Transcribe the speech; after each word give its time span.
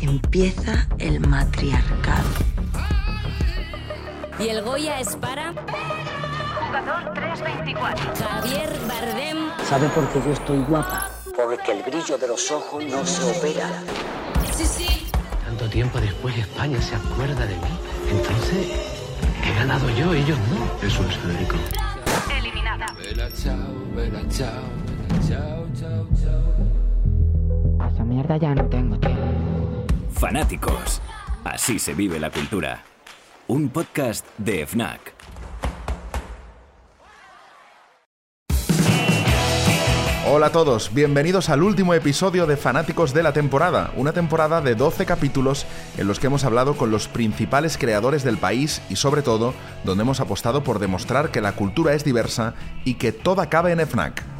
Empieza 0.00 0.86
el 0.98 1.20
matriarcado. 1.20 2.28
Y 4.38 4.48
el 4.48 4.62
Goya 4.62 4.98
es 5.00 5.16
para 5.16 5.52
Jugador 6.66 7.12
324. 7.14 8.12
Javier 8.16 8.70
Bardem. 8.88 9.50
¿Sabe 9.68 9.88
por 9.88 10.08
qué 10.08 10.20
yo 10.24 10.32
estoy 10.32 10.58
guapa? 10.58 11.10
Porque 11.36 11.72
el 11.72 11.82
brillo 11.82 12.16
de 12.16 12.28
los 12.28 12.50
ojos 12.50 12.84
no 12.84 13.04
se 13.04 13.22
opera. 13.38 13.68
Sí, 14.54 14.64
sí. 14.64 15.06
Tanto 15.44 15.68
tiempo 15.68 16.00
después 16.00 16.36
España 16.38 16.80
se 16.80 16.94
acuerda 16.94 17.44
de 17.44 17.56
mí. 17.56 17.78
Entonces, 18.10 18.68
he 19.44 19.54
ganado 19.54 19.90
yo, 19.90 20.14
ellos 20.14 20.38
no. 20.50 20.86
Eso 20.86 21.04
es, 21.08 21.16
Federico. 21.16 21.56
Eliminada. 22.38 22.86
A 22.86 23.26
esa 23.26 23.56
mierda 28.10 28.36
ya 28.36 28.54
no 28.54 28.64
tengo 28.66 28.98
tiempo. 28.98 29.86
Fanáticos. 30.10 31.00
Así 31.44 31.78
se 31.78 31.94
vive 31.94 32.18
la 32.18 32.30
cultura. 32.30 32.82
Un 33.46 33.68
podcast 33.68 34.26
de 34.36 34.66
FNAC. 34.66 35.14
Hola 40.32 40.46
a 40.46 40.52
todos, 40.52 40.92
bienvenidos 40.94 41.48
al 41.48 41.62
último 41.62 41.92
episodio 41.94 42.46
de 42.46 42.56
Fanáticos 42.56 43.12
de 43.14 43.22
la 43.24 43.32
temporada, 43.32 43.92
una 43.96 44.12
temporada 44.12 44.60
de 44.60 44.76
12 44.76 45.04
capítulos 45.04 45.66
en 45.96 46.06
los 46.06 46.20
que 46.20 46.28
hemos 46.28 46.44
hablado 46.44 46.76
con 46.76 46.92
los 46.92 47.08
principales 47.08 47.76
creadores 47.76 48.22
del 48.22 48.38
país 48.38 48.80
y 48.90 48.96
sobre 48.96 49.22
todo 49.22 49.54
donde 49.84 50.02
hemos 50.02 50.20
apostado 50.20 50.62
por 50.62 50.78
demostrar 50.78 51.30
que 51.30 51.40
la 51.40 51.52
cultura 51.52 51.94
es 51.94 52.04
diversa 52.04 52.54
y 52.84 52.94
que 52.94 53.10
toda 53.10 53.48
cabe 53.48 53.72
en 53.72 53.80
FNAC. 53.80 54.39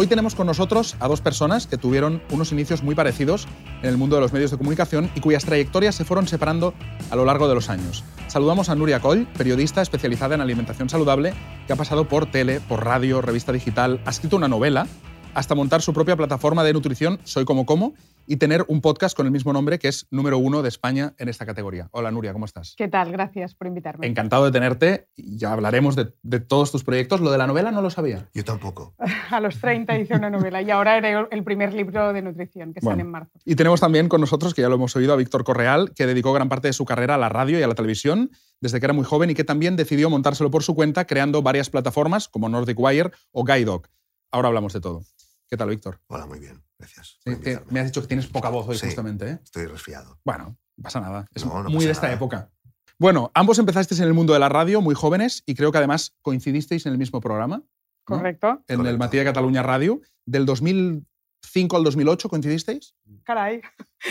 Hoy 0.00 0.06
tenemos 0.06 0.34
con 0.34 0.46
nosotros 0.46 0.96
a 0.98 1.08
dos 1.08 1.20
personas 1.20 1.66
que 1.66 1.76
tuvieron 1.76 2.22
unos 2.30 2.52
inicios 2.52 2.82
muy 2.82 2.94
parecidos 2.94 3.46
en 3.82 3.90
el 3.90 3.98
mundo 3.98 4.16
de 4.16 4.22
los 4.22 4.32
medios 4.32 4.50
de 4.50 4.56
comunicación 4.56 5.10
y 5.14 5.20
cuyas 5.20 5.44
trayectorias 5.44 5.94
se 5.94 6.06
fueron 6.06 6.26
separando 6.26 6.72
a 7.10 7.16
lo 7.16 7.26
largo 7.26 7.48
de 7.48 7.54
los 7.54 7.68
años. 7.68 8.02
Saludamos 8.26 8.70
a 8.70 8.74
Nuria 8.76 9.00
Coll, 9.00 9.26
periodista 9.36 9.82
especializada 9.82 10.34
en 10.34 10.40
alimentación 10.40 10.88
saludable, 10.88 11.34
que 11.66 11.74
ha 11.74 11.76
pasado 11.76 12.08
por 12.08 12.24
tele, 12.24 12.60
por 12.60 12.82
radio, 12.82 13.20
revista 13.20 13.52
digital, 13.52 14.00
ha 14.06 14.10
escrito 14.10 14.38
una 14.38 14.48
novela, 14.48 14.86
hasta 15.34 15.54
montar 15.54 15.82
su 15.82 15.92
propia 15.92 16.16
plataforma 16.16 16.64
de 16.64 16.72
nutrición, 16.72 17.20
Soy 17.24 17.44
Como 17.44 17.64
Como, 17.66 17.94
y 18.26 18.36
tener 18.36 18.64
un 18.68 18.80
podcast 18.80 19.16
con 19.16 19.26
el 19.26 19.32
mismo 19.32 19.52
nombre 19.52 19.78
que 19.78 19.88
es 19.88 20.06
número 20.10 20.38
uno 20.38 20.62
de 20.62 20.68
España 20.68 21.14
en 21.18 21.28
esta 21.28 21.46
categoría. 21.46 21.88
Hola 21.90 22.10
Nuria, 22.12 22.32
¿cómo 22.32 22.44
estás? 22.44 22.74
¿Qué 22.76 22.86
tal? 22.86 23.10
Gracias 23.10 23.54
por 23.54 23.66
invitarme. 23.66 24.06
Encantado 24.06 24.44
de 24.44 24.52
tenerte 24.52 25.08
ya 25.16 25.52
hablaremos 25.52 25.96
de, 25.96 26.12
de 26.22 26.38
todos 26.38 26.70
tus 26.70 26.84
proyectos. 26.84 27.20
Lo 27.20 27.32
de 27.32 27.38
la 27.38 27.46
novela 27.48 27.72
no 27.72 27.82
lo 27.82 27.90
sabía. 27.90 28.28
Yo 28.34 28.44
tampoco. 28.44 28.94
A 29.30 29.40
los 29.40 29.58
30 29.58 29.98
hice 29.98 30.14
una 30.14 30.30
novela 30.30 30.62
y 30.62 30.70
ahora 30.70 30.94
haré 30.94 31.14
el 31.30 31.42
primer 31.44 31.74
libro 31.74 32.12
de 32.12 32.22
nutrición 32.22 32.72
que 32.72 32.80
Bueno. 32.80 32.92
sale 32.94 33.02
en 33.02 33.10
marzo. 33.10 33.30
Y 33.44 33.56
tenemos 33.56 33.80
también 33.80 34.08
con 34.08 34.20
nosotros, 34.20 34.54
que 34.54 34.62
ya 34.62 34.68
lo 34.68 34.76
hemos 34.76 34.94
oído, 34.94 35.12
a 35.12 35.16
Víctor 35.16 35.42
Correal, 35.42 35.92
que 35.94 36.06
dedicó 36.06 36.32
gran 36.32 36.48
parte 36.48 36.68
de 36.68 36.72
su 36.72 36.84
carrera 36.84 37.16
a 37.16 37.18
la 37.18 37.28
radio 37.30 37.58
y 37.58 37.62
a 37.62 37.68
la 37.68 37.74
televisión 37.74 38.30
desde 38.60 38.78
que 38.78 38.86
era 38.86 38.92
muy 38.92 39.04
joven 39.04 39.30
y 39.30 39.34
que 39.34 39.42
también 39.44 39.74
decidió 39.74 40.08
montárselo 40.10 40.50
por 40.50 40.62
su 40.62 40.74
cuenta 40.74 41.06
creando 41.06 41.42
varias 41.42 41.70
plataformas 41.70 42.28
como 42.28 42.48
Nordic 42.48 42.78
Wire 42.78 43.10
o 43.32 43.44
Guidoc. 43.44 43.88
Ahora 44.32 44.48
hablamos 44.48 44.72
de 44.72 44.80
todo. 44.80 45.04
¿Qué 45.48 45.56
tal, 45.56 45.68
Víctor? 45.70 46.00
Hola, 46.06 46.26
muy 46.26 46.38
bien. 46.38 46.62
Gracias. 46.78 47.18
Sí, 47.24 47.36
que 47.40 47.60
me 47.70 47.80
has 47.80 47.86
dicho 47.86 48.00
que 48.00 48.06
tienes 48.06 48.26
poca 48.28 48.48
voz 48.48 48.68
hoy, 48.68 48.78
Sí. 48.78 48.86
justamente. 48.86 49.28
¿eh? 49.28 49.38
Estoy 49.42 49.66
resfriado. 49.66 50.18
Bueno, 50.24 50.56
no 50.76 50.82
pasa 50.82 51.00
nada. 51.00 51.26
Es 51.34 51.44
No, 51.44 51.62
no 51.62 51.70
muy 51.70 51.84
de 51.84 51.90
esta 51.90 52.04
nada. 52.06 52.14
época. 52.16 52.50
Bueno, 52.98 53.30
ambos 53.34 53.58
empezasteis 53.58 54.00
en 54.00 54.06
el 54.06 54.14
mundo 54.14 54.32
de 54.32 54.38
la 54.38 54.48
radio 54.48 54.80
muy 54.80 54.94
jóvenes 54.94 55.42
y 55.46 55.54
creo 55.54 55.72
que 55.72 55.78
además 55.78 56.14
coincidisteis 56.22 56.86
en 56.86 56.92
el 56.92 56.98
mismo 56.98 57.20
programa. 57.20 57.58
¿no? 57.58 57.64
¿Correcto? 58.04 58.48
En 58.68 58.74
el 58.74 58.76
Correcto. 58.78 58.98
Matí 58.98 59.16
de 59.18 59.24
Cataluña 59.24 59.62
Radio. 59.62 60.00
Del 60.26 60.46
2005 60.46 61.76
al 61.76 61.84
2008 61.84 62.28
coincidisteis. 62.28 62.94
Caray. 63.24 63.60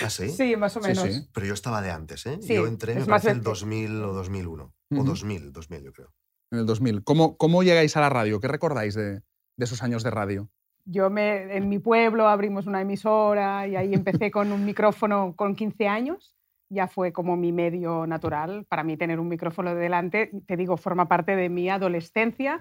¿Ah, 0.03 0.09
sí? 0.09 0.29
Sí, 0.29 0.55
más 0.57 0.75
o 0.75 0.81
menos. 0.81 1.03
sí. 1.03 1.27
Pero 1.33 1.45
yo 1.47 1.53
estaba 1.53 1.81
de 1.81 1.91
antes, 1.91 2.25
¿eh? 2.25 2.39
Sí, 2.41 2.55
yo 2.55 2.67
entré, 2.67 2.93
parece, 3.05 3.29
el 3.29 3.35
veces. 3.39 3.43
2000 3.43 4.03
o 4.03 4.13
2001. 4.13 4.73
Ujú. 4.91 5.01
O 5.01 5.03
2000, 5.05 5.51
2000 5.53 5.83
yo 5.83 5.93
creo. 5.93 6.13
En 6.51 6.59
el 6.59 6.65
2000. 6.65 7.03
¿Cómo, 7.03 7.37
cómo 7.37 7.63
llegáis 7.63 7.95
a 7.95 8.01
la 8.01 8.09
radio? 8.09 8.39
¿Qué 8.39 8.47
recordáis 8.47 8.95
de, 8.95 9.21
de 9.59 9.65
esos 9.65 9.83
años 9.83 10.03
de 10.03 10.09
radio? 10.09 10.49
Yo 10.85 11.09
me, 11.09 11.55
en 11.55 11.67
mi 11.69 11.77
pueblo 11.77 12.27
abrimos 12.27 12.65
una 12.65 12.81
emisora 12.81 13.67
y 13.67 13.75
ahí 13.75 13.93
empecé 13.93 14.31
con 14.31 14.51
un 14.51 14.65
micrófono 14.65 15.35
con 15.35 15.53
15 15.53 15.87
años. 15.87 16.35
Ya 16.69 16.87
fue 16.87 17.11
como 17.11 17.35
mi 17.35 17.51
medio 17.51 18.07
natural. 18.07 18.65
Para 18.69 18.83
mí 18.83 18.95
tener 18.95 19.19
un 19.19 19.27
micrófono 19.27 19.75
delante, 19.75 20.31
te 20.47 20.55
digo, 20.55 20.77
forma 20.77 21.07
parte 21.07 21.35
de 21.35 21.49
mi 21.49 21.69
adolescencia, 21.69 22.59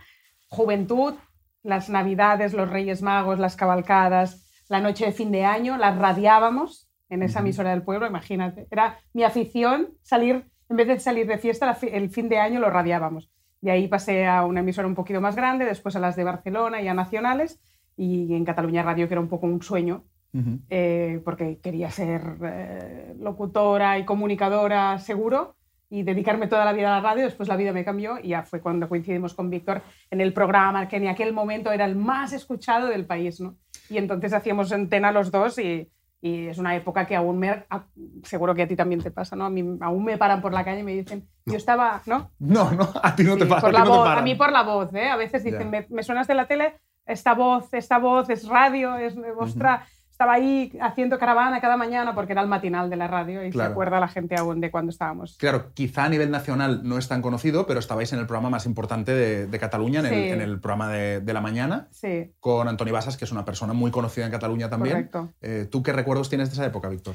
juventud, 0.49 1.15
las 1.63 1.89
navidades, 1.89 2.53
los 2.53 2.69
Reyes 2.69 3.01
Magos, 3.01 3.39
las 3.39 3.55
cabalcadas, 3.55 4.65
la 4.69 4.81
noche 4.81 5.07
de 5.07 5.13
fin 5.13 5.31
de 5.31 5.45
año, 5.45 5.77
las 5.77 5.97
radiábamos 5.97 6.91
en 7.11 7.23
esa 7.23 7.41
emisora 7.41 7.71
del 7.71 7.83
pueblo, 7.83 8.07
imagínate. 8.07 8.67
Era 8.71 8.99
mi 9.13 9.23
afición 9.23 9.95
salir, 10.03 10.51
en 10.69 10.77
vez 10.77 10.89
de 10.89 10.99
salir 10.99 11.27
de 11.27 11.39
fiesta, 11.39 11.77
el 11.83 12.11
fin 12.11 12.29
de 12.29 12.39
año 12.39 12.61
lo 12.61 12.71
radiábamos. 12.71 13.31
De 13.61 13.71
ahí 13.71 13.89
pasé 13.89 14.27
a 14.27 14.45
una 14.45 14.61
emisora 14.61 14.87
un 14.87 14.95
poquito 14.95 15.21
más 15.21 15.37
grande, 15.37 15.65
después 15.65 15.97
a 15.97 16.01
las 16.01 16.17
de 16.17 16.25
Barcelona 16.25 16.81
y 16.81 16.89
a 16.89 16.95
nacionales, 16.95 17.61
y 17.97 18.35
en 18.35 18.45
Cataluña 18.45 18.83
Radio, 18.83 19.09
que 19.09 19.15
era 19.15 19.21
un 19.21 19.29
poco 19.29 19.47
un 19.47 19.63
sueño, 19.63 20.05
eh, 20.71 21.21
porque 21.25 21.59
quería 21.61 21.91
ser 21.91 22.23
eh, 22.45 23.15
locutora 23.19 23.99
y 23.99 24.05
comunicadora 24.05 24.99
seguro 24.99 25.57
y 25.91 26.03
dedicarme 26.03 26.47
toda 26.47 26.65
la 26.65 26.73
vida 26.73 26.89
a 26.89 27.01
la 27.01 27.09
radio. 27.09 27.25
Después 27.25 27.49
la 27.49 27.57
vida 27.57 27.73
me 27.73 27.85
cambió 27.85 28.19
y 28.23 28.29
ya 28.29 28.43
fue 28.45 28.61
cuando 28.61 28.89
coincidimos 28.89 29.35
con 29.35 29.51
Víctor 29.51 29.83
en 30.11 30.21
el 30.21 30.33
programa 30.33 30.87
que 30.87 30.97
en 30.97 31.09
aquel 31.09 31.33
momento 31.33 31.73
era 31.73 31.87
el 31.87 31.97
más 31.97 32.33
escuchado 32.33 32.89
del 32.89 33.07
país. 33.07 33.41
¿no? 33.41 33.57
Y 33.89 33.97
entonces 33.97 34.33
hacíamos 34.33 34.71
antena 34.71 35.11
los 35.11 35.31
dos 35.31 35.59
y, 35.59 35.91
y 36.21 36.49
es 36.49 36.59
una 36.59 36.75
época 36.75 37.07
que 37.07 37.15
aún 37.17 37.39
me... 37.39 37.51
a- 37.51 37.85
seguro 38.25 38.55
que 38.55 38.63
a 38.63 38.69
ti 38.69 38.75
también 38.77 39.01
te 39.03 39.11
pasa, 39.11 39.37
¿no? 39.37 39.45
A 39.45 39.51
mí 39.51 39.65
aún 39.81 40.05
me 40.05 40.19
paran 40.19 40.41
por 40.41 40.53
la 40.53 40.65
calle 40.65 40.81
y 40.81 40.85
me 40.85 40.93
dicen, 40.95 41.29
yo 41.47 41.57
estaba... 41.57 42.01
¿no? 42.07 42.31
No, 42.39 42.71
no, 42.73 42.89
a 43.03 43.15
ti 43.15 43.23
no 43.25 43.37
te 43.37 43.47
pasa. 43.47 43.61
por 43.61 43.71
a 43.71 43.73
ti 43.73 43.79
la 43.79 43.85
te 43.85 43.89
voz, 43.89 43.99
paran. 44.05 44.19
a 44.19 44.23
mí 44.23 44.35
por 44.35 44.53
la 44.53 44.63
voz, 44.63 44.93
¿eh? 44.95 45.09
A 45.09 45.17
veces 45.17 45.45
dicen, 45.45 45.71
me, 45.71 45.87
me 45.91 46.03
suenas 46.03 46.27
de 46.27 46.35
la 46.35 46.47
tele, 46.47 46.75
esta 47.07 47.35
voz, 47.35 47.73
esta 47.73 47.99
voz 47.99 48.29
es 48.31 48.49
radio, 48.49 48.97
es 48.97 49.15
vuestra... 49.37 49.87
Estaba 50.19 50.33
ahí 50.33 50.77
haciendo 50.81 51.17
caravana 51.17 51.61
cada 51.61 51.77
mañana 51.77 52.13
porque 52.13 52.33
era 52.33 52.43
el 52.43 52.49
matinal 52.49 52.91
de 52.91 52.97
la 52.97 53.07
radio 53.07 53.47
y 53.47 53.51
Claro. 53.51 53.69
se 53.69 53.73
acuerda 53.73 54.01
la 54.01 54.09
gente 54.09 54.35
aún 54.37 54.61
de 54.61 54.69
cuando 54.73 54.91
estábamos. 54.91 55.37
Claro, 55.39 55.71
quizá 55.75 56.07
a 56.07 56.09
nivel 56.09 56.33
nacional 56.33 56.81
no 56.83 56.99
es 56.99 57.07
tan 57.07 57.23
conocido, 57.23 57.69
pero 57.69 57.79
estabais 57.79 58.13
en 58.13 58.19
el 58.19 58.27
programa 58.27 58.51
más 58.51 58.67
importante 58.67 59.13
de, 59.15 59.47
de 59.47 59.59
Cataluña, 59.61 60.01
en, 60.01 60.07
el, 60.07 60.13
Sí. 60.13 60.31
en 60.31 60.41
el 60.41 60.59
programa 60.59 60.89
de, 60.89 61.21
de 61.21 61.33
la 61.33 61.41
mañana, 61.41 61.87
Sí, 61.93 62.33
con 62.41 62.67
Antoni 62.67 62.91
Basas, 62.91 63.17
que 63.17 63.27
es 63.27 63.31
una 63.31 63.45
persona 63.45 63.75
muy 63.75 63.93
conocida 63.93 64.25
en 64.25 64.33
Cataluña 64.33 64.69
también. 64.69 64.95
correcto. 65.09 65.29
Eh, 65.41 65.69
¿Tú 65.71 65.85
qué 65.85 65.93
recuerdos 65.93 66.29
tienes 66.29 66.49
de 66.49 66.55
esa 66.55 66.67
época, 66.67 66.89
Víctor? 66.89 67.15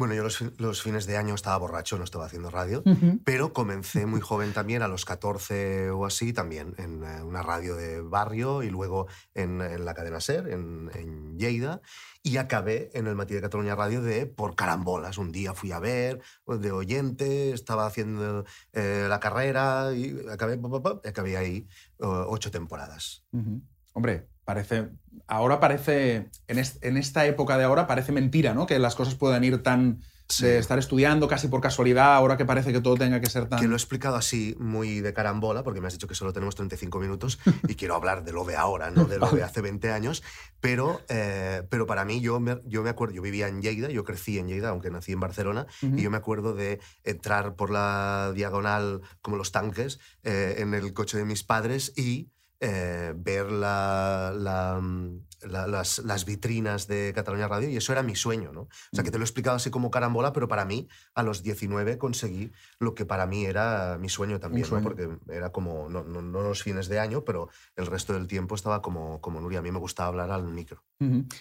Bueno, 0.00 0.14
yo 0.14 0.22
los, 0.22 0.40
los 0.56 0.82
fines 0.82 1.04
de 1.04 1.18
año 1.18 1.34
estaba 1.34 1.58
borracho, 1.58 1.98
no 1.98 2.04
estaba 2.04 2.24
haciendo 2.24 2.48
radio, 2.48 2.82
pero 3.22 3.52
comencé 3.52 4.06
muy 4.06 4.22
joven 4.22 4.54
también, 4.54 4.80
a 4.80 4.88
los 4.88 5.04
14 5.04 5.90
o 5.90 6.06
así, 6.06 6.32
también 6.32 6.74
en 6.78 7.04
eh, 7.04 7.22
una 7.22 7.42
radio 7.42 7.76
de 7.76 8.00
barrio 8.00 8.62
y 8.62 8.70
luego 8.70 9.08
en, 9.34 9.60
en 9.60 9.84
la 9.84 9.92
cadena 9.92 10.22
SER, 10.22 10.48
en, 10.48 10.90
en 10.94 11.38
Lleida, 11.38 11.82
y 12.22 12.38
acabé 12.38 12.88
en 12.94 13.08
el 13.08 13.14
Matí 13.14 13.34
de 13.34 13.42
Cataluña 13.42 13.74
Radio 13.74 14.00
de 14.00 14.24
por 14.24 14.56
carambolas. 14.56 15.18
Un 15.18 15.32
día 15.32 15.52
fui 15.52 15.70
a 15.70 15.80
ver, 15.80 16.22
de 16.46 16.72
oyente, 16.72 17.52
estaba 17.52 17.84
haciendo 17.84 18.46
eh, 18.72 19.04
la 19.06 19.20
carrera 19.20 19.92
y 19.92 20.16
acabé, 20.30 20.56
pa, 20.56 21.02
y 21.04 21.08
acabé 21.08 21.36
ahí 21.36 21.68
eh, 21.98 22.06
ocho 22.06 22.50
temporadas. 22.50 23.22
Ujú. 23.32 23.60
Hombre, 23.92 24.30
parece. 24.50 24.88
Ahora 25.26 25.60
parece. 25.60 26.28
En, 26.48 26.58
est- 26.58 26.84
en 26.84 26.96
esta 26.96 27.24
época 27.26 27.56
de 27.58 27.64
ahora 27.64 27.86
parece 27.86 28.12
mentira, 28.12 28.52
¿no? 28.54 28.66
Que 28.66 28.78
las 28.78 28.94
cosas 28.96 29.14
puedan 29.14 29.44
ir 29.44 29.62
tan. 29.62 30.00
Sí. 30.32 30.44
de 30.44 30.58
estar 30.58 30.78
estudiando 30.78 31.26
casi 31.26 31.48
por 31.48 31.60
casualidad, 31.60 32.14
ahora 32.14 32.36
que 32.36 32.44
parece 32.44 32.72
que 32.72 32.80
todo 32.80 32.94
tenga 32.94 33.20
que 33.20 33.28
ser 33.28 33.48
tan. 33.48 33.58
Que 33.58 33.66
lo 33.66 33.72
he 33.74 33.76
explicado 33.76 34.14
así, 34.14 34.54
muy 34.60 35.00
de 35.00 35.12
carambola, 35.12 35.64
porque 35.64 35.80
me 35.80 35.88
has 35.88 35.92
dicho 35.94 36.06
que 36.06 36.14
solo 36.14 36.32
tenemos 36.32 36.54
35 36.54 37.00
minutos 37.00 37.40
y 37.66 37.74
quiero 37.74 37.96
hablar 37.96 38.22
de 38.22 38.30
lo 38.32 38.44
de 38.44 38.54
ahora, 38.54 38.92
no 38.92 39.06
de 39.06 39.18
lo 39.18 39.28
de 39.28 39.42
hace 39.42 39.60
20 39.60 39.90
años. 39.90 40.22
Pero, 40.60 41.00
eh, 41.08 41.64
pero 41.68 41.84
para 41.84 42.04
mí, 42.04 42.20
yo 42.20 42.38
me, 42.38 42.60
yo 42.64 42.84
me 42.84 42.90
acuerdo, 42.90 43.12
yo 43.16 43.22
vivía 43.22 43.48
en 43.48 43.60
Lleida, 43.60 43.88
yo 43.90 44.04
crecí 44.04 44.38
en 44.38 44.46
Lleida, 44.46 44.68
aunque 44.68 44.88
nací 44.92 45.10
en 45.10 45.18
Barcelona, 45.18 45.66
Ujú. 45.82 45.98
y 45.98 46.02
yo 46.02 46.10
me 46.12 46.18
acuerdo 46.18 46.54
de 46.54 46.78
entrar 47.02 47.56
por 47.56 47.70
la 47.70 48.30
diagonal 48.32 49.00
como 49.22 49.36
los 49.36 49.50
tanques 49.50 49.98
eh, 50.22 50.54
en 50.58 50.74
el 50.74 50.92
coche 50.92 51.18
de 51.18 51.24
mis 51.24 51.42
padres 51.42 51.92
y 51.96 52.28
eh, 52.60 53.14
ver 53.16 53.50
la- 53.50 54.32
la, 54.36 54.78
mm, 54.80 55.20
la- 55.48 55.66
las, 55.66 55.98
las 56.00 56.26
vitrinas 56.26 56.86
de 56.86 57.12
Cataluña 57.14 57.48
Radio 57.48 57.70
y 57.70 57.76
eso 57.78 57.92
era 57.92 58.02
mi 58.02 58.14
sueño, 58.14 58.52
¿no? 58.52 58.62
O 58.62 58.68
sea, 58.92 59.02
que 59.02 59.10
te 59.10 59.16
lo 59.16 59.22
he 59.22 59.26
explicado 59.26 59.56
así 59.56 59.70
como 59.70 59.90
carambola, 59.90 60.34
pero 60.34 60.46
para 60.48 60.66
mí, 60.66 60.86
a 61.14 61.22
los 61.22 61.42
19 61.42 61.96
conseguí 61.96 62.52
lo 62.78 62.94
que 62.94 63.06
para 63.06 63.24
mí 63.26 63.46
era 63.46 63.96
mi 63.98 64.10
sueño 64.10 64.38
también, 64.38 64.64
¿no? 64.64 64.68
Porque 64.84 65.08
era 65.34 65.50
como, 65.52 65.88
no, 65.88 66.04
no, 66.04 66.20
no 66.20 66.42
los 66.42 66.62
fines 66.62 66.88
de 66.88 66.98
año, 67.00 67.24
pero 67.24 67.48
el 67.76 67.86
resto 67.86 68.12
del 68.12 68.26
tiempo 68.26 68.54
estaba 68.54 68.82
como, 68.82 69.22
como 69.22 69.40
Nuria. 69.40 69.60
A 69.60 69.62
mí 69.62 69.72
me 69.72 69.78
gustaba 69.78 70.08
hablar 70.10 70.30
al 70.30 70.44
micro. 70.44 70.84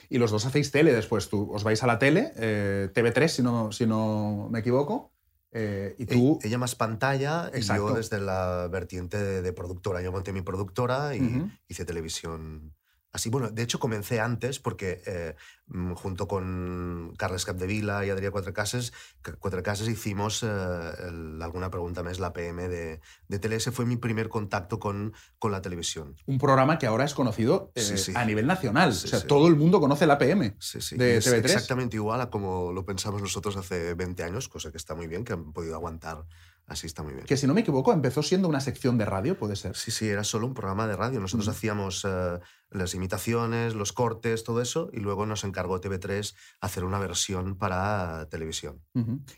Y 0.10 0.18
los 0.19 0.31
dos 0.31 0.45
hacéis 0.45 0.72
tele 0.72 0.94
después. 0.94 1.27
Tú 1.27 1.51
os 1.54 1.65
vais 1.65 1.83
a 1.83 1.88
la 1.88 2.00
tele, 2.00 2.31
eh, 2.38 2.89
TV3, 2.94 3.27
si 3.27 3.44
no, 3.44 3.74
si 3.74 3.86
no 3.86 4.48
me 4.50 4.60
equivoco. 4.60 5.12
Eh, 5.51 5.96
y 5.98 6.06
tú. 6.06 6.40
E- 6.44 6.48
Ella 6.48 6.57
más 6.57 6.75
pantalla 6.75 7.50
y 7.54 7.62
yo 7.78 7.88
desde 7.98 8.19
la 8.19 8.68
vertiente 8.72 9.18
de, 9.18 9.42
de 9.42 9.54
productora. 9.54 10.01
Yo 10.01 10.12
monté 10.12 10.31
mi 10.34 10.42
productora 10.42 11.16
y 11.16 11.19
hice 11.68 11.86
televisión 11.86 12.74
Así, 13.11 13.29
bueno, 13.31 13.50
de 13.50 13.63
hecho 13.63 13.79
comencé 13.79 14.19
antes 14.19 14.59
porque 14.59 15.01
eh, 15.07 15.35
mm, 15.67 15.94
junto 15.94 16.27
con 16.27 17.15
Carles 17.17 17.44
Capdevila 17.44 18.06
y 18.06 18.09
Adrià 18.11 18.29
Cuatrecases, 18.29 18.94
Cuatrecases 19.39 19.88
hicimos 19.88 20.44
eh, 20.44 20.47
el- 21.07 21.41
alguna 21.41 21.71
pregunta 21.71 22.03
más, 22.03 22.19
la 22.19 22.33
PM 22.33 22.67
de, 22.67 23.01
de. 23.27 23.56
Ese 23.56 23.71
fue 23.71 23.85
mi 23.85 23.97
primer 23.97 24.29
contacto 24.29 24.79
con, 24.79 25.13
con 25.39 25.51
la 25.51 25.61
televisión. 25.61 26.15
Un 26.27 26.38
programa 26.38 26.77
que 26.77 26.85
ahora 26.85 27.03
es 27.03 27.15
conocido 27.15 27.71
eh, 27.73 27.81
Sí, 27.81 27.97
sí. 27.97 28.11
a 28.15 28.23
nivel 28.25 28.45
nacional. 28.45 28.94
Sí, 28.94 29.07
o 29.07 29.09
sea, 29.09 29.21
todo 29.25 29.47
el 29.47 29.55
mundo 29.55 29.79
conoce 29.79 30.05
la 30.05 30.19
PM 30.19 30.55
Sí, 30.59 30.79
sí. 30.79 30.95
de 30.95 31.17
es 31.17 31.25
TV3. 31.27 31.45
exactamente 31.45 31.95
igual 31.95 32.21
a 32.21 32.29
como 32.29 32.71
lo 32.71 32.85
pensamos 32.85 33.23
nosotros 33.23 33.57
hace 33.57 33.95
20 33.95 34.23
años, 34.23 34.47
cosa 34.50 34.69
que 34.71 34.77
está 34.77 34.94
muy 34.94 35.07
bien, 35.07 35.23
que 35.23 35.33
han 35.33 35.51
podido 35.51 35.73
aguantar 35.73 36.25
así 36.69 36.88
está 36.88 37.04
muy 37.04 37.13
bien. 37.13 37.25
Que 37.25 37.36
si 37.36 37.48
no 37.48 37.54
me 37.54 37.62
equivoco, 37.62 37.92
empezó 37.92 38.24
siendo 38.24 38.48
una 38.48 38.60
sección 38.60 38.98
de 38.98 39.06
radio, 39.06 39.38
puede 39.38 39.56
ser. 39.56 39.75
Sí, 39.75 39.92
sí, 39.92 40.07
era 40.07 40.24
solo 40.24 40.48
un 40.48 40.54
programa 40.54 40.88
de 40.88 40.95
radio. 40.95 41.19
Nosotros 41.19 41.48
hacíamos 41.48 42.06
eh, 42.07 42.39
las 42.69 42.94
imitaciones, 42.94 43.75
los 43.75 43.92
cortes, 43.92 44.44
todo 44.44 44.62
eso, 44.62 44.89
y 44.94 45.00
luego 45.00 45.25
nos 45.25 45.44
encargó 45.44 45.81
TV3 45.81 46.36
hacer 46.62 46.83
una 46.86 47.00
versión 47.00 47.57
para 47.57 48.27
televisión. 48.30 48.81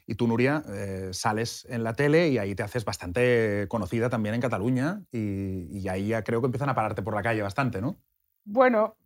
Y 0.06 0.16
tú, 0.16 0.28
Nuria, 0.28 0.64
eh, 0.70 1.10
sales 1.14 1.66
en 1.70 1.84
la 1.84 1.94
tele 1.94 2.30
y 2.30 2.38
ahí 2.38 2.54
te 2.54 2.64
haces 2.64 2.86
bastante 2.86 3.66
conocida 3.70 4.10
también 4.10 4.36
en 4.36 4.42
Cataluña 4.42 5.04
y, 5.12 5.80
y 5.80 5.88
ahí 5.88 6.10
ya 6.10 6.24
creo 6.24 6.42
que 6.42 6.48
empiezan 6.48 6.70
a 6.70 6.76
pararte 6.76 7.02
por 7.02 7.16
la 7.16 7.24
calle 7.24 7.42
bastante, 7.42 7.82
¿no? 7.82 7.98
Bueno, 8.44 8.98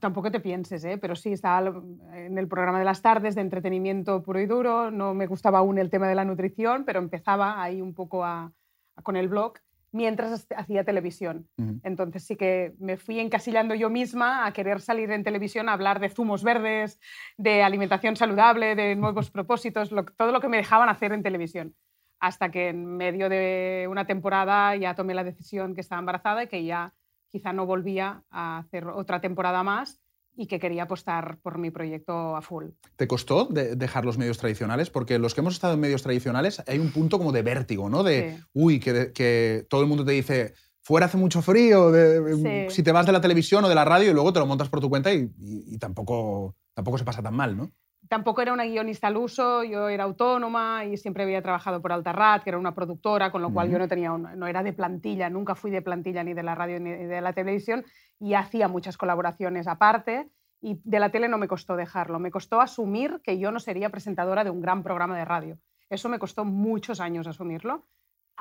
tampoco 0.00 0.30
te 0.30 0.40
pienses, 0.40 0.84
¿eh? 0.84 0.98
pero 0.98 1.16
sí, 1.16 1.32
estaba 1.32 1.68
en 2.14 2.38
el 2.38 2.48
programa 2.48 2.78
de 2.78 2.84
las 2.84 3.02
tardes 3.02 3.34
de 3.34 3.40
entretenimiento 3.40 4.22
puro 4.22 4.40
y 4.40 4.46
duro. 4.46 4.90
No 4.90 5.14
me 5.14 5.26
gustaba 5.26 5.58
aún 5.58 5.78
el 5.78 5.90
tema 5.90 6.08
de 6.08 6.14
la 6.14 6.24
nutrición, 6.24 6.84
pero 6.84 6.98
empezaba 6.98 7.62
ahí 7.62 7.80
un 7.80 7.94
poco 7.94 8.24
a- 8.24 8.52
a- 8.96 9.02
con 9.02 9.16
el 9.16 9.28
blog 9.28 9.54
mientras 9.92 10.46
hacía 10.56 10.84
televisión. 10.84 11.48
Entonces 11.82 12.24
sí 12.24 12.36
que 12.36 12.74
me 12.78 12.96
fui 12.96 13.18
encasillando 13.18 13.74
yo 13.74 13.88
misma 13.88 14.44
a 14.46 14.52
querer 14.52 14.80
salir 14.80 15.10
en 15.10 15.24
televisión 15.24 15.68
a 15.68 15.72
hablar 15.72 16.00
de 16.00 16.10
zumos 16.10 16.42
verdes, 16.44 17.00
de 17.38 17.62
alimentación 17.62 18.14
saludable, 18.16 18.74
de 18.74 18.94
nuevos 18.96 19.30
propósitos, 19.32 19.92
lo- 19.92 20.04
todo 20.04 20.32
lo 20.32 20.40
que 20.40 20.48
me 20.48 20.58
dejaban 20.58 20.88
hacer 20.90 21.12
en 21.12 21.22
televisión. 21.22 21.74
Hasta 22.20 22.50
que 22.50 22.68
en 22.70 22.84
medio 22.96 23.28
de 23.28 23.86
una 23.90 24.06
temporada 24.06 24.74
ya 24.76 24.94
tomé 24.94 25.14
la 25.14 25.24
decisión 25.24 25.74
que 25.74 25.82
estaba 25.82 25.98
embarazada 26.00 26.42
y 26.44 26.48
que 26.48 26.64
ya 26.64 26.92
quizá 27.30 27.52
no 27.52 27.66
volvía 27.66 28.22
a 28.30 28.58
hacer 28.58 28.86
otra 28.88 29.20
temporada 29.20 29.62
más 29.62 30.00
y 30.38 30.46
que 30.46 30.58
quería 30.60 30.82
apostar 30.82 31.38
por 31.42 31.56
mi 31.58 31.70
proyecto 31.70 32.36
a 32.36 32.42
full. 32.42 32.66
¿Te 32.96 33.06
costó 33.08 33.46
de- 33.46 33.74
dejar 33.74 34.04
los 34.04 34.18
medios 34.18 34.36
tradicionales? 34.38 34.90
Porque 34.90 35.18
los 35.18 35.34
que 35.34 35.40
hemos 35.40 35.54
estado 35.54 35.74
en 35.74 35.80
medios 35.80 36.02
tradicionales 36.02 36.62
hay 36.66 36.78
un 36.78 36.92
punto 36.92 37.16
como 37.18 37.32
de 37.32 37.42
vértigo, 37.42 37.88
¿no? 37.88 38.02
De, 38.02 38.36
Sí. 38.36 38.42
uy, 38.52 38.78
que, 38.80 39.12
que 39.12 39.66
todo 39.70 39.80
el 39.80 39.86
mundo 39.86 40.04
te 40.04 40.12
dice, 40.12 40.52
fuera 40.82 41.06
hace 41.06 41.16
mucho 41.16 41.40
frío, 41.42 41.90
de- 41.90 42.66
Sí. 42.68 42.74
si 42.74 42.82
te 42.82 42.92
vas 42.92 43.06
de 43.06 43.12
la 43.12 43.20
televisión 43.22 43.64
o 43.64 43.68
de 43.68 43.74
la 43.74 43.84
radio 43.86 44.10
y 44.10 44.14
luego 44.14 44.32
te 44.32 44.38
lo 44.40 44.46
montas 44.46 44.68
por 44.68 44.80
tu 44.80 44.90
cuenta 44.90 45.12
y, 45.12 45.30
y- 45.38 45.74
y 45.74 45.78
tampoco, 45.78 46.54
tampoco 46.74 46.98
se 46.98 47.04
pasa 47.04 47.22
tan 47.22 47.34
mal, 47.34 47.56
¿no? 47.56 47.72
Tampoco 48.08 48.42
era 48.42 48.52
una 48.52 48.64
guionista 48.64 49.08
al 49.08 49.16
uso, 49.16 49.64
yo 49.64 49.88
era 49.88 50.04
autónoma 50.04 50.84
y 50.84 50.96
siempre 50.96 51.24
había 51.24 51.42
trabajado 51.42 51.80
por 51.82 51.92
Altarrat, 51.92 52.44
que 52.44 52.50
era 52.50 52.58
una 52.58 52.74
productora, 52.74 53.32
con 53.32 53.42
lo 53.42 53.52
cual 53.52 53.68
yo 53.70 53.78
no, 53.78 53.88
tenía 53.88 54.10
no 54.16 54.46
era 54.46 54.62
de 54.62 54.72
plantilla, 54.72 55.28
nunca 55.30 55.54
fui 55.54 55.70
de 55.70 55.82
plantilla 55.82 56.22
ni 56.22 56.32
de 56.34 56.42
la 56.42 56.54
radio 56.54 56.78
ni 56.78 56.90
de 56.92 57.20
la 57.20 57.32
televisión 57.32 57.84
y 58.20 58.34
hacía 58.34 58.68
muchas 58.68 58.96
colaboraciones 58.96 59.66
aparte 59.66 60.30
y 60.60 60.80
de 60.84 61.00
la 61.00 61.10
tele 61.10 61.28
no 61.28 61.38
me 61.38 61.48
costó 61.48 61.74
dejarlo, 61.74 62.18
me 62.18 62.30
costó 62.30 62.60
asumir 62.60 63.20
que 63.24 63.38
yo 63.38 63.50
no 63.50 63.60
sería 63.60 63.90
presentadora 63.90 64.44
de 64.44 64.50
un 64.50 64.60
gran 64.60 64.82
programa 64.82 65.16
de 65.16 65.24
radio. 65.24 65.58
Eso 65.90 66.08
me 66.08 66.18
costó 66.18 66.44
muchos 66.44 67.00
años 67.00 67.26
asumirlo. 67.26 67.84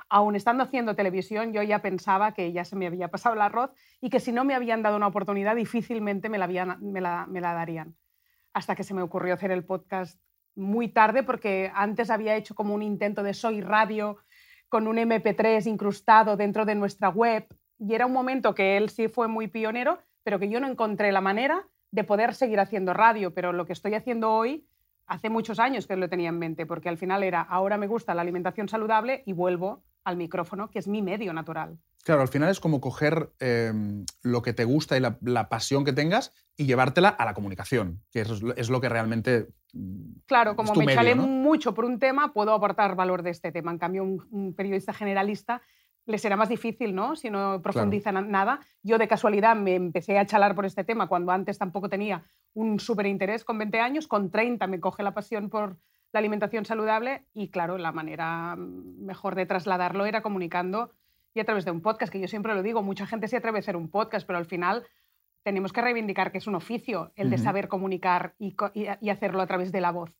Aún 0.09 0.35
estando 0.35 0.63
haciendo 0.63 0.95
televisión, 0.95 1.53
yo 1.53 1.63
ya 1.63 1.79
pensaba 1.81 2.33
que 2.33 2.51
ya 2.51 2.65
se 2.65 2.75
me 2.75 2.87
había 2.87 3.07
pasado 3.07 3.35
el 3.35 3.41
arroz 3.41 3.71
y 4.01 4.09
que 4.09 4.19
si 4.19 4.31
no 4.31 4.43
me 4.43 4.53
habían 4.53 4.83
dado 4.83 4.97
una 4.97 5.07
oportunidad, 5.07 5.55
difícilmente 5.55 6.29
me 6.29 6.37
la, 6.37 6.45
habían- 6.45 6.77
me 6.81 7.01
la- 7.01 7.25
me 7.27 7.39
la 7.41 7.53
darían 7.53 7.95
hasta 8.55 8.73
que 8.73 8.85
se 8.85 8.93
me 8.93 9.01
ocurrió 9.01 9.33
hacer 9.33 9.51
el 9.51 9.65
podcast 9.65 10.17
muy 10.55 10.87
tarde, 10.87 11.23
porque 11.23 11.73
antes 11.75 12.09
había 12.09 12.37
hecho 12.37 12.55
como 12.55 12.73
un 12.73 12.81
intento 12.81 13.21
de 13.21 13.33
Soy 13.33 13.59
Radio 13.59 14.17
con 14.69 14.87
un 14.87 14.95
MP3 14.95 15.67
incrustado 15.67 16.37
dentro 16.37 16.63
de 16.63 16.73
nuestra 16.73 17.09
web. 17.09 17.45
Y 17.77 17.93
era 17.93 18.05
un 18.05 18.13
momento 18.13 18.55
que 18.55 18.77
él 18.77 18.89
sí 18.89 19.09
fue 19.09 19.27
muy 19.27 19.49
pionero, 19.49 19.99
pero 20.23 20.39
que 20.39 20.47
yo 20.47 20.61
no 20.61 20.67
encontré 20.67 21.11
la 21.11 21.19
manera 21.19 21.67
de 21.91 22.05
poder 22.05 22.33
seguir 22.33 22.61
haciendo 22.61 22.93
radio. 22.93 23.33
Pero 23.33 23.51
lo 23.51 23.65
que 23.65 23.73
estoy 23.73 23.93
haciendo 23.93 24.31
hoy, 24.31 24.65
hace 25.05 25.29
muchos 25.29 25.59
años 25.59 25.85
que 25.85 25.97
lo 25.97 26.07
tenía 26.07 26.29
en 26.29 26.39
mente, 26.39 26.65
porque 26.65 26.87
al 26.87 26.97
final 26.97 27.23
era, 27.23 27.41
ahora 27.41 27.77
me 27.77 27.87
gusta 27.87 28.15
la 28.15 28.21
alimentación 28.21 28.69
saludable 28.69 29.21
y 29.25 29.33
vuelvo 29.33 29.83
al 30.05 30.15
micrófono, 30.15 30.71
que 30.71 30.79
es 30.79 30.87
mi 30.87 31.01
medio 31.01 31.33
natural. 31.33 31.77
Claro, 32.05 32.21
al 32.21 32.27
final 32.27 32.49
es 32.49 32.59
como 32.59 32.79
coger 32.79 33.31
eh, 33.39 33.73
lo 34.21 34.43
que 34.43 34.53
te 34.53 34.63
gusta 34.63 34.95
y 34.95 34.99
la, 34.99 35.17
la 35.21 35.49
pasión 35.49 35.83
que 35.83 35.91
tengas 35.91 36.31
y 36.55 36.67
llevártela 36.67 37.09
a 37.09 37.25
la 37.25 37.33
comunicación, 37.33 38.03
que 38.11 38.21
es, 38.21 38.43
lo- 38.43 38.55
es 38.55 38.69
lo 38.69 38.79
que 38.79 38.89
realmente... 38.89 39.47
mm, 39.73 40.19
Claro, 40.27 40.55
como 40.55 40.75
me 40.75 40.85
¿no? 41.15 41.25
mucho 41.25 41.73
por 41.73 41.83
un 41.83 41.97
tema, 41.97 42.31
puedo 42.31 42.53
aportar 42.53 42.95
valor 42.95 43.23
de 43.23 43.31
este 43.31 43.51
tema. 43.51 43.71
En 43.71 43.79
cambio, 43.79 44.03
un, 44.03 44.23
un 44.29 44.53
periodista 44.53 44.93
generalista 44.93 45.63
le 46.05 46.19
será 46.19 46.37
más 46.37 46.49
difícil, 46.49 46.93
¿no? 46.93 47.15
Si 47.15 47.31
no 47.31 47.59
profundiza 47.63 48.11
en 48.11 48.29
nada. 48.29 48.59
Yo 48.83 48.99
de 48.99 49.07
casualidad 49.07 49.55
me 49.55 49.73
empecé 49.73 50.19
a 50.19 50.27
chalar 50.27 50.53
por 50.53 50.67
este 50.67 50.83
tema 50.83 51.07
cuando 51.07 51.31
antes 51.31 51.57
tampoco 51.57 51.89
tenía 51.89 52.23
un 52.53 52.79
súper 52.79 53.07
interés 53.07 53.43
con 53.43 53.57
20 53.57 53.79
años, 53.79 54.07
con 54.07 54.29
30 54.29 54.67
me 54.67 54.79
coge 54.79 55.01
la 55.01 55.15
pasión 55.15 55.49
por 55.49 55.79
la 56.13 56.19
alimentación 56.19 56.65
saludable 56.65 57.25
y 57.33 57.49
claro, 57.49 57.79
la 57.79 57.91
manera 57.91 58.55
mm, 58.55 59.03
mejor 59.03 59.33
de 59.33 59.47
trasladarlo 59.47 60.05
era 60.05 60.21
comunicando 60.21 60.91
y 61.35 61.39
a 61.41 61.45
través 61.45 61.65
de 61.65 61.71
un 61.71 61.81
podcast, 61.81 62.11
que 62.11 62.19
yo 62.19 62.27
siempre 62.27 62.55
lo 62.55 62.63
digo, 62.63 62.81
mucha 62.81 63.05
gente 63.05 63.27
se 63.27 63.37
atreve 63.37 63.57
a 63.57 63.59
hacer 63.59 63.75
un 63.75 63.89
podcast, 63.89 64.25
pero 64.25 64.39
al 64.39 64.45
final 64.45 64.83
tenemos 65.43 65.73
que 65.73 65.81
reivindicar 65.81 66.31
que 66.31 66.37
es 66.39 66.47
un 66.47 66.55
oficio 66.55 67.11
el 67.15 67.29
de 67.29 67.35
Ujú. 67.35 67.43
saber 67.43 67.67
comunicar 67.67 68.33
y, 68.39 68.55
y- 68.73 68.87
y 69.01 69.09
hacerlo 69.09 69.41
a 69.41 69.45
través 69.47 69.71
de 69.71 69.81
la 69.81 69.91
voz. 69.91 70.11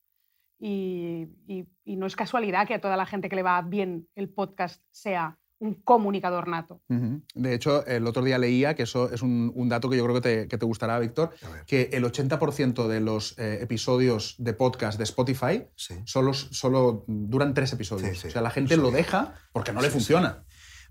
Y, 0.59 1.27
y- 1.47 1.67
y 1.83 1.95
no 1.95 2.05
es 2.05 2.15
casualidad 2.15 2.67
que 2.67 2.73
a 2.75 2.81
toda 2.81 2.97
la 2.97 3.05
gente 3.05 3.29
que 3.29 3.35
le 3.35 3.43
va 3.43 3.61
bien 3.61 4.07
el 4.15 4.29
podcast 4.29 4.81
sea 4.91 5.37
un 5.59 5.73
comunicador 5.75 6.49
nato. 6.49 6.81
Ujú. 6.89 7.21
De 7.33 7.53
hecho, 7.55 7.85
el 7.87 8.05
otro 8.07 8.21
día 8.23 8.37
leía, 8.37 8.75
que 8.75 8.83
eso 8.83 9.09
es 9.11 9.21
un, 9.21 9.51
un 9.55 9.69
dato 9.69 9.89
que 9.89 9.95
yo 9.97 10.03
creo 10.03 10.15
que 10.15 10.21
te, 10.21 10.47
que 10.49 10.57
te 10.57 10.65
gustará, 10.65 10.99
Víctor, 10.99 11.31
que 11.65 11.89
el 11.93 12.03
80% 12.03 12.87
de 12.87 12.99
los 12.99 13.39
eh, 13.39 13.59
episodios 13.61 14.35
de 14.37 14.53
podcast 14.53 14.97
de 14.97 15.05
Spotify 15.05 15.63
Sí. 15.75 15.95
solo, 16.05 16.33
solo 16.33 17.05
duran 17.07 17.53
tres 17.53 17.71
episodios. 17.71 18.09
Sí, 18.09 18.15
sí. 18.23 18.27
O 18.27 18.31
sea, 18.31 18.41
la 18.41 18.49
gente 18.49 18.75
Sí. 18.75 18.81
lo 18.81 18.91
deja 18.91 19.33
porque 19.53 19.71
no 19.71 19.81
le 19.81 19.89
funciona. 19.89 20.43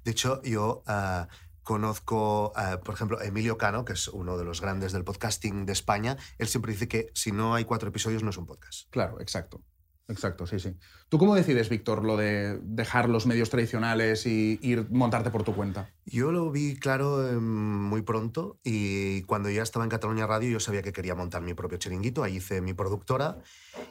De 0.05 0.11
hecho, 0.11 0.43
yo 0.43 0.83
ah, 0.87 1.29
conozco, 1.63 2.53
ah, 2.57 2.81
por 2.85 2.95
ejemplo, 2.95 3.21
Emilio 3.21 3.59
Cano, 3.59 3.85
que 3.85 3.95
es 3.95 4.09
uno 4.09 4.37
de 4.37 4.45
los 4.45 4.61
grandes 4.61 4.93
del 4.93 5.05
podcasting 5.05 5.67
de 5.67 5.73
España. 5.73 6.17
Él 6.39 6.47
siempre 6.49 6.73
dice 6.73 6.89
que 6.89 7.11
si 7.15 7.33
no 7.33 7.55
hay 7.55 7.65
cuatro 7.65 7.89
episodios 7.89 8.23
no 8.23 8.31
es 8.31 8.37
un 8.37 8.47
podcast. 8.47 8.89
Claro, 8.91 9.21
exacto. 9.21 9.63
Exacto, 10.07 10.47
sí, 10.47 10.59
sí. 10.59 10.77
¿Tú 11.09 11.17
cómo 11.17 11.35
decides, 11.35 11.71
Víctor, 11.71 12.05
lo 12.05 12.19
de 12.19 12.59
dejar 12.63 13.09
los 13.09 13.25
medios 13.27 13.49
tradicionales 13.49 14.27
y 14.27 14.59
ir 14.61 14.87
montarte 14.91 15.31
por 15.31 15.45
tu 15.45 15.55
cuenta? 15.55 15.91
Yo 16.05 16.31
lo 16.31 16.51
vi 16.51 16.77
claro 16.77 17.27
em, 17.27 17.43
muy 17.43 18.03
pronto 18.03 18.59
y 18.63 19.23
cuando 19.23 19.49
ya 19.49 19.63
estaba 19.63 19.85
en 19.85 19.91
Cataluña 19.91 20.27
Radio 20.27 20.51
yo 20.51 20.61
sabía 20.61 20.83
que 20.83 20.93
quería 20.93 21.15
montar 21.15 21.41
mi 21.41 21.55
propio 21.55 21.79
chiringuito, 21.79 22.23
ahí 22.23 22.37
hice 22.37 22.61
mi 22.61 22.75
productora 22.75 23.39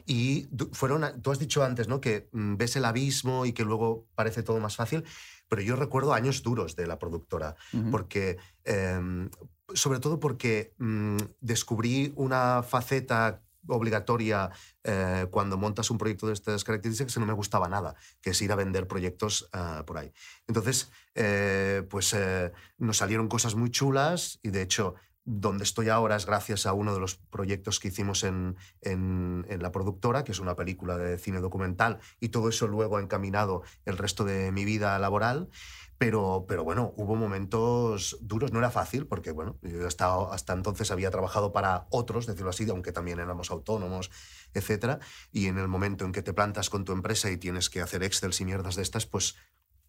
y 0.06 0.48
fueron, 0.72 1.02
a- 1.02 1.20
tú 1.20 1.32
has 1.32 1.40
dicho 1.40 1.64
antes 1.64 1.88
¿no? 1.88 2.00
que 2.00 2.28
mm, 2.30 2.56
ves 2.56 2.76
el 2.76 2.84
abismo 2.84 3.44
y 3.44 3.52
que 3.52 3.64
luego 3.64 4.06
parece 4.14 4.44
todo 4.44 4.60
más 4.60 4.76
fácil, 4.76 5.02
pero 5.48 5.62
yo 5.62 5.74
recuerdo 5.74 6.14
años 6.14 6.44
duros 6.44 6.76
de 6.76 6.86
la 6.86 6.98
productora, 7.00 7.56
porque, 7.90 8.36
em, 8.64 9.30
sobre 9.74 9.98
todo 9.98 10.20
porque 10.20 10.74
mm, 10.78 11.16
descubrí 11.40 12.12
una 12.16 12.62
faceta 12.62 13.40
obligatoria 13.68 14.50
eh, 14.84 15.26
cuando 15.30 15.56
montas 15.56 15.90
un 15.90 15.98
proyecto 15.98 16.26
de 16.26 16.32
estas 16.34 16.64
características 16.64 17.14
que 17.14 17.20
no 17.20 17.26
me 17.26 17.32
gustaba 17.32 17.68
nada, 17.68 17.94
que 18.20 18.30
es 18.30 18.42
ir 18.42 18.52
a 18.52 18.56
vender 18.56 18.86
proyectos 18.86 19.48
ah, 19.52 19.84
por 19.86 19.98
ahí. 19.98 20.12
Entonces, 20.46 20.90
eh, 21.14 21.86
pues 21.88 22.12
eh, 22.14 22.52
nos 22.78 22.96
salieron 22.98 23.28
cosas 23.28 23.54
muy 23.54 23.70
chulas 23.70 24.38
y 24.42 24.50
de 24.50 24.62
hecho 24.62 24.94
donde 25.26 25.64
estoy 25.64 25.88
ahora 25.88 26.16
es 26.16 26.26
gracias 26.26 26.66
a 26.66 26.74
uno 26.74 26.92
de 26.92 27.00
los 27.00 27.16
proyectos 27.16 27.80
que 27.80 27.88
hicimos 27.88 28.24
en, 28.24 28.56
en- 28.82 29.46
en 29.48 29.62
la 29.62 29.72
productora, 29.72 30.22
que 30.22 30.32
es 30.32 30.38
una 30.38 30.54
película 30.54 30.98
de 30.98 31.16
cine 31.16 31.40
documental, 31.40 31.98
y 32.20 32.28
todo 32.28 32.50
eso 32.50 32.66
luego 32.66 32.98
ha 32.98 33.00
encaminado 33.02 33.62
el 33.86 33.96
resto 33.96 34.24
de 34.24 34.52
mi 34.52 34.66
vida 34.66 34.98
laboral. 34.98 35.48
Pero, 35.96 36.44
pero 36.48 36.64
bueno, 36.64 36.92
hubo 36.96 37.14
momentos 37.14 38.18
duros, 38.20 38.52
no 38.52 38.58
era 38.58 38.70
fácil, 38.70 39.06
porque 39.06 39.30
bueno, 39.30 39.58
yo 39.62 39.86
hasta, 39.86 40.12
hasta 40.32 40.52
entonces 40.52 40.90
había 40.90 41.10
trabajado 41.10 41.52
para 41.52 41.86
otros, 41.90 42.26
decirlo 42.26 42.50
así, 42.50 42.68
aunque 42.68 42.92
también 42.92 43.20
éramos 43.20 43.50
autónomos, 43.50 44.10
etcétera, 44.52 44.98
Y 45.32 45.46
en 45.46 45.58
el 45.58 45.68
momento 45.68 46.04
en 46.04 46.12
que 46.12 46.22
te 46.22 46.32
plantas 46.32 46.70
con 46.70 46.84
tu 46.84 46.92
empresa 46.92 47.30
y 47.30 47.36
tienes 47.36 47.70
que 47.70 47.80
hacer 47.80 48.02
Excel 48.02 48.32
y 48.38 48.44
mierdas 48.44 48.76
de 48.76 48.82
estas, 48.82 49.06
pues 49.06 49.36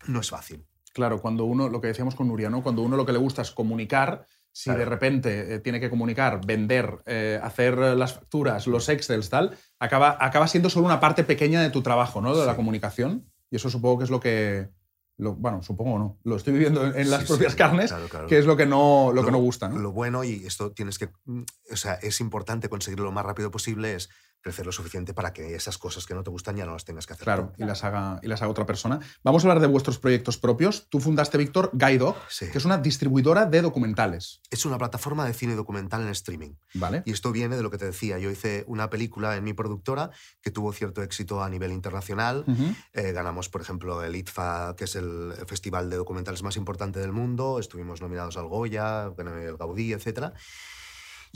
no 0.07 0.19
es 0.19 0.29
fácil. 0.29 0.65
Claro, 0.93 1.21
cuando 1.21 1.43
uno, 1.43 1.67
lo 1.67 1.81
que 1.81 1.87
decíamos 1.87 2.15
con 2.15 2.27
Nuria, 2.29 2.49
¿no? 2.49 2.63
Cuando 2.63 2.81
uno 2.81 2.95
lo 2.95 3.05
que 3.05 3.11
le 3.11 3.17
gusta 3.19 3.41
es 3.41 3.51
comunicar, 3.51 4.25
si 4.53 4.69
Claro. 4.69 4.79
de 4.79 4.85
repente 4.85 5.55
eh, 5.55 5.59
tiene 5.59 5.81
que 5.81 5.89
comunicar, 5.89 6.39
vender, 6.45 7.01
eh, 7.05 7.37
hacer 7.43 7.77
eh, 7.77 7.95
las 7.95 8.13
facturas, 8.13 8.67
los 8.67 8.87
Excels, 8.87 9.29
tal, 9.29 9.57
acaba, 9.79 10.17
acaba 10.21 10.47
siendo 10.47 10.69
solo 10.69 10.85
una 10.85 11.01
parte 11.01 11.25
pequeña 11.25 11.61
de 11.61 11.69
tu 11.69 11.81
trabajo, 11.81 12.21
¿no? 12.21 12.33
De 12.37 12.45
la 12.45 12.55
comunicación. 12.55 13.29
Y 13.51 13.57
eso 13.57 13.69
supongo 13.69 13.97
que 13.97 14.03
es 14.05 14.09
lo 14.09 14.21
que, 14.21 14.69
lo- 15.17 15.33
bueno, 15.35 15.63
supongo 15.63 15.97
no, 15.99 16.19
lo 16.23 16.35
estoy 16.35 16.53
viviendo 16.53 16.85
en, 16.93 17.09
las 17.09 17.21
Sí, 17.21 17.27
propias 17.27 17.53
sí, 17.53 17.57
carnes, 17.57 17.91
claro, 17.91 18.07
claro. 18.09 18.27
que 18.27 18.37
es 18.37 18.45
lo 18.45 18.57
que 18.57 18.65
no, 18.65 19.11
lo 19.13 19.23
que 19.23 19.31
no 19.31 19.37
gusta. 19.37 19.69
¿no? 19.69 19.77
Lo 19.79 19.91
bueno, 19.91 20.23
y 20.23 20.45
esto 20.45 20.71
tienes 20.71 20.97
que. 20.99 21.09
mm, 21.25 21.43
O 21.71 21.75
sea, 21.75 21.93
es 21.95 22.19
importante 22.21 22.69
conseguirlo 22.69 23.05
lo 23.05 23.11
más 23.11 23.25
rápido 23.25 23.49
posible, 23.51 23.95
es 23.95 24.09
crecer 24.45 24.63
lo 24.63 24.71
suficiente 24.71 25.15
para 25.15 25.33
que 25.33 25.55
esas 25.55 25.79
cosas 25.79 26.05
que 26.05 26.13
no 26.13 26.21
te 26.21 26.29
gustan 26.29 26.55
ya 26.55 26.67
no 26.67 26.73
las 26.73 26.85
tengas 26.85 27.07
que 27.07 27.13
hacer. 27.13 27.23
Claro, 27.23 27.51
y 27.57 27.63
las, 27.65 27.83
haga, 27.83 28.19
y 28.21 28.27
las 28.27 28.43
haga 28.43 28.51
otra 28.51 28.67
persona. 28.67 28.99
Vamos 29.23 29.43
a 29.43 29.47
hablar 29.47 29.59
de 29.59 29.65
vuestros 29.65 29.97
proyectos 29.97 30.37
propios. 30.37 30.87
Tú 30.87 30.99
fundaste, 30.99 31.39
Víctor, 31.39 31.71
Guide 31.73 32.13
Sí. 32.29 32.51
que 32.51 32.59
es 32.59 32.63
una 32.65 32.77
distribuidora 32.77 33.47
de 33.47 33.63
documentales. 33.63 34.41
Es 34.51 34.63
una 34.67 34.77
plataforma 34.77 35.25
de 35.25 35.33
cine 35.33 35.55
documental 35.55 36.03
en 36.03 36.09
streaming. 36.09 36.51
¿Vale? 36.75 37.01
Y 37.07 37.11
esto 37.11 37.31
viene 37.31 37.55
de 37.57 37.63
lo 37.63 37.71
que 37.71 37.79
te 37.79 37.85
decía. 37.85 38.19
Yo 38.19 38.29
hice 38.29 38.63
una 38.67 38.91
película 38.91 39.35
en 39.35 39.43
mi 39.43 39.53
productora 39.53 40.11
que 40.43 40.51
tuvo 40.51 40.71
cierto 40.73 41.01
éxito 41.01 41.41
a 41.41 41.49
nivel 41.49 41.71
internacional. 41.71 42.43
Ujú. 42.47 42.75
Eh, 42.93 43.13
ganamos, 43.13 43.49
por 43.49 43.61
ejemplo, 43.61 44.03
el 44.03 44.15
ITFA, 44.15 44.75
que 44.77 44.83
es 44.83 44.95
el 44.95 45.33
festival 45.47 45.89
de 45.89 45.95
documentales 45.97 46.43
más 46.43 46.55
importante 46.55 46.99
del 46.99 47.13
mundo. 47.13 47.57
Estuvimos 47.57 47.99
nominados 47.99 48.37
al 48.37 48.45
Goya, 48.45 49.05
el 49.17 49.57
Gaudí, 49.57 49.91
etc. 49.93 50.33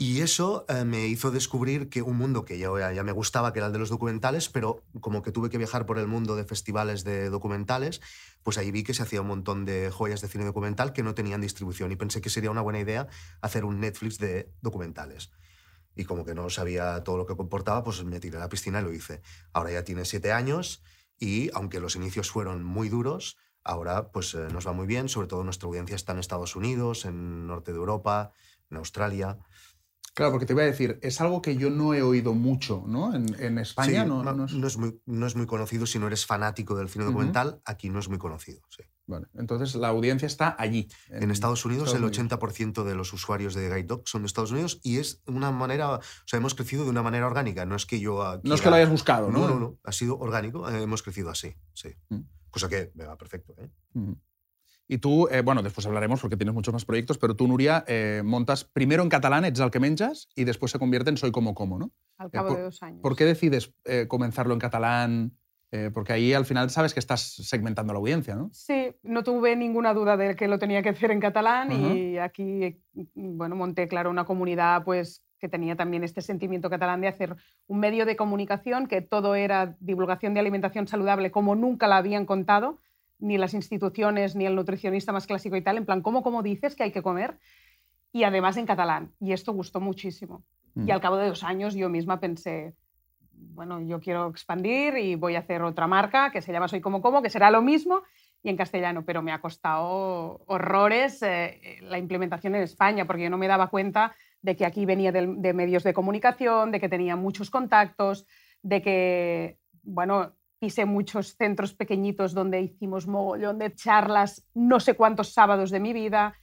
Y 0.02 0.22
eso 0.22 0.64
eh, 0.66 0.86
me 0.86 1.08
hizo 1.08 1.30
descubrir 1.30 1.90
que 1.90 2.00
un 2.00 2.16
mundo 2.16 2.46
que 2.46 2.58
ya, 2.58 2.70
me 2.70 3.12
gustaba, 3.12 3.52
que 3.52 3.58
era 3.58 3.66
el 3.66 3.74
de 3.74 3.78
los 3.78 3.90
documentales, 3.90 4.48
pero 4.48 4.82
como 5.02 5.20
que 5.20 5.30
tuve 5.30 5.50
que 5.50 5.58
viajar 5.58 5.84
por 5.84 5.98
el 5.98 6.06
mundo 6.06 6.36
de 6.36 6.44
festivales 6.44 7.04
de 7.04 7.28
documentales, 7.28 8.00
pues 8.42 8.56
ahí 8.56 8.70
vi 8.70 8.82
que 8.82 8.94
se 8.94 9.02
hacía 9.02 9.20
un 9.20 9.26
montón 9.26 9.66
de 9.66 9.90
joyas 9.90 10.22
de 10.22 10.28
cine 10.28 10.46
documental 10.46 10.94
que 10.94 11.02
no 11.02 11.14
tenían 11.14 11.42
distribución 11.42 11.92
y 11.92 11.96
pensé 11.96 12.22
que 12.22 12.30
sería 12.30 12.50
una 12.50 12.62
buena 12.62 12.80
idea 12.80 13.08
hacer 13.42 13.66
un 13.66 13.78
Netflix 13.78 14.16
de 14.16 14.50
documentales. 14.62 15.32
Y 15.94 16.06
como 16.06 16.24
que 16.24 16.34
no 16.34 16.48
sabía 16.48 17.04
todo 17.04 17.18
lo 17.18 17.26
que 17.26 17.36
comportaba, 17.36 17.84
pues 17.84 18.02
me 18.02 18.20
tiré 18.20 18.38
a 18.38 18.40
la 18.40 18.48
piscina 18.48 18.80
y 18.80 18.84
lo 18.84 18.94
hice. 18.94 19.20
Ahora 19.52 19.70
ya 19.70 19.84
tiene 19.84 20.06
siete 20.06 20.32
años 20.32 20.82
y 21.18 21.50
aunque 21.52 21.78
los 21.78 21.94
inicios 21.94 22.30
fueron 22.30 22.64
muy 22.64 22.88
duros, 22.88 23.36
ahora 23.64 24.12
pues 24.12 24.32
eh, 24.34 24.48
nos 24.50 24.66
va 24.66 24.72
muy 24.72 24.86
bien. 24.86 25.10
Sobre 25.10 25.28
todo 25.28 25.44
nuestra 25.44 25.66
audiencia 25.66 25.94
está 25.94 26.12
en 26.12 26.20
Estados 26.20 26.56
Unidos, 26.56 27.04
en 27.04 27.46
norte 27.46 27.72
de 27.72 27.76
Europa, 27.76 28.32
en 28.70 28.78
Australia. 28.78 29.36
Claro, 30.20 30.32
porque 30.32 30.44
te 30.44 30.52
iba 30.52 30.60
a 30.60 30.66
decir, 30.66 30.98
es 31.00 31.18
algo 31.22 31.40
que 31.40 31.56
yo 31.56 31.70
no 31.70 31.94
he 31.94 32.02
oído 32.02 32.34
mucho, 32.34 32.84
¿no? 32.86 33.14
En, 33.14 33.34
en 33.42 33.56
España 33.56 34.02
Sí, 34.02 34.06
no, 34.06 34.22
no, 34.22 34.34
no 34.34 34.66
es- 34.66 34.76
muy, 34.76 35.00
no 35.06 35.26
es 35.26 35.34
muy 35.34 35.46
conocido. 35.46 35.86
Si 35.86 35.98
no 35.98 36.08
eres 36.08 36.26
fanático 36.26 36.76
del 36.76 36.90
cine 36.90 37.06
documental, 37.06 37.62
aquí 37.64 37.88
no 37.88 38.00
es 38.00 38.10
muy 38.10 38.18
conocido. 38.18 38.60
sí. 38.68 38.82
Vale, 39.06 39.28
Entonces 39.32 39.74
la 39.76 39.88
audiencia 39.88 40.26
está 40.26 40.54
allí. 40.58 40.88
En, 41.08 41.30
Estados 41.30 41.64
Unidos, 41.64 41.88
Estados 41.94 42.18
el 42.18 42.28
80% 42.28 42.84
de 42.84 42.94
los 42.94 43.14
usuarios 43.14 43.54
de 43.54 43.68
Guide 43.70 43.84
Dog 43.84 44.02
son 44.04 44.20
de 44.20 44.26
Estados 44.26 44.52
Unidos 44.52 44.78
y 44.82 44.98
es 44.98 45.22
una 45.26 45.50
manera, 45.52 45.94
o 45.94 46.00
sea, 46.26 46.36
hemos 46.36 46.54
crecido 46.54 46.84
de 46.84 46.90
una 46.90 47.02
manera 47.02 47.26
orgánica. 47.26 47.64
No 47.64 47.74
es 47.74 47.86
que 47.86 47.98
yo. 47.98 48.38
No 48.44 48.54
es 48.54 48.60
que 48.60 48.68
lo 48.68 48.76
hayas 48.76 48.90
buscado, 48.90 49.30
¿no? 49.30 49.38
No, 49.38 49.48
no, 49.48 49.58
no. 49.58 49.78
Ha 49.84 49.92
sido 49.92 50.18
orgánico. 50.18 50.68
eh, 50.68 50.82
hemos 50.82 51.02
crecido 51.02 51.30
así, 51.30 51.56
sí. 51.72 51.88
Mm. 52.10 52.20
Cosa 52.50 52.68
que 52.68 52.92
me 52.94 53.06
va 53.06 53.16
perfecto. 53.16 53.54
¿eh? 53.58 53.70
Y 54.92 54.98
tú, 54.98 55.28
eh, 55.30 55.40
bueno, 55.42 55.62
después 55.62 55.86
hablaremos 55.86 56.20
porque 56.20 56.36
tienes 56.36 56.52
muchos 56.52 56.74
más 56.74 56.84
proyectos, 56.84 57.16
pero 57.16 57.36
tú, 57.36 57.46
Nuria, 57.46 57.84
eh, 57.86 58.22
montas 58.24 58.64
primero 58.64 59.04
en 59.04 59.08
catalán, 59.08 59.44
Ets 59.44 59.60
el 59.60 59.70
que 59.70 59.78
menjas, 59.78 60.28
y 60.34 60.42
después 60.42 60.72
se 60.72 60.80
convierte 60.80 61.10
en 61.10 61.16
Soy 61.16 61.30
como 61.30 61.54
como, 61.54 61.78
¿no? 61.78 61.92
Al 62.18 62.28
cabo 62.32 62.48
por- 62.48 62.56
de 62.56 62.62
dos 62.64 62.82
años. 62.82 63.00
¿Por 63.00 63.14
qué 63.14 63.24
decides 63.24 63.72
eh, 63.84 64.06
comenzarlo 64.08 64.52
en 64.52 64.58
catalán? 64.58 65.32
Eh, 65.70 65.92
porque 65.94 66.12
ahí 66.12 66.32
al 66.34 66.44
final 66.44 66.70
sabes 66.70 66.92
que 66.92 66.98
estás 66.98 67.20
segmentando 67.20 67.92
a 67.92 67.94
la 67.94 68.00
audiencia, 68.00 68.34
¿no? 68.34 68.50
Sí, 68.52 68.92
no 69.04 69.22
tuve 69.22 69.54
ninguna 69.54 69.94
duda 69.94 70.16
de 70.16 70.34
que 70.34 70.48
lo 70.48 70.58
tenía 70.58 70.82
que 70.82 70.88
hacer 70.88 71.12
en 71.12 71.20
catalán 71.20 71.70
y 71.70 72.18
aquí, 72.18 72.82
bueno, 73.14 73.54
monté, 73.54 73.86
claro, 73.86 74.10
una 74.10 74.24
comunidad 74.24 74.82
pues 74.82 75.22
que 75.38 75.48
tenía 75.48 75.76
también 75.76 76.02
este 76.02 76.20
sentimiento 76.20 76.68
catalán 76.68 77.00
de 77.00 77.06
hacer 77.06 77.36
un 77.68 77.78
medio 77.78 78.04
de 78.06 78.16
comunicación 78.16 78.88
que 78.88 79.00
todo 79.02 79.36
era 79.36 79.76
divulgación 79.78 80.34
de 80.34 80.40
alimentación 80.40 80.88
saludable 80.88 81.30
como 81.30 81.54
nunca 81.54 81.86
la 81.86 81.98
habían 81.98 82.26
contado, 82.26 82.78
ni 83.20 83.38
las 83.38 83.54
instituciones, 83.54 84.34
ni 84.36 84.46
el 84.46 84.54
nutricionista 84.54 85.12
más 85.12 85.26
clásico 85.26 85.56
y 85.56 85.62
tal, 85.62 85.76
en 85.76 85.86
plan, 85.86 86.02
¿cómo, 86.02 86.22
cómo 86.22 86.42
dices 86.42 86.74
que 86.74 86.84
hay 86.84 86.92
que 86.92 87.02
comer? 87.02 87.38
Y 88.12 88.24
además 88.24 88.56
en 88.56 88.66
catalán. 88.66 89.12
Y 89.20 89.32
esto 89.32 89.52
gustó 89.52 89.80
muchísimo. 89.80 90.42
Mm. 90.74 90.88
Y 90.88 90.90
al 90.90 91.00
cabo 91.00 91.16
de 91.16 91.28
dos 91.28 91.44
años 91.44 91.74
yo 91.74 91.88
misma 91.88 92.20
pensé, 92.20 92.74
bueno, 93.32 93.80
yo 93.80 94.00
quiero 94.00 94.28
expandir 94.28 94.96
y 94.96 95.14
voy 95.14 95.36
a 95.36 95.40
hacer 95.40 95.62
otra 95.62 95.86
marca 95.86 96.30
que 96.30 96.42
se 96.42 96.52
llama 96.52 96.68
Soy 96.68 96.80
Como 96.80 97.00
Como, 97.00 97.22
que 97.22 97.30
será 97.30 97.50
lo 97.50 97.62
mismo 97.62 98.02
y 98.42 98.48
en 98.48 98.56
castellano, 98.56 99.04
pero 99.04 99.22
me 99.22 99.32
ha 99.32 99.40
costado 99.40 100.42
horrores 100.46 101.22
eh, 101.22 101.78
la 101.82 101.98
implementación 101.98 102.54
en 102.54 102.62
España, 102.62 103.06
porque 103.06 103.24
yo 103.24 103.30
no 103.30 103.38
me 103.38 103.48
daba 103.48 103.68
cuenta 103.68 104.14
de 104.42 104.56
que 104.56 104.64
aquí 104.64 104.86
venía 104.86 105.12
de, 105.12 105.52
medios 105.52 105.82
de 105.82 105.92
comunicación, 105.92 106.70
de 106.70 106.80
que 106.80 106.88
tenía 106.88 107.16
muchos 107.16 107.50
contactos, 107.50 108.26
de 108.62 108.80
que, 108.80 109.58
bueno, 109.82 110.32
pisé 110.60 110.84
muchos 110.84 111.34
centros 111.36 111.74
pequeñitos 111.74 112.34
donde 112.34 112.60
hicimos 112.60 113.06
mogollón 113.06 113.58
de 113.58 113.74
charlas, 113.74 114.46
no 114.54 114.78
sé 114.78 114.94
cuántos 114.94 115.32
sábados 115.32 115.70
de 115.70 115.80
mi 115.80 115.92
vida, 115.92 116.34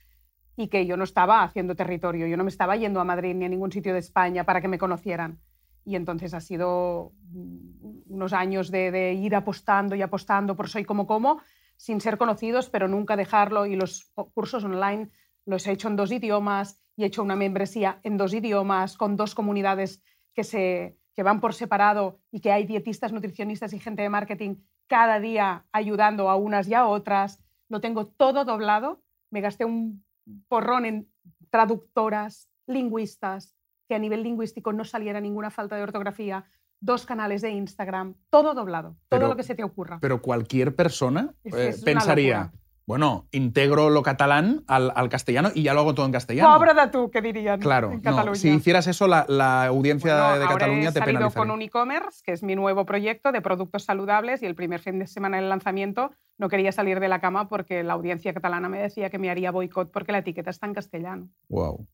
y 0.58 0.68
que 0.70 0.88
yo 0.88 0.98
no 0.98 1.04
estaba 1.04 1.44
haciendo 1.44 1.76
territorio, 1.76 2.26
yo 2.26 2.36
no 2.36 2.44
me 2.44 2.50
estaba 2.50 2.76
yendo 2.76 3.00
a 3.00 3.06
Madrid 3.06 3.36
ni 3.36 3.46
a 3.46 3.50
ningún 3.50 3.72
sitio 3.72 3.94
de 3.94 4.00
España 4.00 4.44
para 4.44 4.60
que 4.60 4.68
me 4.68 4.80
conocieran. 4.80 5.40
Y 5.86 5.96
entonces 5.96 6.34
ha 6.34 6.42
sido 6.42 7.14
mm, 7.30 8.12
unos 8.14 8.34
años 8.34 8.72
de, 8.72 8.92
de 8.92 9.14
ir 9.14 9.36
apostando 9.36 9.96
y 9.96 10.02
apostando 10.02 10.56
por 10.56 10.68
Soy 10.68 10.84
Como 10.84 11.06
Como, 11.06 11.40
sin 11.78 12.02
ser 12.02 12.18
conocidos, 12.18 12.70
pero 12.70 12.88
nunca 12.88 13.16
dejarlo. 13.16 13.68
Y 13.68 13.76
los 13.76 14.12
cursos 14.34 14.64
online 14.64 15.12
los 15.46 15.68
he 15.68 15.72
hecho 15.72 15.88
en 15.88 15.96
dos 15.96 16.12
idiomas 16.12 16.82
y 16.96 17.04
he 17.04 17.06
hecho 17.06 17.22
una 17.22 17.36
membresía 17.36 18.00
en 18.04 18.18
dos 18.18 18.34
idiomas, 18.34 18.98
con 18.98 19.16
dos 19.16 19.36
comunidades 19.36 20.02
que, 20.34 20.44
se, 20.44 20.98
que 21.18 21.24
van 21.24 21.42
por 21.42 21.56
separado 21.56 22.20
y 22.32 22.42
que 22.42 22.52
hay 22.52 22.68
dietistas, 22.68 23.12
nutricionistas 23.12 23.74
y 23.74 23.80
gente 23.80 24.04
de 24.04 24.10
marketing 24.10 24.58
cada 24.88 25.20
día 25.20 25.66
ayudando 25.72 26.30
a 26.30 26.36
unas 26.36 26.68
y 26.68 26.76
a 26.76 26.86
otras. 26.86 27.44
Lo 27.70 27.82
tengo 27.82 28.06
todo 28.06 28.46
doblado. 28.46 29.02
Me 29.32 29.42
gasté 29.42 29.66
un 29.66 30.06
porrón 30.48 30.86
en 30.86 31.10
traductoras, 31.50 32.50
lingüistas, 32.68 33.56
que 33.90 33.96
a 33.96 34.00
nivel 34.00 34.22
lingüístico 34.22 34.74
no 34.74 34.86
saliera 34.86 35.20
ninguna 35.20 35.50
falta 35.50 35.76
de 35.76 35.82
ortografía, 35.82 36.46
dos 36.80 37.08
canales 37.08 37.42
de 37.42 37.50
Instagram, 37.50 38.14
todo 38.30 38.54
doblado, 38.54 38.90
todo 39.10 39.20
Pero- 39.20 39.28
lo 39.30 39.36
que 39.36 39.42
se 39.42 39.56
te 39.56 39.64
ocurra. 39.64 39.98
Pero 40.00 40.22
cualquier 40.22 40.76
persona 40.76 41.34
Es- 41.44 41.80
eh, 41.80 41.84
pensaría, 41.84 42.44
locura. 42.44 42.62
Bueno, 42.88 43.28
integro 43.32 43.90
lo 43.90 44.02
catalán 44.02 44.64
al, 44.66 44.94
al 44.96 45.10
castellano 45.10 45.50
y 45.54 45.62
ya 45.64 45.74
lo 45.74 45.82
hago 45.82 45.94
todo 45.94 46.06
en 46.06 46.14
castellano. 46.14 46.56
Pobre 46.58 46.74
de 46.74 46.88
tú, 46.88 47.12
que 47.12 47.22
dirían 47.22 47.60
Claro, 47.60 47.92
en 47.92 47.98
no, 47.98 48.02
Cataluña. 48.02 48.36
si 48.36 48.50
hicieras 48.50 48.88
eso, 48.88 49.08
la, 49.08 49.26
la 49.28 49.66
audiencia 49.66 50.14
Bueno, 50.14 50.38
de 50.40 50.44
ahora 50.46 50.54
Cataluña 50.58 50.90
he 50.90 50.94
te 50.94 51.00
salido 51.00 51.06
penalizaría. 51.20 51.36
con 51.38 51.52
un 51.52 51.62
e-commerce, 51.62 52.22
que 52.24 52.32
es 52.32 52.44
mi 52.44 52.56
nuevo 52.56 52.86
proyecto 52.86 53.34
de 53.34 53.42
productos 53.42 53.84
saludables, 53.84 54.42
y 54.42 54.46
el 54.46 54.56
primer 54.56 54.80
fin 54.80 55.00
de 55.00 55.08
semana 55.08 55.36
del 55.36 55.50
lanzamiento 55.50 56.12
no 56.38 56.48
quería 56.48 56.72
salir 56.72 57.02
de 57.02 57.10
la 57.10 57.20
cama 57.20 57.50
porque 57.50 57.84
la 57.84 57.92
audiencia 57.94 58.34
catalana 58.34 58.70
me 58.70 58.80
decía 58.80 59.10
que 59.10 59.18
me 59.20 59.30
haría 59.30 59.52
boicot 59.52 59.92
porque 59.92 60.14
la 60.14 60.20
etiqueta 60.20 60.50
está 60.50 60.66
en 60.66 60.74
castellano. 60.74 61.28
Wow. 61.50 61.86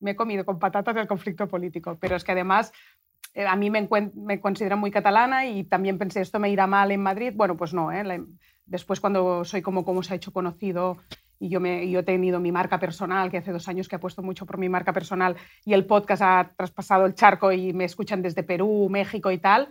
me 0.00 0.12
he 0.12 0.16
comido 0.16 0.46
con 0.46 0.58
patatas 0.58 0.96
el 0.96 1.06
conflicto 1.06 1.48
político, 1.48 1.98
pero 2.00 2.16
es 2.16 2.24
que 2.24 2.32
además 2.32 2.72
eh, 3.34 3.44
a 3.46 3.56
mí 3.56 3.68
me, 3.68 3.86
me 4.14 4.40
consideran 4.40 4.78
muy 4.78 4.90
catalana 4.90 5.44
y 5.44 5.64
también 5.64 5.98
pensé, 5.98 6.22
esto 6.22 6.38
me 6.38 6.48
irá 6.48 6.66
mal 6.66 6.92
en 6.92 7.02
Madrid. 7.02 7.32
Bueno, 7.36 7.58
pues 7.58 7.74
no, 7.74 7.92
¿eh? 7.92 8.04
La- 8.04 8.24
después 8.68 9.00
cuando 9.00 9.44
soy 9.44 9.62
como, 9.62 9.84
como 9.84 10.02
se 10.02 10.12
ha 10.12 10.16
hecho 10.16 10.32
conocido 10.32 10.98
y 11.40 11.48
yo, 11.48 11.60
me, 11.60 11.88
yo 11.88 12.00
he 12.00 12.02
tenido 12.02 12.40
mi 12.40 12.52
marca 12.52 12.78
personal, 12.78 13.30
que 13.30 13.38
hace 13.38 13.52
dos 13.52 13.68
años 13.68 13.88
que 13.88 13.96
apuesto 13.96 14.22
mucho 14.22 14.46
por 14.46 14.58
mi 14.58 14.68
marca 14.68 14.92
personal 14.92 15.36
y 15.64 15.72
el 15.72 15.86
podcast 15.86 16.22
ha 16.22 16.52
traspasado 16.56 17.06
el 17.06 17.14
charco 17.14 17.52
y 17.52 17.72
me 17.72 17.84
escuchan 17.84 18.22
desde 18.22 18.42
Perú, 18.42 18.88
México 18.90 19.30
y 19.30 19.38
tal, 19.38 19.68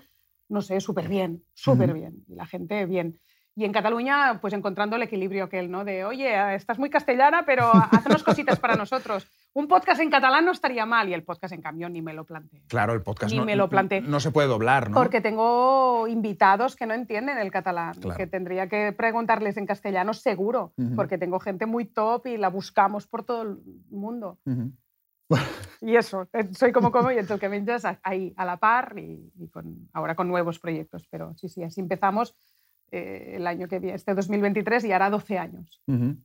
no 0.50 0.62
sé, 0.62 0.80
súper 0.80 1.08
bien, 1.08 1.44
súper 1.54 1.94
bien. 1.94 2.24
Y 2.28 2.36
la 2.36 2.46
gente 2.46 2.86
bien. 2.86 3.20
Y 3.56 3.66
en 3.66 3.74
Cataluña, 3.74 4.40
pues 4.40 4.54
encontrando 4.54 4.96
el 4.96 5.02
equilibrio 5.02 5.46
aquel, 5.46 5.70
¿no? 5.72 5.84
De, 5.84 6.06
oye, 6.06 6.56
estás 6.56 6.78
muy 6.78 6.90
castellana, 6.90 7.44
pero 7.46 7.72
haznos 7.74 8.24
cositas 8.24 8.60
para 8.60 8.76
nosotros. 8.76 9.28
Un 9.58 9.68
podcast 9.68 10.00
en 10.02 10.12
catalán 10.12 10.46
no 10.46 10.52
estaría 10.52 10.86
mal 10.86 11.10
y 11.10 11.16
el 11.16 11.24
podcast, 11.24 11.52
en 11.52 11.64
cambio, 11.64 11.90
ni 11.90 12.00
me 12.00 12.14
lo 12.14 12.26
planteé. 12.26 12.62
Claro, 12.68 12.94
el 12.94 13.02
podcast 13.02 13.32
Ni 13.32 13.40
no, 13.40 13.46
me 13.46 13.56
lo 13.56 13.68
planteé. 13.68 14.02
no 14.02 14.20
se 14.20 14.30
puede 14.30 14.48
doblar, 14.48 14.92
¿no? 14.92 14.96
Porque 14.96 15.20
tengo 15.20 16.08
invitados 16.08 16.76
que 16.76 16.86
no 16.86 16.94
entienden 16.94 17.40
el 17.40 17.50
catalán, 17.50 17.96
Claro. 17.96 18.16
que 18.18 18.28
tendría 18.28 18.70
que 18.70 18.94
preguntarles 18.94 19.58
en 19.58 19.66
castellano 19.66 20.14
seguro, 20.14 20.74
porque 20.96 21.18
tengo 21.18 21.40
gente 21.40 21.66
muy 21.66 21.86
top 21.86 22.28
y 22.28 22.38
la 22.38 22.50
buscamos 22.50 23.08
por 23.08 23.24
todo 23.24 23.42
el 23.42 23.58
mundo. 23.90 24.38
Ujú. 24.46 24.74
Y 25.82 25.96
eso, 25.96 26.28
eh, 26.34 26.54
soy 26.54 26.72
como 26.72 26.92
como 26.92 27.12
y 27.12 27.18
el 27.18 27.28
que 27.28 27.50
menjas 27.50 27.84
ahí 28.04 28.36
a 28.38 28.46
la 28.46 28.58
par 28.58 28.94
y, 29.00 29.32
y 29.40 29.48
con, 29.50 29.90
ahora 29.92 30.14
con 30.14 30.28
nuevos 30.28 30.60
proyectos. 30.60 31.08
Pero 31.10 31.34
sí, 31.36 31.50
sí, 31.50 31.64
así 31.64 31.82
empezamos 31.82 32.36
eh, 32.92 33.34
el 33.36 33.48
año 33.48 33.68
que 33.68 33.80
viene, 33.80 33.96
este 33.96 34.14
2023 34.14 34.86
y 34.86 34.92
hará 34.92 35.10
12 35.10 35.38
años. 35.38 35.82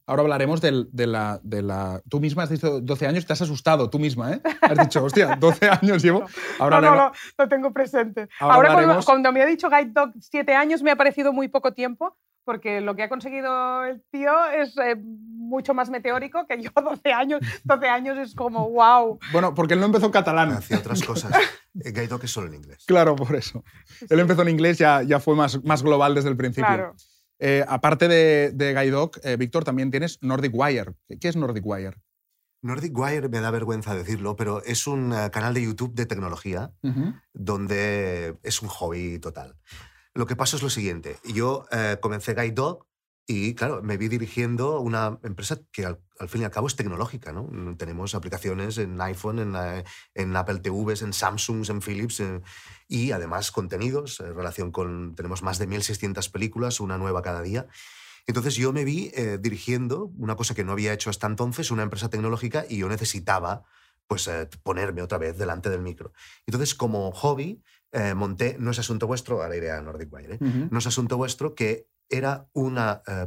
Ahora 0.06 0.22
hablaremos 0.22 0.60
del- 0.60 0.88
de, 0.92 1.06
la, 1.06 1.40
de 1.42 1.62
la... 1.62 2.00
Tú 2.08 2.20
misma 2.20 2.44
has 2.44 2.50
dicho 2.50 2.80
12 2.80 3.06
años, 3.06 3.26
te 3.26 3.32
has 3.32 3.42
asustado 3.42 3.90
tú 3.90 3.98
misma, 3.98 4.34
¿eh? 4.34 4.40
Has 4.60 4.78
dicho, 4.78 5.02
hostia, 5.04 5.36
12 5.40 5.68
años 5.68 6.02
llevo. 6.02 6.24
Ahora 6.58 6.80
no, 6.80 6.82
no, 6.82 6.92
hablemos- 7.02 7.16
lo, 7.38 7.48
tengo 7.48 7.72
presente. 7.72 8.28
Ahora 8.38 8.54
Ahora, 8.56 8.68
cuando, 8.72 8.92
hablaremos- 8.92 9.04
cuando 9.04 9.32
me 9.32 9.42
ha 9.42 9.46
dicho 9.46 9.68
Guide 9.68 9.90
Dog 9.92 10.12
7 10.20 10.54
años 10.54 10.82
me 10.82 10.90
ha 10.90 10.96
parecido 10.96 11.32
muy 11.32 11.48
poco 11.48 11.72
tiempo, 11.74 12.16
porque 12.44 12.80
lo 12.80 12.94
que 12.96 13.04
ha 13.04 13.08
conseguido 13.08 13.84
el 13.84 14.02
tío 14.10 14.32
es 14.50 14.76
eh, 14.78 14.96
mucho 14.96 15.74
más 15.74 15.90
meteórico 15.90 16.46
que 16.46 16.60
yo 16.62 16.70
12 16.74 17.12
años. 17.12 17.40
12 17.64 17.88
años 17.88 18.18
es 18.18 18.34
como, 18.34 18.70
wow. 18.70 19.18
Bueno, 19.32 19.54
porque 19.54 19.74
él 19.74 19.80
no 19.80 19.86
empezó 19.86 20.06
en 20.06 20.12
catalán. 20.12 20.52
Hacía 20.52 20.78
otras 20.78 21.02
cosas. 21.02 21.32
Eh, 21.74 22.06
Dog 22.06 22.22
es 22.22 22.30
solo 22.30 22.48
en 22.48 22.54
inglés. 22.56 22.84
Claro, 22.86 23.16
por 23.16 23.34
eso. 23.34 23.64
Él 24.10 24.20
empezó 24.20 24.42
en 24.42 24.50
inglés, 24.50 24.76
ya, 24.76 25.00
ya 25.02 25.20
fue 25.20 25.34
más, 25.34 25.64
más 25.64 25.82
global 25.82 26.14
desde 26.14 26.28
el 26.28 26.36
principio. 26.36 26.66
Claro. 26.66 26.94
Eh, 27.38 27.64
aparte 27.66 28.06
de, 28.06 28.52
de 28.54 28.72
Guide 28.72 28.90
Dog, 28.90 29.12
eh, 29.24 29.36
Víctor, 29.36 29.64
también 29.64 29.90
tienes 29.90 30.18
Nordic 30.20 30.52
Wire. 30.54 30.94
¿Qué, 31.18 31.28
es 31.28 31.34
Nordic 31.34 31.64
Wire? 31.66 31.96
Nordic 32.62 32.96
Wire 32.96 33.28
me 33.28 33.40
da 33.40 33.50
vergüenza 33.50 33.96
decirlo, 33.96 34.36
pero 34.36 34.62
es 34.62 34.86
un 34.86 35.12
eh, 35.12 35.30
canal 35.32 35.52
de 35.52 35.64
YouTube 35.64 35.94
de 35.94 36.06
tecnología 36.06 36.70
Ujú. 36.82 37.14
donde 37.32 38.38
es 38.44 38.62
un 38.62 38.68
hobby 38.68 39.18
total. 39.18 39.56
Lo 40.14 40.26
que 40.26 40.36
pasa 40.36 40.56
es 40.56 40.62
lo 40.62 40.70
siguiente, 40.70 41.18
yo 41.24 41.64
eh, 41.70 41.98
comencé 42.00 42.34
Guide 42.34 42.52
Dog 42.52 42.86
y 43.26 43.54
claro, 43.54 43.82
me 43.82 43.96
vi 43.96 44.08
dirigiendo 44.08 44.80
una 44.80 45.18
empresa 45.22 45.58
que 45.70 45.86
al, 45.86 46.00
al 46.18 46.28
fin 46.28 46.42
y 46.42 46.44
al 46.44 46.50
cabo 46.50 46.66
es 46.66 46.76
tecnológica, 46.76 47.32
¿no? 47.32 47.48
Tenemos 47.78 48.14
aplicaciones 48.14 48.78
en 48.78 49.00
iPhone, 49.00 49.38
en, 49.38 49.54
eh, 49.56 49.84
en 50.14 50.36
Apple 50.36 50.58
TVs, 50.58 51.02
en 51.02 51.12
Samsung, 51.12 51.64
en 51.70 51.80
Philips 51.80 52.20
eh, 52.20 52.40
y 52.88 53.12
además 53.12 53.52
contenidos, 53.52 54.20
en 54.20 54.34
relación 54.34 54.72
con, 54.72 55.14
tenemos 55.14 55.42
más 55.42 55.58
de 55.58 55.68
1.600 55.68 56.30
películas, 56.30 56.80
una 56.80 56.98
nueva 56.98 57.22
cada 57.22 57.42
día. 57.42 57.68
Entonces 58.26 58.54
yo 58.54 58.72
me 58.72 58.84
vi 58.84 59.10
eh, 59.14 59.38
dirigiendo 59.40 60.12
una 60.16 60.36
cosa 60.36 60.54
que 60.54 60.64
no 60.64 60.72
había 60.72 60.92
hecho 60.92 61.10
hasta 61.10 61.26
entonces, 61.26 61.70
una 61.70 61.82
empresa 61.82 62.10
tecnológica, 62.10 62.64
y 62.68 62.78
yo 62.78 62.88
necesitaba 62.88 63.64
pues 64.06 64.28
eh, 64.28 64.48
ponerme 64.62 65.02
otra 65.02 65.18
vez 65.18 65.38
delante 65.38 65.70
del 65.70 65.80
micro. 65.80 66.12
Entonces, 66.46 66.74
como 66.74 67.12
hobby, 67.12 67.62
eh, 67.92 68.14
monté 68.14 68.56
No 68.58 68.70
es 68.70 68.78
asunto 68.78 69.06
vuestro, 69.06 69.42
ahora 69.42 69.56
iré 69.56 69.70
a 69.70 69.80
Nordic 69.80 70.12
Wire, 70.12 70.34
¿eh? 70.34 70.68
No 70.70 70.78
es 70.78 70.86
asunto 70.86 71.16
vuestro, 71.16 71.54
que 71.54 71.86
era 72.08 72.46
un 72.52 72.78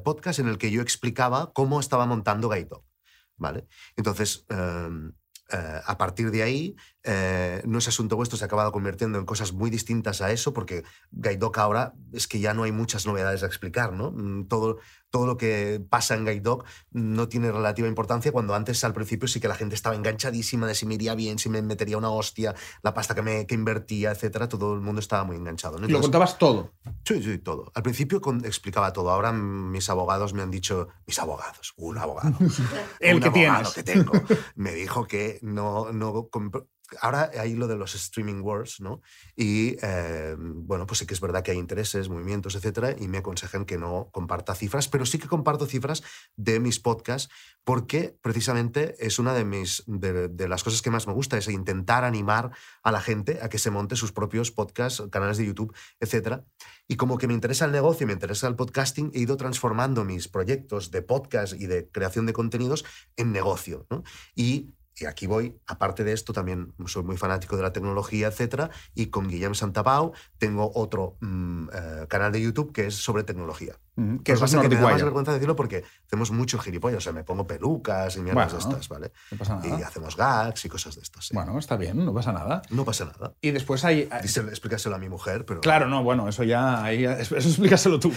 podcast 0.03 0.39
en 0.39 0.47
el 0.47 0.57
que 0.57 0.69
yo 0.69 0.81
explicaba 0.81 1.51
cómo 1.53 1.79
estaba 1.79 2.05
montando 2.05 2.49
Gaito. 2.49 2.85
¿vale? 3.37 3.67
Entonces, 3.95 4.45
em, 4.49 5.13
eh, 5.51 5.81
a 5.85 5.97
partir 5.97 6.31
de 6.31 6.41
ahí, 6.41 6.75
eh, 7.03 7.61
no 7.65 7.77
es 7.77 7.87
asunto 7.87 8.15
vuestro, 8.15 8.37
se 8.37 8.43
ha 8.43 8.47
acabado 8.47 8.71
convirtiendo 8.71 9.19
en 9.19 9.25
cosas 9.25 9.53
muy 9.53 9.69
distintas 9.69 10.21
a 10.21 10.31
eso, 10.31 10.53
porque 10.53 10.83
Gaidoc 11.11 11.57
ahora 11.59 11.93
es 12.13 12.27
que 12.27 12.39
ya 12.39 12.53
no 12.53 12.63
hay 12.63 12.71
muchas 12.71 13.05
novedades 13.05 13.43
a 13.43 13.45
explicar, 13.45 13.93
¿no? 13.93 14.11
Mm, 14.11 14.47
Todo, 14.47 14.79
todo 15.15 15.27
lo 15.27 15.37
que 15.37 15.81
pasa 15.89 16.13
en 16.13 16.25
Gaidoc 16.25 16.65
no 16.91 17.29
tiene 17.29 17.49
relativa 17.49 17.87
importancia, 17.87 18.33
cuando 18.33 18.53
antes 18.53 18.83
al 18.83 18.91
principio 18.91 19.29
sí 19.29 19.39
que 19.39 19.47
la 19.47 19.55
gente 19.55 19.73
estaba 19.73 19.95
enganchadísima 19.95 20.67
de 20.67 20.75
si 20.75 20.85
me 20.85 20.95
iría 20.95 21.15
bien, 21.15 21.39
si 21.39 21.47
me 21.47 21.61
metería 21.61 21.97
una 21.97 22.09
hostia, 22.09 22.53
la 22.83 22.93
pasta 22.93 23.15
que, 23.15 23.21
me, 23.21 23.47
que 23.47 23.55
invertía, 23.55 24.11
etcétera, 24.11 24.49
todo 24.49 24.73
el 24.73 24.81
mundo 24.81 24.99
estaba 24.99 25.23
muy 25.23 25.37
enganchado. 25.37 25.79
¿no? 25.79 25.87
Lo 25.87 26.01
contabas 26.01 26.37
todo. 26.37 26.73
Sí, 27.05 27.23
sí, 27.23 27.37
todo. 27.37 27.71
Al 27.75 27.81
principio 27.81 28.19
con- 28.19 28.43
explicaba 28.43 28.91
todo. 28.91 29.09
Ahora 29.09 29.31
mis 29.31 29.89
abogados 29.89 30.33
me 30.33 30.41
han 30.41 30.51
dicho, 30.51 30.89
mis 31.07 31.17
abogados, 31.17 31.73
un 31.77 31.97
abogado, 31.97 32.35
El 32.99 33.15
un 33.15 33.21
que 33.21 33.27
abogado 33.29 33.71
tienes. 33.71 33.73
que 33.73 33.83
tengo, 33.83 34.11
me 34.55 34.73
dijo 34.73 35.07
que 35.07 35.39
no, 35.43 35.93
no 35.93 36.27
Ahora 37.01 37.31
hay 37.39 37.55
lo 37.55 37.67
de 37.67 37.75
los 37.75 37.95
streaming 37.95 38.41
wars, 38.41 38.79
¿no? 38.79 39.01
Y 39.35 39.77
eh, 39.81 40.35
bueno, 40.37 40.85
pues 40.85 40.99
sí 40.99 41.05
que 41.05 41.13
es 41.13 41.21
verdad 41.21 41.43
que 41.43 41.51
hay 41.51 41.57
intereses, 41.57 42.09
movimientos, 42.09 42.55
etcétera, 42.55 42.95
y 42.97 43.07
me 43.07 43.19
aconsejan 43.19 43.65
que 43.65 43.77
no 43.77 44.09
comparta 44.11 44.55
cifras, 44.55 44.87
pero 44.87 45.05
sí 45.05 45.17
que 45.17 45.27
comparto 45.27 45.65
cifras 45.65 46.03
de 46.35 46.59
mis 46.59 46.79
podcasts, 46.79 47.33
porque 47.63 48.17
precisamente 48.21 48.95
es 48.99 49.19
una 49.19 49.33
de, 49.33 49.45
mis, 49.45 49.83
de 49.87 50.47
las 50.47 50.63
cosas 50.63 50.81
que 50.81 50.91
más 50.91 51.07
me 51.07 51.13
gusta, 51.13 51.37
es 51.37 51.47
intentar 51.47 52.03
animar 52.03 52.51
a 52.83 52.91
la 52.91 53.01
gente 53.01 53.39
a 53.41 53.49
que 53.49 53.57
se 53.57 53.71
monte 53.71 53.95
sus 53.95 54.11
propios 54.11 54.51
podcasts, 54.51 55.03
canales 55.11 55.37
de 55.37 55.45
YouTube, 55.45 55.75
etcétera. 55.99 56.45
Y 56.87 56.97
como 56.97 57.17
que 57.17 57.27
me 57.27 57.33
interesa 57.33 57.65
el 57.65 57.71
negocio 57.71 58.03
y 58.03 58.07
me 58.07 58.13
interesa 58.13 58.47
el 58.47 58.55
podcasting, 58.55 59.11
he 59.13 59.19
ido 59.19 59.37
transformando 59.37 60.05
mis 60.05 60.27
proyectos 60.27 60.91
de 60.91 61.01
podcast 61.01 61.53
y 61.53 61.65
de 61.65 61.89
creación 61.89 62.25
de 62.25 62.33
contenidos 62.33 62.85
en 63.15 63.31
negocio. 63.31 63.87
¿no? 63.89 64.03
Y, 64.35 64.75
y 64.97 65.05
aquí 65.05 65.27
voy, 65.27 65.59
aparte 65.67 66.03
de 66.03 66.13
esto, 66.13 66.31
también 66.33 66.73
soy 66.85 67.03
muy 67.03 67.17
fanático 67.17 67.57
de 67.57 67.63
la 67.63 67.73
tecnología, 67.73 68.27
etcétera, 68.27 68.69
y 68.93 69.07
con 69.07 69.27
Guillem 69.27 69.53
Santapau 69.55 70.13
tengo 70.37 70.71
otro 70.73 71.17
mm, 71.21 71.67
eh, 71.73 72.05
canal 72.07 72.31
de 72.31 72.41
YouTube 72.41 72.71
que 72.71 72.87
es 72.87 72.95
sobre 72.95 73.23
tecnología. 73.23 73.75
Que 74.25 74.33
es 74.33 74.39
pasa 74.41 74.59
que 74.61 74.67
me 74.67 74.75
da 74.75 74.81
más 74.81 75.01
vergüenza 75.01 75.31
decirlo 75.31 75.55
porque 75.55 75.85
hacemos 76.05 76.29
mucho 76.29 76.59
gilipollas, 76.59 76.97
o 76.97 77.01
sea, 77.01 77.13
me 77.13 77.23
pongo 77.23 77.47
pelucas 77.47 78.17
y 78.17 78.21
mierdas 78.21 78.51
Bueno, 78.51 78.67
de 78.69 78.73
estas, 78.81 78.89
¿vale? 78.89 79.11
No 79.31 79.37
pasa 79.37 79.61
Y 79.63 79.67
nada. 79.69 79.87
hacemos 79.87 80.17
gags 80.17 80.65
y 80.65 80.69
cosas 80.69 80.95
de 80.95 81.01
estas. 81.01 81.27
sí. 81.27 81.33
Bueno, 81.33 81.57
está 81.57 81.77
bien, 81.77 82.03
no 82.03 82.13
pasa 82.13 82.33
nada. 82.33 82.61
No 82.71 82.83
pasa 82.83 83.05
nada. 83.05 83.33
Y 83.39 83.51
después 83.51 83.85
hay... 83.85 84.09
Díselo- 84.21 84.49
explícaselo 84.49 84.95
a 84.95 84.99
mi 84.99 85.07
mujer, 85.07 85.45
pero... 85.45 85.61
Claro, 85.61 85.87
no, 85.87 86.03
bueno, 86.03 86.27
eso 86.27 86.43
ya, 86.43 86.91
eso 86.91 87.35
explícaselo 87.37 87.97
tú. 87.97 88.11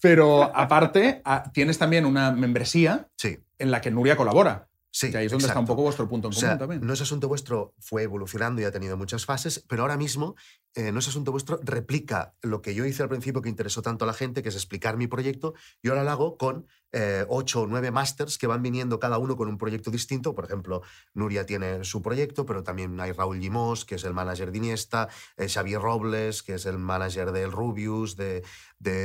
Pero 0.00 0.54
aparte, 0.56 1.22
tienes 1.52 1.78
también 1.78 2.06
una 2.06 2.30
membresía 2.32 3.08
Sí. 3.16 3.38
en 3.58 3.70
la 3.70 3.80
que 3.80 3.90
Nuria 3.90 4.16
colabora. 4.16 4.68
Sí, 4.94 5.10
que 5.10 5.16
ahí 5.16 5.26
es 5.26 5.32
donde 5.32 5.46
está 5.46 5.58
un 5.58 5.66
poco 5.66 5.82
vuestro 5.82 6.06
punto 6.06 6.28
en 6.28 6.32
O 6.32 6.34
común 6.34 6.48
sea, 6.50 6.58
también. 6.58 6.86
No 6.86 6.92
es 6.92 7.00
asunto 7.00 7.26
vuestro, 7.26 7.74
fue 7.78 8.02
evolucionando 8.02 8.60
y 8.60 8.64
ha 8.64 8.70
tenido 8.70 8.98
muchas 8.98 9.24
fases, 9.24 9.64
pero 9.66 9.82
ahora 9.82 9.96
mismo 9.96 10.36
eh, 10.74 10.92
No 10.92 10.98
es 10.98 11.08
asunto 11.08 11.32
vuestro 11.32 11.58
replica 11.62 12.34
lo 12.42 12.60
que 12.60 12.74
yo 12.74 12.84
hice 12.84 13.02
al 13.02 13.08
principio 13.08 13.40
que 13.40 13.48
interesó 13.48 13.80
tanto 13.80 14.04
a 14.04 14.06
la 14.06 14.14
gente, 14.14 14.42
que 14.42 14.50
es 14.50 14.54
explicar 14.54 14.98
mi 14.98 15.06
proyecto, 15.06 15.54
y 15.82 15.88
ahora 15.88 16.04
lo 16.04 16.10
hago 16.10 16.36
con 16.36 16.66
eh, 16.92 17.24
ocho 17.28 17.62
o 17.62 17.66
nueve 17.66 17.90
masters 17.90 18.38
que 18.38 18.46
van 18.46 18.62
viniendo 18.62 18.98
cada 19.00 19.18
uno 19.18 19.36
con 19.36 19.48
un 19.48 19.58
proyecto 19.58 19.90
distinto. 19.90 20.34
Por 20.34 20.44
ejemplo, 20.44 20.82
Nuria 21.14 21.46
tiene 21.46 21.84
su 21.84 22.02
proyecto, 22.02 22.44
pero 22.46 22.62
también 22.62 23.00
hay 23.00 23.12
Raúl 23.12 23.40
Limós, 23.40 23.84
que 23.84 23.94
es 23.96 24.04
el 24.04 24.12
manager 24.14 24.52
de 24.52 24.58
Iniesta, 24.58 25.08
eh, 25.36 25.48
Xavier 25.48 25.80
Robles, 25.80 26.42
que 26.42 26.54
es 26.54 26.66
el 26.66 26.78
manager 26.78 27.32
del 27.32 27.50
Rubius, 27.52 28.16
de, 28.16 28.42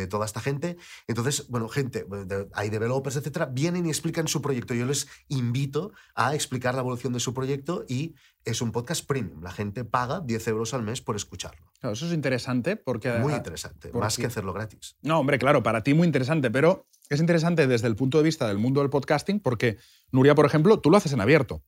toda 0.10 0.26
esta 0.26 0.41
gente. 0.41 0.76
Entonces, 1.08 1.47
bueno, 1.50 1.69
gente, 1.69 2.04
de- 2.04 2.47
hay 2.54 2.69
developers, 2.69 3.15
etcétera, 3.15 3.45
vienen 3.45 3.86
y 3.86 3.89
explican 3.89 4.28
su 4.28 4.41
proyecto. 4.41 4.73
Yo 4.73 4.86
les 4.88 5.08
invito 5.28 5.91
a 6.15 6.34
explicar 6.34 6.73
la 6.73 6.82
evolución 6.82 7.13
de 7.13 7.19
su 7.19 7.32
proyecto 7.32 7.86
y 7.88 8.15
es 8.48 8.62
un 8.62 8.72
podcast 8.72 9.06
premium. 9.06 9.44
La 9.44 9.52
gente 9.52 9.84
paga 9.84 10.22
10 10.22 10.48
euros 10.48 10.74
al 10.74 10.82
mes 10.82 11.02
por 11.02 11.16
escucharlo. 11.16 11.66
Claro, 11.80 11.94
eso 11.94 12.08
es 12.08 12.14
interesante 12.14 12.78
porque... 12.78 13.12
Muy 13.20 13.34
interesante, 13.34 13.90
¿por 13.90 14.02
más 14.02 14.18
que 14.18 14.26
hacerlo 14.26 14.54
gratis. 14.54 14.96
No, 15.02 15.20
hombre, 15.20 15.38
claro, 15.38 15.62
para 15.64 15.84
ti 15.84 15.94
muy 15.94 16.08
interesante, 16.08 16.50
pero 16.50 16.88
es 17.10 17.20
interesante 17.20 17.68
desde 17.68 17.88
el 17.88 17.96
punto 17.96 18.18
de 18.18 18.24
vista 18.24 18.48
del 18.48 18.58
mundo 18.58 18.80
del 18.82 18.90
podcasting 18.90 19.40
porque, 19.42 19.78
Nuria, 20.12 20.34
por 20.34 20.46
ejemplo, 20.46 20.80
tú 20.80 20.90
lo 20.90 20.98
haces 20.98 21.12
en 21.12 21.22
abierto. 21.22 21.62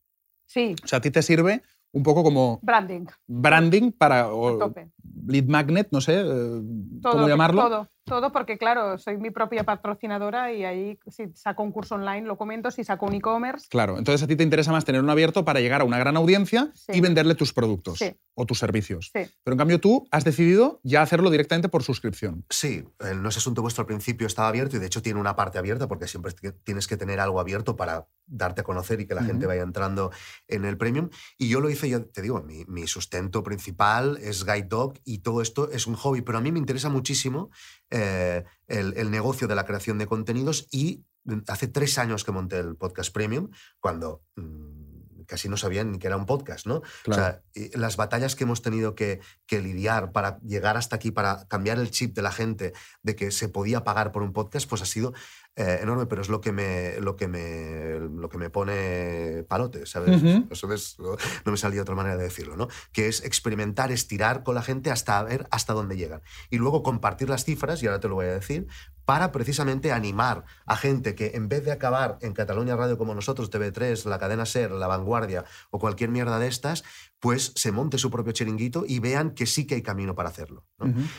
Sí, 0.45 0.75
O 0.83 0.87
sea, 0.87 0.97
a 0.97 1.01
ti 1.01 1.11
te 1.11 1.21
sirve 1.21 1.61
un 1.91 2.03
poco 2.03 2.23
como 2.23 2.59
branding. 2.61 3.05
branding 3.27 3.91
para... 3.91 4.21
a 4.21 4.33
o 4.33 4.57
tope. 4.57 4.89
lead 5.27 5.45
magnet, 5.45 5.89
no 5.91 6.01
sé 6.01 6.21
eh, 6.21 6.61
Todo, 7.01 7.11
cómo 7.13 7.27
llamarlo. 7.27 7.63
Todo, 7.63 7.87
todo, 8.09 8.31
porque 8.31 8.57
claro, 8.57 8.97
soy 8.97 9.17
mi 9.17 9.29
propia 9.31 9.63
patrocinadora 9.63 10.51
y 10.51 10.65
ahí 10.65 10.99
si 11.07 11.27
saco 11.35 11.63
un 11.63 11.71
curso 11.71 11.95
online 11.95 12.23
lo 12.27 12.37
comento, 12.37 12.71
si 12.71 12.83
saco 12.83 13.05
un 13.05 13.13
e-commerce, 13.13 13.67
Claro, 13.69 13.97
entonces 13.97 14.21
a 14.23 14.27
ti 14.27 14.35
te 14.35 14.43
interesa 14.43 14.71
más 14.71 14.83
tener 14.83 15.01
un 15.01 15.09
abierto 15.09 15.45
para 15.45 15.59
llegar 15.61 15.81
a 15.81 15.83
una 15.85 15.97
gran 15.99 16.17
audiencia 16.17 16.71
Sí. 16.73 16.91
y 16.95 17.01
venderle 17.01 17.35
tus 17.35 17.53
productos 17.53 17.99
Sí. 17.99 18.15
o 18.35 18.45
tus 18.45 18.59
servicios. 18.59 19.11
sí. 19.13 19.21
Pero 19.43 19.53
en 19.53 19.57
cambio 19.57 19.79
tú 19.79 20.07
has 20.11 20.23
decidido 20.23 20.79
ya 20.83 21.01
hacerlo 21.01 21.29
directamente 21.29 21.69
por 21.69 21.83
suscripción. 21.83 22.43
Sí, 22.49 22.83
el 22.99 23.21
No 23.21 23.29
es 23.29 23.37
asunto 23.37 23.61
vuestro 23.61 23.83
al 23.83 23.87
principio 23.87 24.27
estaba 24.27 24.47
abierto 24.49 24.75
y 24.75 24.79
de 24.79 24.87
hecho 24.87 25.01
tiene 25.01 25.19
una 25.19 25.35
parte 25.35 25.57
abierta 25.57 25.87
porque 25.87 26.07
siempre 26.07 26.33
tienes 26.63 26.87
que 26.87 26.97
tener 26.97 27.19
algo 27.19 27.39
abierto 27.39 27.75
para 27.75 28.07
darte 28.31 28.61
a 28.61 28.63
conocer 28.63 28.99
y 29.01 29.07
que 29.07 29.15
la 29.15 29.23
gente 29.23 29.47
vaya 29.47 29.63
entrando 29.63 30.11
en 30.47 30.63
el 30.65 30.77
premium. 30.77 31.09
Y 31.37 31.49
yo 31.49 31.59
lo 31.61 31.69
hice, 31.69 31.89
ya 31.89 31.99
te 31.99 32.21
digo, 32.21 32.41
mi, 32.43 32.63
mi 32.65 32.85
sustento 32.87 33.41
principal 33.43 34.17
es 34.21 34.45
Guide 34.45 34.67
Dog 34.69 34.93
y 35.03 35.19
todo 35.19 35.41
esto 35.41 35.69
es 35.71 35.87
un 35.87 35.95
hobby, 35.95 36.21
pero 36.21 36.37
a 36.37 36.41
mí 36.41 36.51
me 36.51 36.59
interesa 36.59 36.89
muchísimo 36.89 37.49
eh, 37.91 38.43
el, 38.67 38.93
el 38.97 39.11
negocio 39.11 39.47
de 39.47 39.55
la 39.55 39.65
creación 39.65 39.97
de 39.97 40.07
contenidos 40.07 40.67
y 40.71 41.05
mm, 41.25 41.39
hace 41.47 41.67
tres 41.67 41.97
años 41.97 42.23
que 42.23 42.31
monté 42.31 42.59
el 42.59 42.75
podcast 42.75 43.13
premium 43.13 43.49
cuando... 43.79 44.23
mm, 44.35 44.89
casi 45.29 45.47
no 45.47 45.57
sabían 45.57 45.91
ni 45.91 45.99
que 45.99 46.07
era 46.07 46.17
un 46.17 46.25
podcast, 46.25 46.65
¿no? 46.65 46.81
Claro. 47.03 47.21
O 47.21 47.25
sea, 47.53 47.79
las 47.79 47.97
batallas 47.97 48.35
que 48.35 48.45
hemos 48.45 48.63
tenido 48.63 48.95
que, 48.95 49.21
que 49.45 49.61
lidiar 49.61 50.11
para 50.11 50.39
llegar 50.39 50.75
hasta 50.75 50.95
aquí, 50.95 51.11
para 51.11 51.47
cambiar 51.47 51.77
el 51.77 51.91
chip 51.91 52.15
de 52.15 52.23
la 52.23 52.31
gente 52.31 52.73
de 53.03 53.15
que 53.15 53.29
se 53.29 53.47
podía 53.47 53.83
pagar 53.83 54.11
por 54.11 54.23
un 54.23 54.33
podcast, 54.33 54.67
pues 54.67 54.81
ha 54.81 54.85
sido 54.85 55.13
eh, 55.59 55.79
enorme, 55.81 56.05
pero 56.05 56.21
es 56.21 56.29
lo 56.29 56.39
que 56.39 56.51
me, 56.53 56.99
lo 57.01 57.15
que 57.17 57.27
me, 57.27 57.99
lo 57.99 58.29
que 58.29 58.37
me 58.37 58.49
pone 58.49 59.43
palote, 59.47 59.85
¿sabes? 59.85 60.23
Ujú. 60.23 60.47
Eso 60.49 60.71
es- 60.73 60.97
no, 60.99 61.17
no 61.45 61.51
me 61.51 61.57
salía 61.57 61.81
otra 61.81 61.95
manera 61.95 62.15
de 62.15 62.23
decirlo, 62.23 62.55
¿no? 62.55 62.67
Que 62.93 63.07
es 63.09 63.23
experimentar, 63.25 63.91
estirar 63.91 64.43
con 64.43 64.55
la 64.55 64.61
gente 64.61 64.89
hasta 64.89 65.21
ver 65.23 65.47
hasta 65.51 65.73
dónde 65.73 65.97
llegan. 65.97 66.21
Y 66.49 66.57
luego 66.57 66.81
compartir 66.81 67.29
las 67.29 67.43
cifras, 67.43 67.83
y 67.83 67.87
ahora 67.87 67.99
te 67.99 68.07
lo 68.07 68.15
voy 68.15 68.27
a 68.27 68.33
decir, 68.33 68.67
para 69.03 69.31
precisamente 69.31 69.91
animar 69.91 70.45
a 70.67 70.77
gente 70.77 71.15
que 71.15 71.31
en 71.33 71.49
vez 71.49 71.65
de 71.65 71.71
acabar 71.71 72.19
en 72.21 72.31
Cataluña 72.33 72.75
Radio 72.75 72.97
como 72.97 73.15
nosotros, 73.15 73.49
TV3, 73.49 74.05
la 74.05 74.19
cadena 74.19 74.45
SER, 74.45 74.71
La 74.71 74.85
Vanguardia 74.87 75.45
o 75.71 75.79
cualquier 75.79 76.11
mierda 76.11 76.37
de 76.39 76.47
estas, 76.47 76.83
pues 77.19 77.51
se 77.55 77.71
monte 77.71 77.97
su 77.97 78.11
propio 78.11 78.31
chiringuito 78.33 78.85
y 78.87 78.99
vean 78.99 79.31
que 79.31 79.45
sí 79.47 79.65
que 79.65 79.75
hay 79.75 79.81
camino 79.81 80.13
para 80.15 80.29
hacerlo. 80.29 80.63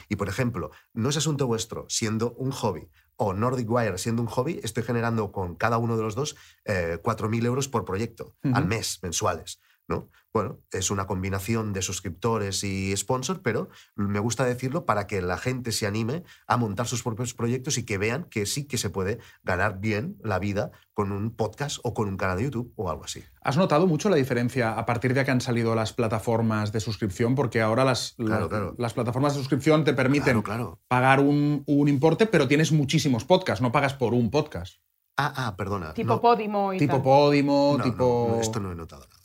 Y 0.09 0.17
por 0.17 0.29
ejemplo, 0.29 0.71
no 0.95 1.09
es 1.09 1.17
asunto 1.17 1.47
vuestro 1.49 1.85
siendo 1.89 2.33
un 2.35 2.53
hobby 2.53 2.89
o 3.23 3.35
Nordic 3.35 3.71
Wire 3.71 3.99
siendo 3.99 4.23
un 4.23 4.29
hobby, 4.29 4.61
estoy 4.63 4.83
generando 4.83 5.31
con 5.31 5.55
cada 5.55 5.77
uno 5.77 5.99
de 5.99 6.03
los 6.03 6.15
dos 6.15 6.37
eh, 6.65 6.99
4.000 7.03 7.45
euros 7.45 7.69
por 7.69 7.85
proyecto 7.85 8.35
al 8.43 8.67
mes, 8.67 8.99
mensuales. 9.03 9.61
¿No? 9.91 10.09
Bueno, 10.33 10.61
es 10.71 10.93
una 10.93 11.09
combinación 11.09 11.73
de 11.73 11.83
suscriptores 11.83 12.63
y 12.63 12.97
sponsor, 12.97 13.43
pero 13.43 13.69
me 13.97 14.21
gusta 14.21 14.45
decirlo 14.45 14.87
para 14.87 15.09
que 15.09 15.21
la 15.21 15.37
gente 15.37 15.73
se 15.73 15.89
anime 15.89 16.23
a 16.47 16.57
montar 16.57 16.87
sus 16.87 17.03
propios 17.03 17.35
proyectos 17.35 17.77
y 17.79 17.85
que 17.85 17.99
vean 17.99 18.25
que 18.31 18.47
sí 18.47 18.67
que 18.69 18.79
se 18.79 18.91
puede 18.91 19.19
ganar 19.43 19.81
bien 19.81 20.17
la 20.23 20.39
vida 20.39 20.71
con 20.95 21.11
un 21.11 21.35
podcast 21.35 21.79
o 21.83 21.93
con 21.95 22.09
un 22.09 22.17
canal 22.17 22.37
de 22.39 22.45
YouTube 22.45 22.73
o 22.77 22.89
algo 22.91 23.05
así. 23.05 23.25
¿Has 23.43 23.57
notado 23.57 23.89
mucho 23.89 24.09
la 24.09 24.17
diferencia 24.17 24.79
a 24.79 24.87
partir 24.87 25.15
de 25.15 25.25
que 25.25 25.33
han 25.33 25.41
salido 25.41 25.75
las 25.75 25.93
plataformas 25.93 26.71
de 26.71 26.79
suscripción? 26.79 27.35
Porque 27.35 27.61
ahora 27.61 27.85
las, 27.85 28.15
Claro, 28.17 28.43
la- 28.45 28.49
claro. 28.49 28.75
las 28.79 28.95
plataformas 28.95 29.33
de 29.35 29.41
suscripción 29.41 29.83
te 29.83 29.95
permiten 29.95 30.43
Claro, 30.43 30.77
claro. 30.77 30.81
pagar 30.87 31.19
un, 31.19 31.65
un 31.67 31.89
importe, 31.89 32.27
pero 32.27 32.47
tienes 32.47 32.71
muchísimos 32.71 33.25
podcasts, 33.25 33.61
no 33.63 33.73
pagas 33.73 33.95
por 33.95 34.15
un 34.15 34.31
podcast. 34.31 34.77
Ah, 35.17 35.33
ah, 35.37 35.57
perdona. 35.57 35.93
Tipo 35.93 36.15
no. 36.15 36.21
Podimo 36.21 36.73
y 36.73 36.79
Tipo 36.79 36.95
tal. 36.95 37.03
Podimo, 37.03 37.75
No, 37.79 37.85
tipo... 37.85 38.29
no, 38.37 38.41
esto 38.41 38.61
no 38.61 38.71
he 38.73 38.75
notado 38.77 39.07
nada. 39.09 39.20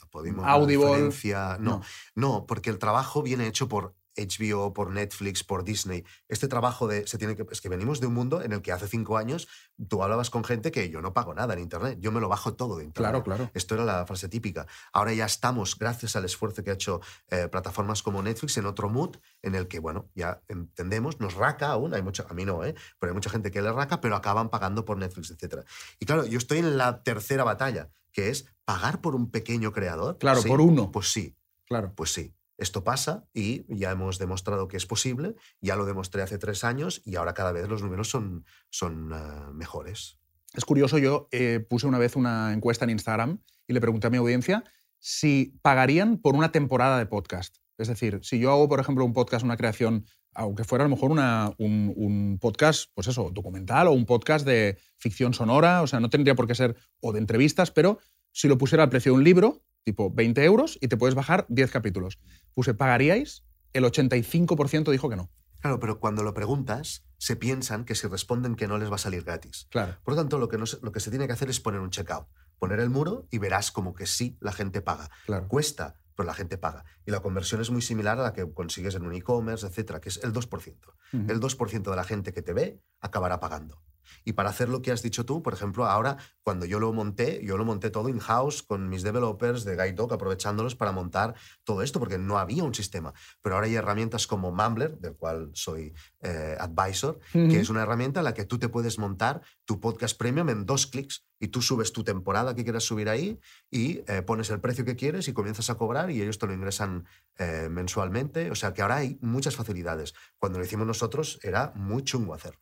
Audible. 0.46 0.86
referencia, 0.88 1.58
No, 1.60 1.82
no, 2.16 2.46
porque 2.46 2.70
el 2.70 2.80
trabajo 2.80 3.22
viene 3.22 3.48
hecho 3.48 3.68
por 3.68 3.96
HBO, 4.18 4.74
por 4.74 4.92
Netflix, 4.92 5.44
por 5.44 5.64
Disney. 5.64 6.06
Este 6.28 6.48
trabajo 6.48 6.88
de 6.88 7.08
se 7.08 7.18
tiene 7.18 7.36
que 7.36 7.46
es 7.52 7.62
que 7.62 7.70
venimos 7.70 8.00
de 8.00 8.08
un 8.08 8.14
mundo 8.14 8.42
en 8.42 8.54
el 8.54 8.62
que 8.62 8.72
hace 8.72 8.88
cinco 8.88 9.18
años 9.18 9.48
tú 9.90 10.04
hablabas 10.04 10.30
con 10.30 10.44
gente 10.44 10.72
que 10.72 10.90
yo 10.90 11.02
no 11.02 11.14
pago 11.14 11.34
nada 11.34 11.54
en 11.54 11.60
internet, 11.60 11.98
yo 12.00 12.12
me 12.12 12.20
lo 12.20 12.30
bajo 12.30 12.54
todo 12.54 12.78
de 12.78 12.86
internet. 12.86 13.12
Claro, 13.12 13.24
claro. 13.24 13.52
Esto 13.54 13.76
era 13.76 13.84
la 13.84 14.06
frase 14.06 14.30
típica. 14.30 14.68
Ahora 14.94 15.14
ya 15.14 15.26
estamos, 15.26 15.78
gracias 15.78 16.16
al 16.16 16.26
esfuerzo 16.26 16.64
que 16.64 16.72
ha 16.72 16.74
hecho 16.74 17.02
eh, 17.30 17.48
plataformas 17.50 18.02
como 18.02 18.22
Netflix, 18.22 18.58
en 18.58 18.66
otro 18.66 18.90
mood 18.90 19.18
en 19.42 19.56
el 19.56 19.68
que, 19.68 19.80
bueno, 19.80 20.10
ya 20.16 20.42
entendemos, 20.48 21.20
nos 21.20 21.34
raca 21.34 21.70
aún, 21.70 21.94
hay 21.94 22.02
mucha, 22.02 22.26
a 22.30 22.34
mí 22.34 22.46
no, 22.46 22.64
¿eh? 22.64 22.76
pero 23.00 23.12
hay 23.12 23.16
mucha 23.16 23.30
gente 23.30 23.52
que 23.52 23.62
le 23.62 23.72
raca, 23.72 24.02
pero 24.02 24.16
acaban 24.16 24.50
pagando 24.50 24.86
por 24.86 24.98
Netflix, 24.98 25.32
etc. 25.32 25.66
Y 26.00 26.06
claro, 26.06 26.26
yo 26.26 26.38
estoy 26.38 26.60
en 26.60 26.78
la 26.78 27.04
tercera 27.04 27.44
batalla, 27.44 27.90
que 28.16 28.30
es 28.30 28.46
pagar 28.64 29.02
por 29.02 29.14
un 29.14 29.30
pequeño 29.30 29.74
creador. 29.74 30.18
Claro, 30.18 30.42
¿Sí? 30.42 30.48
por 30.48 30.62
uno. 30.62 30.90
Pues 30.92 31.12
sí, 31.12 31.38
Claro. 31.66 31.94
pues 31.94 32.12
sí. 32.14 32.34
Esto 32.58 32.86
pasa 32.86 33.28
y 33.34 33.66
ya 33.68 33.92
hemos 33.92 34.18
demostrado 34.18 34.70
que 34.70 34.78
es 34.78 34.86
posible, 34.86 35.36
ya 35.60 35.76
lo 35.76 35.86
demostré 35.86 36.22
hace 36.22 36.38
tres 36.38 36.64
años 36.64 37.02
y 37.04 37.18
ahora 37.18 37.34
cada 37.34 37.52
vez 37.52 37.68
los 37.68 37.84
números 37.84 38.10
son, 38.10 38.46
son 38.70 39.12
eh, 39.14 39.52
mejores. 39.54 40.18
Es 40.54 40.64
curioso, 40.64 40.98
yo 40.98 41.28
eh, 41.32 41.60
puse 41.70 41.86
una 41.86 41.98
vez 42.00 42.16
una 42.16 42.54
encuesta 42.54 42.86
en 42.86 42.92
Instagram 42.92 43.42
y 43.68 43.74
le 43.74 43.82
pregunté 43.82 44.08
a 44.08 44.10
mi 44.10 44.16
audiencia 44.18 44.64
si 45.00 45.60
pagarían 45.62 46.18
por 46.18 46.34
una 46.36 46.54
temporada 46.54 46.98
de 46.98 47.06
podcast. 47.08 47.58
Es 47.78 47.90
decir, 47.90 48.22
si 48.24 48.40
yo 48.40 48.54
hago, 48.54 48.70
por 48.70 48.80
ejemplo, 48.80 49.04
un 49.04 49.12
podcast, 49.12 49.44
una 49.44 49.58
creación, 49.58 50.06
aunque 50.36 50.64
fuera 50.64 50.84
a 50.86 50.88
lo 50.88 50.96
mejor 50.96 51.12
una- 51.12 51.52
un, 51.58 51.94
un 51.96 52.38
podcast, 52.40 52.92
pues 52.94 53.08
eso, 53.08 53.32
documental 53.34 53.88
o 53.88 53.92
un 53.94 54.06
podcast 54.06 54.46
de 54.46 54.78
ficción 54.98 55.34
sonora, 55.34 55.82
o 55.82 55.88
sea, 55.88 56.00
no 56.00 56.10
tendría 56.10 56.36
por 56.36 56.46
qué 56.48 56.56
ser 56.56 56.76
o 57.02 57.12
de 57.14 57.20
entrevistas, 57.20 57.72
pero 57.72 58.00
si 58.32 58.48
lo 58.48 58.58
pusiera 58.58 58.84
al 58.84 58.90
precio 58.90 59.14
de 59.14 59.18
un 59.18 59.24
libro, 59.24 59.64
tipo 59.84 60.12
20 60.12 60.44
euros, 60.44 60.78
y 60.82 60.88
te 60.88 60.98
puedes 60.98 61.16
bajar 61.16 61.46
10 61.50 61.72
capítulos. 61.72 62.20
Puse, 62.54 62.74
¿pagaríais? 62.74 63.44
El 63.74 63.84
85% 63.86 64.92
dijo 64.92 65.10
que 65.10 65.16
no. 65.16 65.30
Claro, 65.62 65.80
pero 65.80 66.00
cuando 66.00 66.22
lo 66.24 66.34
preguntas, 66.34 67.06
se 67.18 67.36
piensan 67.36 67.86
que 67.86 67.96
si 67.96 68.08
responden 68.08 68.56
que 68.56 68.68
no 68.68 68.78
les 68.78 68.92
va 68.92 68.96
a 68.96 69.00
salir 69.00 69.24
gratis. 69.24 69.68
Claro. 69.72 69.98
Por 70.04 70.14
lo 70.14 70.22
tanto, 70.22 70.38
lo 70.38 70.48
que, 70.48 70.58
no 70.58 70.66
lo 70.82 70.92
que 70.92 71.00
se 71.00 71.10
tiene 71.10 71.28
que 71.28 71.34
hacer 71.34 71.50
es 71.50 71.60
poner 71.60 71.80
un 71.82 71.90
checkout, 71.90 72.28
poner 72.60 72.80
el 72.80 72.90
muro 72.90 73.28
y 73.32 73.38
verás 73.40 73.72
como 73.72 73.94
que 73.96 74.06
sí, 74.06 74.38
la 74.42 74.52
gente 74.52 74.82
paga. 74.82 75.10
Claro. 75.26 75.48
Cuesta, 75.48 75.96
pero 76.16 76.28
la 76.28 76.34
gente 76.34 76.58
paga. 76.58 76.86
Y 77.06 77.12
la 77.12 77.20
conversión 77.20 77.62
es 77.62 77.70
muy 77.70 77.82
similar 77.82 78.20
a 78.20 78.24
la 78.24 78.34
que 78.34 78.52
consigues 78.54 78.96
en 78.96 79.06
un 79.06 79.14
e-commerce, 79.14 79.68
etcétera, 79.68 80.00
que 80.00 80.10
es 80.10 80.20
el 80.24 80.34
2%. 80.34 80.94
Ujú. 81.14 81.32
El 81.32 81.40
2% 81.40 81.90
de 81.90 81.96
la 81.96 82.04
gente 82.04 82.34
que 82.34 82.42
te 82.42 82.54
ve 82.54 82.82
acabará 83.00 83.40
pagando. 83.40 83.82
Y 84.24 84.34
para 84.34 84.50
hacer 84.50 84.70
lo 84.70 84.82
que 84.82 84.92
has 84.92 85.02
dicho 85.02 85.26
tú, 85.26 85.42
por 85.42 85.54
ejemplo, 85.54 85.86
ahora 85.86 86.18
cuando 86.44 86.66
yo 86.66 86.80
lo 86.80 86.94
monté, 86.94 87.42
yo 87.44 87.58
lo 87.58 87.66
monté 87.66 87.90
todo 87.90 88.10
in-house 88.10 88.64
con 88.64 88.88
mis 88.90 89.04
developers 89.04 89.64
de 89.64 89.76
Guide 89.76 89.94
Dog, 89.94 90.14
aprovechándolos 90.14 90.76
para 90.76 90.92
montar 90.92 91.36
todo 91.64 91.82
esto, 91.82 92.00
porque 92.00 92.18
no 92.18 92.38
había 92.38 92.64
un 92.64 92.74
sistema. 92.74 93.14
Pero 93.42 93.56
ahora 93.56 93.68
hay 93.68 93.76
herramientas 93.76 94.28
como 94.28 94.52
Mumbler, 94.52 94.98
del 95.00 95.16
cual 95.16 95.50
soy 95.54 95.94
eh, 96.22 96.56
advisor, 96.60 97.20
que 97.32 97.60
es 97.60 97.70
una 97.70 97.84
herramienta 97.84 98.20
en 98.20 98.26
la 98.26 98.34
que 98.34 98.46
tú 98.46 98.60
te 98.60 98.70
puedes 98.70 99.00
montar 99.00 99.42
tu 99.66 99.80
podcast 99.80 100.18
premium 100.18 100.50
en 100.50 100.66
dos 100.66 100.88
clics 100.88 101.26
y 101.40 101.50
tú 101.50 101.62
subes 101.62 101.92
tu 101.92 102.04
temporada 102.04 102.56
que 102.56 102.64
quieras 102.64 102.84
subir 102.84 103.10
ahí 103.10 103.40
y 103.70 104.02
eh, 104.08 104.22
pones 104.26 104.50
el 104.50 104.60
precio 104.60 104.86
que 104.86 104.96
quieres 104.96 105.28
y 105.28 105.34
comienzas 105.34 105.70
a 105.70 105.76
cobrar 105.76 106.10
y 106.12 106.22
ellos 106.22 106.40
te 106.40 106.48
lo 106.48 106.54
ingresan 106.54 107.06
eh, 107.38 107.68
mensualmente. 107.70 108.52
O 108.52 108.56
sea 108.56 108.74
que 108.74 108.82
ahora 108.82 108.98
hay 108.98 109.18
muchas 109.22 109.56
facilidades. 109.56 110.14
Cuando 110.38 110.60
lo 110.60 110.66
hicimos 110.66 110.88
nosotros 110.88 111.40
era 111.44 111.74
muy 111.76 112.04
chungo 112.04 112.34
hacerlo. 112.34 112.62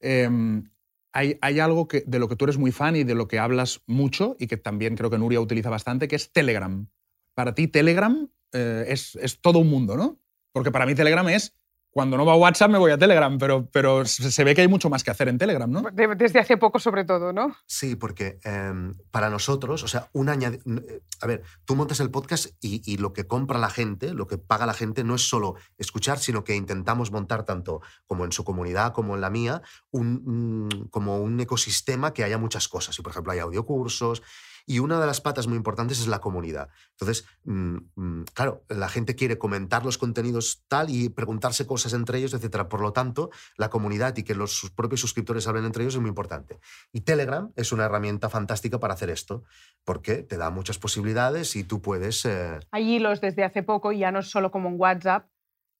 Em, 0.00 0.70
hay, 1.12 1.38
algo 1.60 1.88
que, 1.88 2.04
de 2.06 2.18
lo 2.18 2.28
que 2.28 2.36
tú 2.36 2.44
eres 2.44 2.58
muy 2.58 2.72
fan 2.72 2.96
y 2.96 3.04
de 3.04 3.14
lo 3.14 3.28
que 3.28 3.38
hablas 3.38 3.82
mucho 3.86 4.36
y 4.38 4.46
que 4.46 4.56
también 4.56 4.96
creo 4.96 5.10
que 5.10 5.18
Nuria 5.18 5.40
utiliza 5.40 5.70
bastante, 5.70 6.08
que 6.08 6.16
es 6.16 6.32
Telegram. 6.32 6.88
Para 7.34 7.54
ti 7.54 7.68
Telegram 7.68 8.28
eh, 8.52 8.84
es, 8.88 9.16
es 9.16 9.40
todo 9.40 9.58
un 9.58 9.68
mundo, 9.68 9.96
¿no? 9.96 10.20
Porque 10.52 10.70
para 10.70 10.86
mí 10.86 10.94
Telegram 10.94 11.28
es, 11.28 11.56
cuando 11.92 12.16
no 12.16 12.24
va 12.24 12.34
a 12.34 12.36
WhatsApp 12.36 12.70
me 12.70 12.78
voy 12.78 12.92
a 12.92 12.98
Telegram, 12.98 13.36
pero, 13.36 13.68
pero 13.72 14.04
se 14.04 14.44
ve 14.44 14.54
que 14.54 14.60
hay 14.60 14.68
mucho 14.68 14.88
más 14.88 15.02
que 15.02 15.10
hacer 15.10 15.28
en 15.28 15.38
Telegram, 15.38 15.68
¿no? 15.70 15.82
De- 15.92 16.14
desde 16.14 16.38
hace 16.38 16.56
poco, 16.56 16.78
sobre 16.78 17.04
todo, 17.04 17.32
¿no? 17.32 17.56
Sí, 17.66 17.96
porque 17.96 18.38
em, 18.44 18.94
para 19.10 19.28
nosotros, 19.28 19.82
o 19.82 19.88
sea, 19.88 20.08
un 20.12 20.28
n- 20.28 20.82
eh, 20.88 21.00
A 21.20 21.26
ver, 21.26 21.42
tú 21.64 21.74
montas 21.74 21.98
el 22.00 22.10
podcast 22.10 22.46
y, 22.60 22.80
y 22.84 22.98
lo 22.98 23.12
que 23.12 23.26
compra 23.26 23.58
la 23.58 23.70
gente, 23.70 24.14
lo 24.14 24.26
que 24.28 24.38
paga 24.38 24.66
la 24.66 24.74
gente, 24.74 25.02
no 25.02 25.16
es 25.16 25.28
solo 25.28 25.56
escuchar, 25.78 26.18
sino 26.20 26.44
que 26.44 26.54
intentamos 26.54 27.10
montar 27.10 27.44
tanto 27.44 27.80
como 28.06 28.24
en 28.24 28.30
su 28.32 28.44
comunidad 28.44 28.92
como 28.92 29.16
en 29.16 29.20
la 29.20 29.30
mía, 29.30 29.60
un, 29.90 30.22
un- 30.26 30.88
como 30.90 31.18
un 31.20 31.40
ecosistema 31.40 32.12
que 32.14 32.22
haya 32.24 32.38
muchas 32.38 32.68
cosas. 32.68 32.96
Y, 32.98 33.02
por 33.02 33.10
ejemplo, 33.10 33.32
hay 33.32 33.40
audiocursos. 33.40 34.22
Y 34.66 34.78
una 34.78 35.00
de 35.00 35.06
las 35.06 35.20
patas 35.20 35.46
muy 35.46 35.56
importantes 35.56 36.00
es 36.00 36.06
la 36.06 36.20
comunidad. 36.20 36.68
Entonces, 36.92 37.24
mm, 37.44 37.76
mm, 37.94 38.24
claro, 38.34 38.64
la 38.68 38.88
gente 38.88 39.14
quiere 39.14 39.38
comentar 39.38 39.84
los 39.84 39.98
contenidos 39.98 40.64
tal 40.68 40.90
y 40.90 41.08
preguntarse 41.08 41.66
cosas 41.66 41.92
entre 41.92 42.18
ellos, 42.18 42.34
etcétera. 42.34 42.68
Por 42.68 42.80
lo 42.80 42.92
tanto, 42.92 43.30
la 43.56 43.70
comunidad 43.70 44.16
y 44.16 44.22
que 44.22 44.34
los 44.34 44.52
sus 44.52 44.70
propios 44.70 45.00
suscriptores 45.00 45.46
hablen 45.46 45.64
entre 45.64 45.84
ellos 45.84 45.94
es 45.94 46.00
muy 46.00 46.08
importante. 46.08 46.60
Y 46.92 47.02
Telegram 47.02 47.52
es 47.56 47.72
una 47.72 47.84
herramienta 47.84 48.28
fantástica 48.28 48.80
para 48.80 48.94
hacer 48.94 49.10
esto, 49.10 49.44
porque 49.84 50.22
te 50.22 50.36
da 50.36 50.50
muchas 50.50 50.78
posibilidades 50.78 51.56
y 51.56 51.64
tú 51.64 51.80
puedes... 51.80 52.24
eh, 52.24 52.58
Hay 52.70 52.96
hilos 52.96 53.20
desde 53.20 53.44
hace 53.44 53.62
poco 53.62 53.92
ya 53.92 54.10
no 54.12 54.20
es 54.20 54.30
solo 54.30 54.50
como 54.50 54.68
en 54.68 54.74
WhatsApp. 54.78 55.26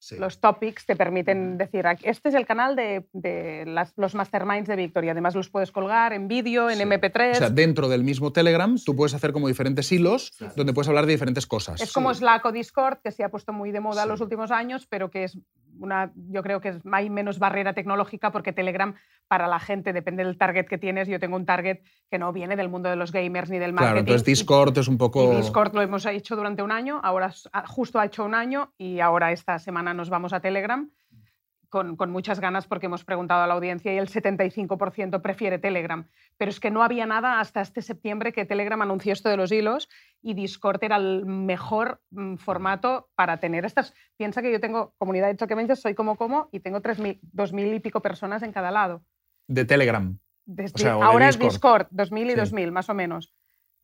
Sí. 0.01 0.17
Los 0.19 0.41
topics 0.41 0.85
te 0.87 0.97
permiten 0.97 1.57
decir, 1.59 1.87
"Aquí- 1.87 2.09
este 2.09 2.31
es 2.31 2.35
el 2.35 2.47
canal 2.47 2.75
de, 2.75 3.07
de 3.13 3.65
las- 3.67 3.93
los 3.97 4.17
masterminds 4.17 4.67
de 4.67 4.75
Victoria. 4.75 5.13
Además 5.13 5.37
los 5.37 5.49
puedes 5.51 5.71
colgar 5.71 6.13
en 6.13 6.27
vídeo, 6.27 6.69
en 6.71 6.79
Sí. 6.79 6.83
MP3. 6.83 7.37
O 7.37 7.39
sea, 7.39 7.51
dentro 7.51 7.89
del 7.89 8.03
mismo 8.03 8.33
Telegram 8.33 8.77
tú 8.85 8.97
puedes 8.97 9.15
hacer 9.15 9.33
como 9.33 9.47
diferentes 9.47 9.93
hilos 9.93 10.33
donde 10.57 10.73
puedes 10.73 10.89
hablar 10.89 11.07
de 11.07 11.13
diferentes 11.13 11.47
cosas. 11.47 11.81
Es 11.81 11.93
como 11.93 12.13
Slack 12.13 12.45
o 12.47 12.51
Discord, 12.51 12.99
que 13.05 13.13
se 13.13 13.23
ha 13.23 13.29
puesto 13.29 13.53
muy 13.53 13.71
de 13.71 13.79
moda 13.81 14.03
Sí. 14.03 14.09
los 14.09 14.21
últimos 14.21 14.51
años, 14.51 14.87
pero 14.89 15.11
que 15.11 15.25
es 15.25 15.39
una, 15.81 16.13
yo 16.15 16.43
creo 16.43 16.61
que 16.61 16.69
es- 16.69 16.81
hay 16.93 17.11
menos 17.11 17.39
barrera 17.39 17.73
tecnológica 17.73 18.31
porque 18.31 18.53
Telegram 18.53 18.95
para 19.27 19.49
la 19.49 19.59
gente 19.61 19.93
depende 19.93 20.25
del 20.25 20.39
target 20.39 20.67
que 20.67 20.79
tienes. 20.79 21.09
Yo 21.09 21.19
tengo 21.19 21.37
un 21.37 21.47
target 21.47 21.81
que 22.11 22.19
no 22.19 22.33
viene 22.33 22.57
del 22.57 22.69
mundo 22.69 22.89
de 22.89 22.97
los 22.97 23.13
gamers 23.13 23.51
ni 23.51 23.59
del 23.59 23.73
marketing. 23.73 23.87
Claro, 23.89 24.01
entonces 24.01 24.25
Discord 24.25 24.77
es 24.79 24.89
un 24.89 24.99
poco... 24.99 25.33
Y 25.33 25.37
Discord 25.37 25.75
lo 25.75 25.83
hemos 25.83 26.05
hecho 26.07 26.37
durante 26.37 26.63
un 26.63 26.73
año, 26.73 27.01
ahora 27.03 27.33
ah, 27.53 27.65
justo 27.67 27.99
ha 27.99 28.05
hecho 28.07 28.25
un 28.25 28.35
año 28.35 28.73
y 28.79 29.01
ahora 29.01 29.33
esta 29.33 29.59
semana 29.59 29.95
nos 29.95 30.11
vamos 30.11 30.33
a 30.33 30.41
Telegram 30.41 30.89
con, 31.71 31.97
con 31.97 32.11
muchas 32.11 32.41
ganas 32.41 32.67
porque 32.67 32.87
hemos 32.87 33.05
preguntado 33.05 33.43
a 33.43 33.47
la 33.47 33.55
audiencia 33.55 33.95
y 33.95 33.97
el 33.99 34.09
75% 34.09 35.23
prefiere 35.23 35.59
Telegram. 35.59 36.07
Pero 36.37 36.51
es 36.51 36.61
que 36.61 36.71
no 36.71 36.83
había 36.83 37.07
nada 37.07 37.41
hasta 37.41 37.61
este 37.63 37.81
septiembre 37.81 38.33
que 38.33 38.45
Telegram 38.45 38.83
anunció 38.83 39.13
esto 39.13 39.29
de 39.29 39.37
los 39.37 39.51
hilos 39.53 39.89
y 40.21 40.35
Discord 40.35 40.83
era 40.85 40.97
el 40.97 41.25
mejor 41.25 42.03
mm, 42.11 42.35
formato 42.37 43.09
para 43.15 43.39
tener 43.39 43.65
estas... 43.65 43.95
Piensa 44.17 44.43
que 44.43 44.53
yo 44.53 44.61
tengo 44.61 44.95
comunidad 44.99 45.29
de 45.29 45.37
Choquemenches, 45.37 45.81
soy 45.81 45.95
como 45.95 46.17
como 46.17 46.49
y 46.53 46.61
tengo 46.61 46.81
3.000, 46.83 47.21
2.000 47.33 47.77
y 47.77 47.81
pico 47.81 48.03
personas 48.03 48.43
en 48.43 48.53
cada 48.53 48.71
lado. 48.71 49.03
De 49.47 49.65
Telegram. 49.65 50.19
Desde- 50.45 50.75
O 50.75 50.79
sea, 50.79 50.97
o 50.97 51.01
de 51.01 51.07
ahora 51.07 51.27
Discord. 51.29 51.47
es 51.47 51.53
Discord, 51.55 51.87
2000 51.91 52.27
y 52.27 52.31
Sí. 52.33 52.37
2000 52.37 52.73
más 52.73 52.89
o 52.91 52.95
menos, 52.95 53.33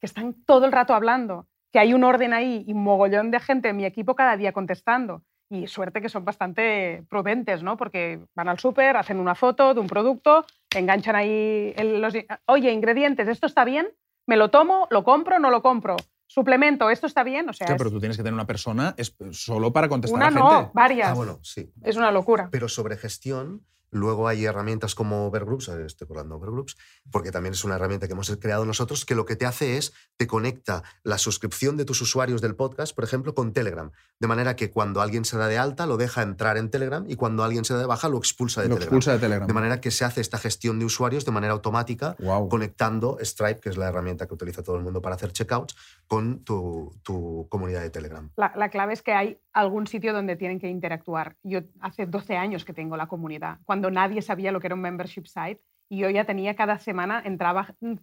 que 0.00 0.06
están 0.06 0.34
todo 0.44 0.66
el 0.66 0.72
rato 0.72 0.94
hablando, 0.94 1.46
que 1.72 1.78
hay 1.78 1.94
un 1.94 2.02
orden 2.04 2.32
ahí 2.32 2.64
y 2.66 2.72
un 2.72 2.82
mogollón 2.82 3.30
de 3.30 3.38
gente 3.40 3.68
en 3.68 3.76
mi 3.76 3.84
equipo 3.84 4.16
cada 4.16 4.36
día 4.36 4.52
contestando. 4.52 5.22
Y 5.48 5.66
suerte 5.68 6.00
que 6.02 6.08
son 6.08 6.24
bastante 6.24 7.04
prudentes, 7.08 7.62
¿no? 7.62 7.76
Porque 7.76 8.20
van 8.34 8.48
al 8.48 8.58
súper, 8.58 8.96
hacen 8.96 9.18
una 9.20 9.34
foto 9.34 9.74
de 9.74 9.80
un 9.80 9.86
producto, 9.86 10.44
enganchan 10.74 11.14
ahí 11.14 11.72
el- 11.76 12.00
los... 12.00 12.14
Oye, 12.46 12.72
ingredientes, 12.72 13.28
¿esto 13.28 13.46
está 13.46 13.64
bien? 13.64 13.88
¿Me 14.26 14.36
lo 14.36 14.50
tomo? 14.50 14.88
¿Lo 14.90 15.04
compro? 15.04 15.38
¿No 15.38 15.50
lo 15.50 15.62
compro? 15.62 15.96
¿Suplemento? 16.26 16.90
¿Esto 16.90 17.06
está 17.06 17.22
bien? 17.22 17.48
O 17.48 17.52
sea, 17.52 17.68
Sí, 17.68 17.72
es 17.74 17.78
pero 17.78 17.90
tú 17.92 18.00
tienes 18.00 18.16
que 18.16 18.24
tener 18.24 18.34
una 18.34 18.46
persona 18.48 18.94
es- 18.96 19.16
solo 19.30 19.72
para 19.72 19.88
contestar 19.88 20.16
una 20.16 20.26
a 20.26 20.30
gente. 20.30 20.40
no, 20.42 20.70
varias. 20.74 21.10
Ah, 21.10 21.14
bueno, 21.14 21.38
sí. 21.42 21.70
Es 21.84 21.96
una 21.96 22.10
locura. 22.10 22.48
Pero 22.50 22.68
sobre 22.68 22.96
gestión, 22.96 23.62
Luego 23.96 24.28
hay 24.28 24.44
herramientas 24.44 24.94
como 24.94 25.26
Overgroups, 25.26 25.68
eh, 25.68 25.84
estoy 25.86 26.06
colando 26.06 26.36
Overgroups, 26.36 26.76
porque 27.10 27.30
también 27.32 27.54
es 27.54 27.64
una 27.64 27.76
herramienta 27.76 28.06
que 28.06 28.12
hemos 28.12 28.30
creado 28.36 28.64
nosotros, 28.64 29.04
que 29.04 29.14
lo 29.14 29.24
que 29.24 29.36
te 29.36 29.46
hace 29.46 29.76
es, 29.78 29.92
te 30.16 30.26
conecta 30.26 30.82
la 31.02 31.18
suscripción 31.18 31.76
de 31.76 31.84
tus 31.84 32.00
usuarios 32.02 32.40
del 32.40 32.54
podcast, 32.54 32.94
por 32.94 33.04
ejemplo, 33.04 33.34
con 33.34 33.52
Telegram. 33.52 33.90
De 34.20 34.26
manera 34.28 34.56
que 34.56 34.70
cuando 34.70 35.00
alguien 35.00 35.24
se 35.24 35.36
da 35.38 35.48
de 35.48 35.58
alta, 35.58 35.86
lo 35.86 35.96
deja 35.96 36.22
entrar 36.22 36.56
en 36.56 36.70
Telegram 36.70 37.04
y 37.08 37.16
cuando 37.16 37.42
alguien 37.44 37.64
se 37.64 37.74
da 37.74 37.80
de 37.80 37.86
baja, 37.86 38.08
lo 38.08 38.18
expulsa 38.18 38.62
de, 38.62 38.68
Lo 38.68 38.74
Telegram. 38.74 38.94
expulsa 38.96 39.12
de 39.12 39.18
Telegram. 39.18 39.46
De 39.46 39.54
manera 39.54 39.80
que 39.80 39.90
se 39.90 40.04
hace 40.04 40.20
esta 40.20 40.38
gestión 40.38 40.78
de 40.78 40.84
usuarios 40.84 41.24
de 41.24 41.32
manera 41.32 41.52
automática, 41.54 42.16
Wow. 42.18 42.48
conectando 42.48 43.18
Stripe, 43.20 43.60
que 43.60 43.68
es 43.70 43.76
la 43.76 43.88
herramienta 43.88 44.26
que 44.26 44.34
utiliza 44.34 44.62
todo 44.62 44.76
el 44.76 44.82
mundo 44.82 45.00
para 45.02 45.14
hacer 45.16 45.32
checkouts, 45.32 45.74
con 46.06 46.44
tu, 46.44 46.94
tu 47.02 47.46
comunidad 47.48 47.80
de 47.82 47.90
Telegram. 47.90 48.30
La, 48.36 48.52
la 48.56 48.68
clave 48.68 48.92
es 48.92 49.02
que 49.02 49.12
hay 49.12 49.38
algún 49.52 49.86
sitio 49.86 50.12
donde 50.12 50.36
tienen 50.36 50.58
que 50.58 50.68
interactuar. 50.68 51.36
Yo 51.42 51.60
hace 51.80 52.06
12 52.06 52.36
años 52.36 52.64
que 52.64 52.72
tengo 52.72 52.96
la 52.96 53.06
comunidad, 53.06 53.58
cuando 53.64 53.85
nadie 53.90 54.22
sabía 54.22 54.52
lo 54.52 54.60
que 54.60 54.66
era 54.68 54.74
un 54.74 54.80
membership 54.82 55.26
site 55.26 55.60
y 55.88 55.98
yo 55.98 56.10
ya 56.10 56.24
tenía 56.24 56.54
cada 56.56 56.78
semana, 56.78 57.22
entraba 57.24 57.74
mm, 57.80 57.94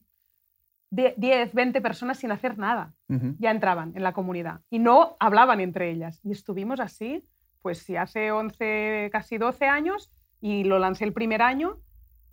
die- 0.89 1.13
10, 1.17 1.53
20 1.53 1.81
personas 1.81 2.17
sin 2.19 2.31
hacer 2.31 2.57
nada. 2.57 2.93
Ya 3.39 3.51
entraban 3.51 3.93
en 3.95 4.03
la 4.03 4.13
comunidad 4.13 4.61
y 4.69 4.79
no 4.79 5.15
hablaban 5.19 5.59
entre 5.59 5.89
ellas. 5.91 6.19
Y 6.23 6.31
estuvimos 6.31 6.79
así, 6.79 7.23
pues 7.61 7.79
si 7.79 7.95
hace 7.95 8.31
11, 8.31 9.09
casi 9.11 9.37
12 9.37 9.65
años 9.65 10.09
y 10.41 10.63
lo 10.63 10.79
lancé 10.79 11.05
el 11.05 11.13
primer 11.13 11.41
año, 11.41 11.77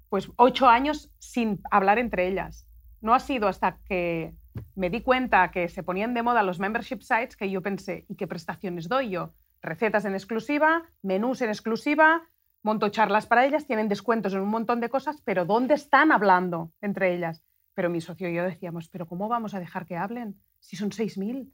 pues 0.09 0.31
8 0.37 0.69
años 0.69 1.11
sin 1.19 1.61
hablar 1.71 1.99
entre 1.99 2.27
ellas. 2.29 2.67
No 3.01 3.15
ha 3.15 3.21
sido 3.21 3.49
hasta 3.49 3.79
que 3.89 4.33
me 4.75 4.91
di 4.91 5.01
cuenta 5.01 5.51
que 5.53 5.69
se 5.69 5.83
ponían 5.83 6.13
de 6.15 6.23
moda 6.23 6.43
los 6.43 6.59
membership 6.59 7.01
sites 7.03 7.37
que 7.37 7.51
yo 7.51 7.63
pensé, 7.63 8.05
¿y 8.09 8.17
qué 8.17 8.27
prestaciones 8.27 8.89
doy 8.89 9.11
yo? 9.11 9.31
Recetas 9.63 10.05
en 10.05 10.15
exclusiva, 10.15 10.83
menús 11.03 11.41
en 11.43 11.51
exclusiva, 11.51 12.23
monto 12.63 12.89
charlas 12.89 13.27
para 13.27 13.45
ellas, 13.47 13.67
tienen 13.67 13.89
descuentos 13.89 14.35
en 14.35 14.41
un 14.41 14.49
montón 14.49 14.81
de 14.81 14.89
cosas, 14.89 15.21
pero 15.25 15.45
¿dónde 15.45 15.75
están 15.75 16.13
hablando 16.13 16.73
entre 16.81 17.15
ellas? 17.15 17.43
Pero 17.75 17.89
mi 17.91 18.01
socio 18.01 18.29
y 18.29 18.35
yo 18.35 18.43
decíamos, 18.45 18.89
¿pero 18.89 19.07
cómo 19.07 19.29
vamos 19.29 19.55
a 19.55 19.61
dejar 19.61 19.87
que 19.87 19.97
hablen 19.97 20.41
si 20.59 20.77
son 20.77 20.91
6.000? 20.91 21.51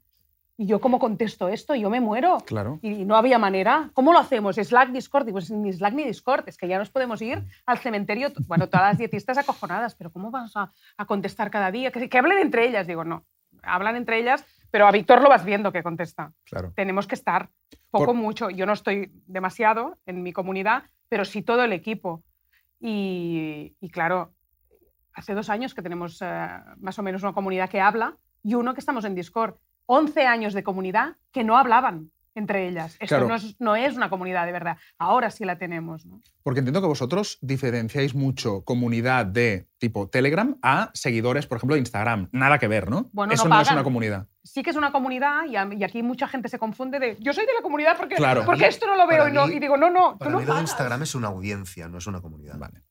¿Y 0.59 0.65
yo 0.65 0.81
cómo 0.81 0.97
contesto 0.97 1.49
esto? 1.49 1.75
Yo 1.75 1.89
me 1.91 2.01
muero. 2.01 2.39
Claro. 2.39 2.79
Y 2.81 3.05
no 3.05 3.15
había 3.15 3.37
manera. 3.37 3.91
¿Cómo 3.93 4.11
lo 4.11 4.17
hacemos? 4.17 4.55
Slack, 4.55 4.89
Discord. 4.89 5.25
Digo, 5.27 5.35
"Pues 5.35 5.51
ni 5.51 5.71
Slack 5.71 5.93
ni 5.93 6.03
Discord. 6.03 6.45
Es 6.49 6.57
que 6.57 6.67
ya 6.67 6.79
nos 6.79 6.89
podemos 6.89 7.21
ir 7.21 7.43
al 7.67 7.77
cementerio. 7.77 8.29
Bueno, 8.47 8.67
todas 8.67 8.87
las 8.87 8.97
dietistas 8.97 9.37
acojonadas, 9.37 9.93
pero 9.93 10.11
¿cómo 10.11 10.31
vamos 10.31 10.57
a, 10.57 10.71
a 10.97 11.05
contestar 11.05 11.51
cada 11.51 11.69
día? 11.69 11.91
Que, 11.91 12.09
que 12.09 12.17
hablen 12.17 12.39
entre 12.39 12.67
ellas. 12.67 12.87
Digo, 12.87 13.03
no. 13.03 13.23
Hablan 13.61 13.97
entre 13.97 14.17
ellas, 14.19 14.43
pero 14.71 14.87
a 14.87 14.91
Víctor 14.91 15.21
lo 15.21 15.29
vas 15.29 15.45
viendo 15.45 15.71
que 15.71 15.83
contesta. 15.83 16.33
Claro. 16.43 16.73
Tenemos 16.75 17.05
que 17.05 17.13
estar. 17.15 17.49
Poco, 17.91 18.07
Por- 18.07 18.15
mucho. 18.15 18.49
Yo 18.49 18.65
no 18.65 18.73
estoy 18.73 19.11
demasiado 19.27 19.99
en 20.07 20.23
mi 20.23 20.33
comunidad, 20.33 20.85
pero 21.09 21.25
sí 21.25 21.41
todo 21.41 21.63
el 21.63 21.73
equipo. 21.73 22.23
Y, 22.79 23.75
claro, 23.91 24.33
hace 25.13 25.33
dos 25.33 25.49
años 25.49 25.73
que 25.73 25.81
tenemos 25.81 26.21
eh, 26.21 26.47
más 26.77 26.99
o 26.99 27.03
menos 27.03 27.23
una 27.23 27.33
comunidad 27.33 27.69
que 27.69 27.81
habla 27.81 28.17
y 28.43 28.53
uno 28.53 28.73
que 28.73 28.79
estamos 28.79 29.05
en 29.05 29.15
Discord. 29.15 29.55
11 29.87 30.27
años 30.27 30.53
de 30.53 30.63
comunidad 30.63 31.15
que 31.31 31.43
no 31.43 31.57
hablaban 31.57 32.11
entre 32.37 32.67
ellas. 32.67 32.93
Esto 32.99 33.07
Claro. 33.07 33.27
no, 33.27 33.35
es, 33.35 33.55
no 33.59 33.75
es 33.75 33.95
una 33.95 34.09
comunidad 34.09 34.45
de 34.45 34.51
verdad. 34.51 34.77
Ahora 34.97 35.29
sí 35.31 35.43
la 35.45 35.57
tenemos. 35.57 36.05
¿no? 36.05 36.21
Porque 36.43 36.59
entiendo 36.59 36.81
que 36.81 36.87
vosotros 36.87 37.37
diferenciáis 37.41 38.15
mucho 38.15 38.63
comunidad 38.63 39.25
de 39.25 39.67
tipo 39.79 40.07
Telegram 40.09 40.57
a 40.61 40.91
seguidores, 40.93 41.45
por 41.47 41.57
ejemplo, 41.57 41.75
de 41.75 41.79
Instagram. 41.79 42.29
Nada 42.31 42.57
que 42.59 42.67
ver, 42.67 42.89
¿no? 42.89 43.09
Bueno, 43.11 43.33
Eso 43.33 43.47
no 43.47 43.55
no, 43.55 43.61
es 43.61 43.71
una 43.71 43.83
comunidad. 43.83 44.27
Sí 44.43 44.63
que 44.63 44.69
es 44.69 44.75
una 44.77 44.91
comunidad 44.91 45.45
y, 45.45 45.55
a- 45.57 45.67
y 45.73 45.83
aquí 45.83 46.01
mucha 46.03 46.27
gente 46.27 46.47
se 46.47 46.57
confunde 46.57 46.99
de 46.99 47.17
yo 47.19 47.33
soy 47.33 47.45
de 47.45 47.53
la 47.53 47.61
comunidad 47.61 47.97
porque, 47.97 48.15
Claro. 48.15 48.43
porque 48.45 48.67
esto 48.67 48.87
no 48.87 48.95
lo 48.95 49.05
veo 49.07 49.27
y, 49.27 49.33
no, 49.33 49.47
mí- 49.47 49.55
y 49.55 49.59
digo, 49.59 49.75
no, 49.77 49.89
no, 49.89 50.11
tú 50.13 50.19
Para 50.19 50.31
no 50.31 50.37
mí 50.39 50.43
lo 50.45 50.53
de 50.53 50.57
pagas. 50.57 50.69
Instagram 50.71 51.03
es 51.03 51.15
una 51.15 51.27
audiencia, 51.27 51.87
no 51.89 51.97
es 51.97 52.07
una 52.07 52.21
comunidad. 52.21 52.57
Vale. 52.57 52.81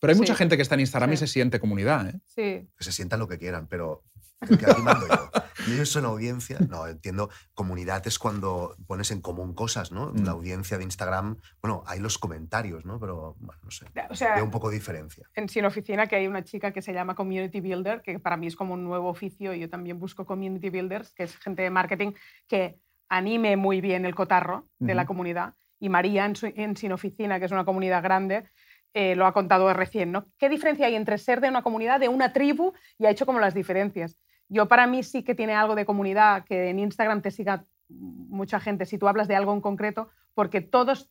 Pero 0.00 0.12
hay 0.12 0.18
mucha 0.18 0.34
Sí. 0.34 0.38
gente 0.38 0.56
que 0.56 0.62
está 0.62 0.74
en 0.74 0.80
Instagram 0.80 1.12
y 1.12 1.16
Sí. 1.16 1.26
se 1.26 1.32
siente 1.32 1.60
comunidad, 1.60 2.08
¿eh? 2.08 2.20
Sí. 2.26 2.68
Que 2.76 2.84
se 2.84 2.92
sientan 2.92 3.20
lo 3.20 3.28
que 3.28 3.38
quieran, 3.38 3.66
pero 3.68 4.02
que 4.48 4.66
aquí 4.68 4.82
mando 4.82 5.06
yo. 5.06 5.30
Y 5.68 5.74
ellos 5.74 5.88
son 5.90 6.04
audiencia. 6.04 6.58
No, 6.68 6.86
entiendo. 6.88 7.30
Comunidad 7.54 8.04
es 8.08 8.18
cuando 8.18 8.74
pones 8.88 9.12
en 9.12 9.20
común 9.20 9.54
cosas, 9.54 9.92
¿no? 9.92 10.10
Mm. 10.12 10.24
La 10.24 10.32
audiencia 10.32 10.78
de 10.78 10.82
Instagram, 10.84 11.36
bueno, 11.60 11.84
hay 11.86 12.00
los 12.00 12.18
comentarios, 12.18 12.84
¿no? 12.84 12.98
Pero, 12.98 13.36
bueno, 13.38 13.60
no 13.62 13.70
sé. 13.70 13.86
O 14.10 14.14
sea, 14.16 14.34
Veo 14.34 14.44
un 14.44 14.50
poco 14.50 14.68
diferencia. 14.70 15.28
en 15.34 15.48
Sin 15.48 15.64
Oficina 15.64 16.08
que 16.08 16.16
hay 16.16 16.26
una 16.26 16.42
chica 16.42 16.72
que 16.72 16.82
se 16.82 16.92
llama 16.92 17.14
Community 17.14 17.60
Builder, 17.60 18.02
que 18.02 18.18
para 18.18 18.36
mí 18.36 18.48
es 18.48 18.56
como 18.56 18.74
un 18.74 18.82
nuevo 18.82 19.08
oficio. 19.08 19.54
Yo 19.54 19.68
también 19.70 20.00
busco 20.00 20.26
Community 20.26 20.70
Builders, 20.70 21.12
que 21.12 21.22
es 21.22 21.36
gente 21.36 21.62
de 21.62 21.70
marketing 21.70 22.12
que 22.48 22.80
anime 23.08 23.56
muy 23.56 23.80
bien 23.80 24.04
el 24.06 24.14
cotarro 24.16 24.68
de 24.80 24.94
la 24.94 25.06
comunidad. 25.06 25.54
Y 25.78 25.88
María 25.88 26.24
en, 26.26 26.34
su- 26.34 26.46
en 26.54 26.76
Sin 26.76 26.90
Oficina, 26.92 27.38
que 27.38 27.44
es 27.46 27.52
una 27.52 27.64
comunidad 27.64 28.02
grande, 28.02 28.48
eh, 28.94 29.14
lo 29.16 29.26
ha 29.26 29.32
contado 29.32 29.72
recién. 29.72 30.12
¿no? 30.12 30.26
¿Qué 30.38 30.48
diferencia 30.48 30.86
hay 30.86 30.94
entre 30.94 31.18
ser 31.18 31.40
de 31.40 31.48
una 31.48 31.62
comunidad, 31.62 32.00
de 32.00 32.08
una 32.08 32.32
tribu? 32.32 32.72
Y 32.98 33.06
ha 33.06 33.10
hecho 33.10 33.26
como 33.26 33.40
las 33.40 33.54
diferencias. 33.54 34.18
Yo 34.48 34.68
para 34.68 34.86
mí 34.86 35.02
sí 35.02 35.22
que 35.22 35.34
tiene 35.34 35.54
algo 35.54 35.74
de 35.74 35.86
comunidad, 35.86 36.44
que 36.44 36.68
en 36.68 36.78
Instagram 36.78 37.22
te 37.22 37.30
siga 37.30 37.64
mucha 37.88 38.60
gente 38.60 38.86
si 38.86 38.98
tú 38.98 39.08
hablas 39.08 39.28
de 39.28 39.36
algo 39.36 39.52
en 39.52 39.60
concreto, 39.60 40.08
porque 40.34 40.60
todos 40.60 41.10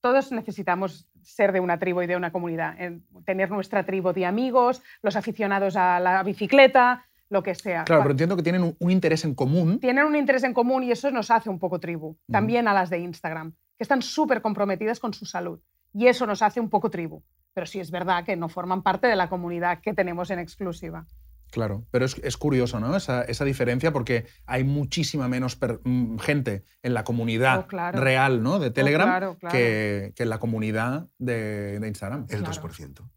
todos 0.00 0.32
necesitamos 0.32 1.08
ser 1.22 1.52
de 1.52 1.60
una 1.60 1.78
tribu 1.78 2.02
y 2.02 2.06
de 2.06 2.16
una 2.16 2.32
comunidad, 2.32 2.80
en 2.80 3.04
tener 3.24 3.50
nuestra 3.50 3.84
tribu 3.84 4.12
de 4.12 4.24
amigos, 4.24 4.82
los 5.02 5.16
aficionados 5.16 5.76
a 5.76 6.00
la 6.00 6.22
bicicleta, 6.22 7.04
lo 7.28 7.42
que 7.42 7.54
sea. 7.54 7.84
Claro, 7.84 8.02
pero 8.02 8.12
entiendo 8.12 8.36
que 8.36 8.42
tienen 8.42 8.62
un, 8.62 8.76
un 8.78 8.90
interés 8.90 9.24
en 9.24 9.34
común. 9.34 9.78
Tienen 9.78 10.04
un 10.04 10.16
interés 10.16 10.42
en 10.44 10.54
común 10.54 10.82
y 10.82 10.90
eso 10.90 11.10
nos 11.10 11.30
hace 11.30 11.50
un 11.50 11.58
poco 11.58 11.78
tribu. 11.78 12.16
También 12.30 12.66
a 12.66 12.74
las 12.74 12.90
de 12.90 12.98
Instagram, 12.98 13.52
que 13.52 13.84
están 13.84 14.02
súper 14.02 14.40
comprometidas 14.42 14.98
con 14.98 15.14
su 15.14 15.26
salud. 15.26 15.60
Y 15.92 16.06
eso 16.06 16.26
nos 16.26 16.42
hace 16.42 16.60
un 16.60 16.68
poco 16.70 16.90
tribu. 16.90 17.22
Pero 17.52 17.66
sí 17.66 17.80
es 17.80 17.90
verdad 17.90 18.24
que 18.24 18.36
no 18.36 18.48
forman 18.48 18.82
parte 18.82 19.06
de 19.08 19.16
la 19.16 19.28
comunidad 19.28 19.80
que 19.80 19.92
tenemos 19.92 20.30
en 20.30 20.38
exclusiva. 20.38 21.06
Claro, 21.50 21.84
pero 21.90 22.04
es, 22.04 22.16
es 22.22 22.36
curioso, 22.36 22.78
¿no? 22.78 22.94
Esa, 22.94 23.22
esa 23.22 23.44
diferencia 23.44 23.92
porque 23.92 24.26
hay 24.46 24.62
muchísima 24.62 25.26
menos 25.26 25.56
per- 25.56 25.80
mm, 25.82 26.18
gente 26.18 26.62
en 26.84 26.94
la 26.94 27.02
comunidad 27.02 27.60
Oh, 27.64 27.66
claro. 27.66 28.00
real, 28.00 28.40
¿no? 28.40 28.60
De 28.60 28.70
Telegram 28.70 29.08
claro, 29.08 29.34
claro. 29.36 29.52
Que, 29.52 30.12
que 30.14 30.22
en 30.22 30.28
la 30.30 30.38
comunidad 30.38 31.08
de, 31.18 31.80
de 31.80 31.88
Instagram. 31.88 32.26
El 32.30 32.44
Claro. 32.44 32.54
2%. 32.68 33.10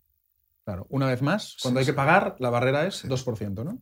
Claro, 0.66 0.88
una 0.90 1.06
vez 1.08 1.22
más, 1.22 1.58
cuando 1.62 1.80
Sí, 1.80 1.84
hay 1.84 1.86
que 1.92 1.96
pagar, 1.96 2.36
la 2.40 2.50
barrera 2.50 2.88
es 2.88 2.96
Sí. 3.00 3.08
2%, 3.08 3.64
¿no? 3.64 3.78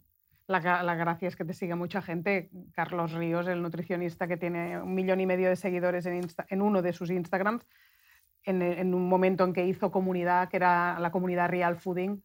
La, 0.47 0.83
la 0.83 0.95
gracia 0.95 1.29
es 1.29 1.37
que 1.37 1.45
te 1.45 1.53
sigue 1.53 1.75
mucha 1.75 2.01
gente. 2.01 2.49
Carlos 2.73 3.13
Ríos, 3.13 3.47
el 3.47 3.61
nutricionista 3.61 4.27
que 4.27 4.35
tiene 4.35 4.81
un 4.81 4.93
millón 4.95 5.21
y 5.21 5.25
medio 5.25 5.47
de 5.47 5.55
seguidores 5.55 6.05
en, 6.07 6.21
Insta- 6.23 6.45
en 6.49 6.61
uno 6.61 6.81
de 6.81 6.91
sus 6.91 7.09
Instagrams, 7.09 7.65
en, 8.43 8.61
en 8.61 8.93
un 8.93 9.07
momento 9.07 9.43
en 9.43 9.53
que 9.53 9.65
hizo 9.65 9.91
comunidad, 9.91 10.49
que 10.49 10.57
era 10.57 10.99
la 10.99 11.11
comunidad 11.11 11.49
Real 11.49 11.77
Fooding, 11.77 12.23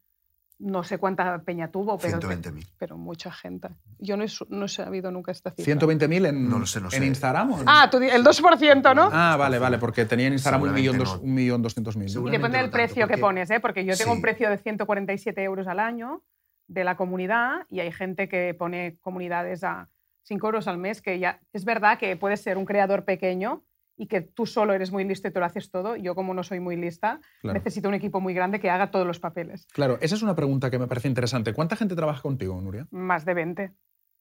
no 0.58 0.82
sé 0.84 0.96
cuánta 0.96 1.42
peña 1.42 1.70
tuvo, 1.70 1.98
pero, 1.98 2.18
120.000. 2.18 2.66
pero 2.78 2.96
mucha 2.96 3.30
gente. 3.30 3.68
Yo 3.98 4.16
no 4.16 4.24
he, 4.24 4.28
no 4.48 4.64
he 4.64 4.68
sabido 4.68 5.10
nunca 5.10 5.30
esta 5.30 5.50
cifra. 5.50 5.74
120.000 5.74 6.28
en, 6.28 6.48
No 6.48 6.58
lo 6.58 6.64
sé, 6.64 6.80
no 6.80 6.86
en 6.86 6.90
sé. 6.92 7.06
Instagram. 7.06 7.52
¿o 7.52 7.56
no? 7.58 7.64
Ah, 7.66 7.88
tú 7.90 7.98
el 7.98 8.24
2%, 8.24 8.94
¿no? 8.94 9.10
Ah, 9.12 9.36
vale, 9.36 9.58
vale, 9.58 9.76
porque 9.76 10.06
tenía 10.06 10.28
en 10.28 10.32
Instagram 10.32 10.62
un 10.62 10.72
millón, 10.72 10.94
Seguramente 10.94 11.10
dos- 11.12 11.22
no. 11.22 11.28
un 11.28 11.34
millón 11.34 11.60
doscientos 11.62 11.96
mil. 11.98 12.06
Y 12.06 12.10
Seguramente 12.10 12.38
depende 12.38 12.58
del 12.62 12.70
precio 12.70 13.06
que 13.06 13.12
porque- 13.14 13.20
pones, 13.20 13.50
¿eh? 13.50 13.60
porque 13.60 13.84
yo 13.84 13.94
tengo 13.98 14.12
un 14.12 14.16
Sí. 14.18 14.22
precio 14.22 14.48
de 14.48 14.56
147 14.56 15.42
euros 15.44 15.66
al 15.66 15.78
año 15.78 16.22
de 16.68 16.84
la 16.84 16.96
comunidad 16.96 17.66
y 17.68 17.80
hay 17.80 17.92
gente 17.92 18.26
que 18.28 18.54
pone 18.54 18.96
comunidades 19.02 19.62
a 19.62 19.90
5 20.22 20.46
euros 20.46 20.66
al 20.68 20.78
mes, 20.78 21.02
que 21.02 21.18
ya 21.18 21.38
es 21.52 21.66
verdad 21.66 21.98
que 21.98 22.16
puedes 22.16 22.40
ser 22.40 22.56
un 22.56 22.64
creador 22.64 23.04
pequeño 23.04 23.62
y 23.96 24.06
que 24.08 24.20
tú 24.20 24.46
solo 24.46 24.72
eres 24.74 24.92
muy 24.92 25.04
listo 25.04 25.28
y 25.28 25.30
te 25.30 25.40
lo 25.40 25.46
haces 25.46 25.70
todo. 25.70 25.96
Yo 25.96 26.14
como 26.14 26.34
no 26.34 26.42
soy 26.42 26.60
muy 26.60 26.76
lista, 26.76 27.20
Claro. 27.40 27.58
necesito 27.58 27.88
un 27.88 27.94
equipo 27.94 28.20
muy 28.20 28.34
grande 28.34 28.60
que 28.60 28.68
haga 28.70 28.90
todos 28.90 29.06
los 29.06 29.18
papeles. 29.20 29.66
Claro, 29.72 29.98
esa 30.00 30.14
es 30.14 30.22
una 30.22 30.34
pregunta 30.36 30.70
que 30.70 30.78
me 30.78 30.86
parece 30.86 31.08
interesante. 31.08 31.54
¿Cuánta 31.54 31.76
gente 31.76 31.94
trabaja 31.96 32.20
contigo, 32.22 32.60
Nuria? 32.60 32.86
Más 32.90 33.24
de 33.24 33.34
20, 33.34 33.72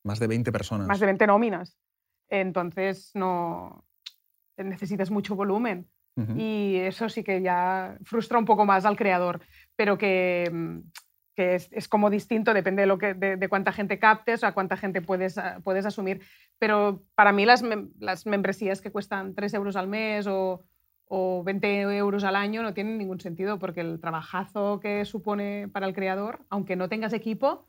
Más 0.04 0.20
de 0.20 0.28
20 0.28 0.52
personas. 0.52 0.88
más 0.88 1.00
de 1.00 1.06
20 1.08 1.28
nóminas. 1.28 1.78
Entonces 2.30 3.12
no 3.14 3.86
necesitas 4.58 5.12
mucho 5.12 5.36
volumen. 5.36 5.90
Y 6.38 6.78
eso 6.78 7.10
sí 7.10 7.26
que 7.26 7.42
ya 7.42 7.98
frustra 8.06 8.40
un 8.40 8.46
poco 8.46 8.66
más 8.66 8.86
al 8.86 8.96
creador, 8.96 9.42
pero 9.76 9.98
que, 9.98 10.50
mm, 10.50 10.80
que 11.36 11.56
es, 11.56 11.70
es 11.72 11.88
como 11.88 12.10
distinto, 12.10 12.54
depende 12.54 12.82
de, 12.84 12.88
lo 12.88 12.98
que, 12.98 13.14
de, 13.14 13.36
de 13.36 13.50
cuánta 13.50 13.72
gente 13.72 14.00
captes 14.00 14.42
o 14.44 14.48
a 14.48 14.54
cuánta 14.54 14.78
gente 14.78 15.02
puedes, 15.02 15.38
ah, 15.38 15.60
puedes 15.64 15.86
asumir. 15.86 16.22
Pero 16.60 17.04
para 17.14 17.32
mí 17.34 17.46
las, 17.46 17.64
mem- 17.64 17.92
las 18.00 18.26
membresías 18.26 18.82
que 18.82 18.92
cuestan 18.92 19.36
3 19.36 19.54
euros 19.56 19.76
al 19.76 19.88
mes 19.88 20.26
o, 20.28 20.64
o 21.08 21.44
20 21.44 21.98
euros 21.98 22.24
al 22.24 22.36
año 22.36 22.64
no 22.64 22.74
tienen 22.74 22.98
ningún 22.98 23.20
sentido, 23.20 23.60
porque 23.60 23.82
el 23.82 24.00
trabajazo 24.00 24.80
que 24.80 25.04
supone 25.06 25.68
para 25.72 25.86
el 25.88 25.94
creador, 25.94 26.40
aunque 26.50 26.76
no 26.76 26.88
tengas 26.90 27.12
equipo, 27.14 27.68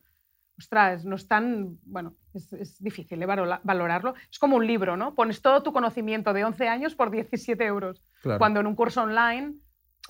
ostras, 0.58 1.04
no 1.04 1.16
es 1.16 1.28
tan, 1.28 1.78
bueno, 1.84 2.14
es, 2.32 2.50
es 2.54 2.82
difícil 2.82 3.22
¿eh? 3.22 3.26
valorarlo. 3.26 4.14
Es 4.30 4.38
como 4.38 4.56
un 4.56 4.66
libro, 4.66 4.96
¿no? 4.96 5.14
Pones 5.14 5.42
todo 5.42 5.62
tu 5.62 5.72
conocimiento 5.72 6.32
de 6.32 6.44
11 6.44 6.68
años 6.68 6.94
por 6.94 7.10
17 7.10 7.62
euros. 7.64 8.00
Claro. 8.22 8.38
Cuando 8.38 8.60
en 8.60 8.66
un 8.66 8.74
curso 8.74 9.02
online 9.02 9.52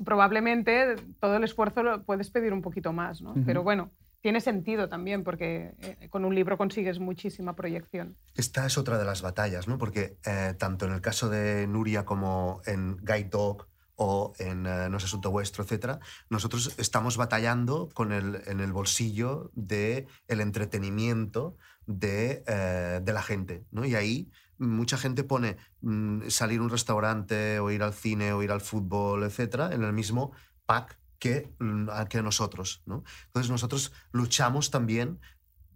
probablemente 0.04 0.96
todo 1.20 1.36
el 1.36 1.44
esfuerzo 1.44 1.82
lo 1.82 2.02
puedes 2.02 2.30
pedir 2.30 2.52
un 2.52 2.62
poquito 2.62 2.92
más, 2.92 3.22
¿no? 3.22 3.34
Pero 3.46 3.62
bueno, 3.62 3.90
tiene 4.20 4.40
sentido 4.40 4.88
también 4.88 5.24
porque 5.24 5.74
eh, 5.80 6.08
con 6.10 6.24
un 6.24 6.34
libro 6.34 6.58
consigues 6.58 6.98
muchísima 6.98 7.54
proyección. 7.54 8.16
Esta 8.34 8.66
es 8.66 8.76
otra 8.78 8.98
de 8.98 9.04
las 9.04 9.22
batallas, 9.22 9.68
¿no? 9.68 9.78
Porque 9.78 10.16
eh, 10.26 10.54
tanto 10.58 10.86
en 10.86 10.92
el 10.92 11.00
caso 11.00 11.28
de 11.28 11.66
Nuria 11.66 12.04
como 12.04 12.60
en 12.66 12.96
Guide 12.98 13.28
Dog 13.30 13.66
o 13.96 14.34
en 14.38 14.66
eh, 14.66 14.88
No 14.90 14.98
es 14.98 15.04
asunto 15.04 15.30
vuestro, 15.30 15.64
etcétera, 15.64 15.98
nosotros 16.28 16.74
estamos 16.78 17.16
batallando 17.16 17.88
con 17.94 18.12
el, 18.12 18.42
en 18.46 18.60
el 18.60 18.72
bolsillo 18.72 19.50
del 19.54 20.06
el 20.28 20.40
entretenimiento 20.40 21.56
de, 21.86 22.44
eh, 22.46 23.00
de 23.02 23.12
la 23.12 23.22
gente. 23.22 23.64
¿no? 23.70 23.84
Y 23.84 23.94
ahí 23.94 24.30
mucha 24.58 24.96
gente 24.96 25.24
pone 25.24 25.56
mm, 25.80 26.28
salir 26.28 26.60
a 26.60 26.62
un 26.62 26.70
restaurante 26.70 27.58
o 27.60 27.70
ir 27.70 27.82
al 27.82 27.94
cine 27.94 28.32
o 28.32 28.42
ir 28.42 28.50
al 28.50 28.60
fútbol, 28.60 29.24
etcétera, 29.24 29.72
en 29.72 29.82
el 29.82 29.92
mismo 29.92 30.32
pack 30.66 30.98
que, 31.18 31.52
mm, 31.58 31.88
que 32.08 32.22
nosotros. 32.22 32.82
¿no? 32.86 33.04
Entonces 33.26 33.50
nosotros 33.50 33.92
luchamos 34.12 34.70
también 34.70 35.20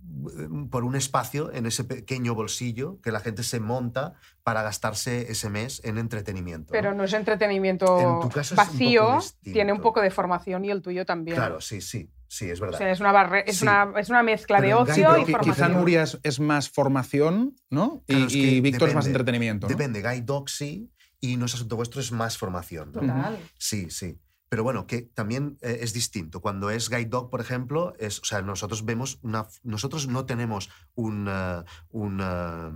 mm, 0.03 0.66
por 0.66 0.85
un 0.85 0.97
espacio 0.97 1.53
en 1.53 1.66
ese 1.66 1.85
pequeño 1.85 2.35
bolsillo 2.35 3.01
que 3.03 3.12
la 3.12 3.21
gente 3.21 3.43
se 3.43 3.61
monta 3.61 4.14
para 4.43 4.62
gastarse 4.62 5.31
ese 5.31 5.51
mes 5.51 5.81
en 5.85 5.99
entretenimiento. 5.99 6.73
Pero 6.73 6.95
no 6.95 7.05
es 7.05 7.12
entretenimiento 7.12 7.99
En 7.99 8.29
tu 8.29 8.35
caso 8.35 8.55
es 8.55 8.61
un 8.61 8.66
vacío, 8.66 9.14
distinto. 9.16 9.53
tiene 9.53 9.73
un 9.73 9.81
poco 9.81 10.01
de 10.01 10.11
formación 10.11 10.64
y 10.64 10.71
el 10.71 10.83
tuyo 10.83 11.05
también. 11.05 11.37
Claro, 11.37 11.61
sí, 11.61 11.81
sí, 11.81 12.11
sí, 12.31 12.49
es 12.49 12.61
O 12.61 12.64
verdad. 12.64 12.79
sea, 12.79 12.90
es 12.93 13.01
una, 13.01 13.12
barre- 13.12 13.43
es 13.47 13.57
Sí. 13.59 13.64
una, 13.64 13.93
es 13.99 14.09
una 14.09 14.23
mezcla 14.23 14.61
de 14.61 14.69
Pero 14.69 14.81
ocio 14.83 15.11
Guy 15.11 15.21
y 15.21 15.25
Qui- 15.25 15.27
Quizá 15.27 15.38
formación. 15.43 15.73
Nuria 15.73 16.03
es, 16.05 16.19
es 16.23 16.38
más 16.40 16.71
formación, 16.71 17.57
¿no? 17.71 18.05
Y, 18.07 18.12
Claro, 18.12 18.27
es 18.27 18.33
que 18.33 18.38
y 18.38 18.61
Víctor 18.61 18.88
es 18.88 18.95
más 18.95 19.07
entretenimiento. 19.07 19.66
¿no? 19.66 19.69
Depende, 19.69 20.01
Guy 20.03 20.21
Dog 20.23 20.49
sí 20.49 20.90
y 21.21 21.37
No 21.37 21.45
es 21.47 21.55
asunto 21.55 21.77
vuestro 21.77 22.01
es 22.01 22.12
más 22.12 22.38
formación. 22.38 22.93
¿no? 22.95 23.01
Total. 23.01 23.38
Sí, 23.59 23.90
sí. 23.90 24.19
Pero 24.51 24.65
bueno, 24.65 24.89
que 24.89 25.03
también 25.03 25.59
eh, 25.63 25.79
es 25.83 25.93
distinto. 25.93 26.41
Cuando 26.41 26.71
es 26.71 26.91
Guide 26.91 27.05
Dog, 27.05 27.31
por 27.31 27.41
ejemplo, 27.41 27.95
es, 28.01 28.19
o 28.19 28.25
sea, 28.25 28.43
nosotros 28.43 28.85
vemos 28.85 29.21
una, 29.23 29.47
nosotros 29.63 30.09
no 30.09 30.27
tenemos 30.27 30.71
un, 30.97 31.29
eh, 31.31 31.63
eh, 31.95 32.71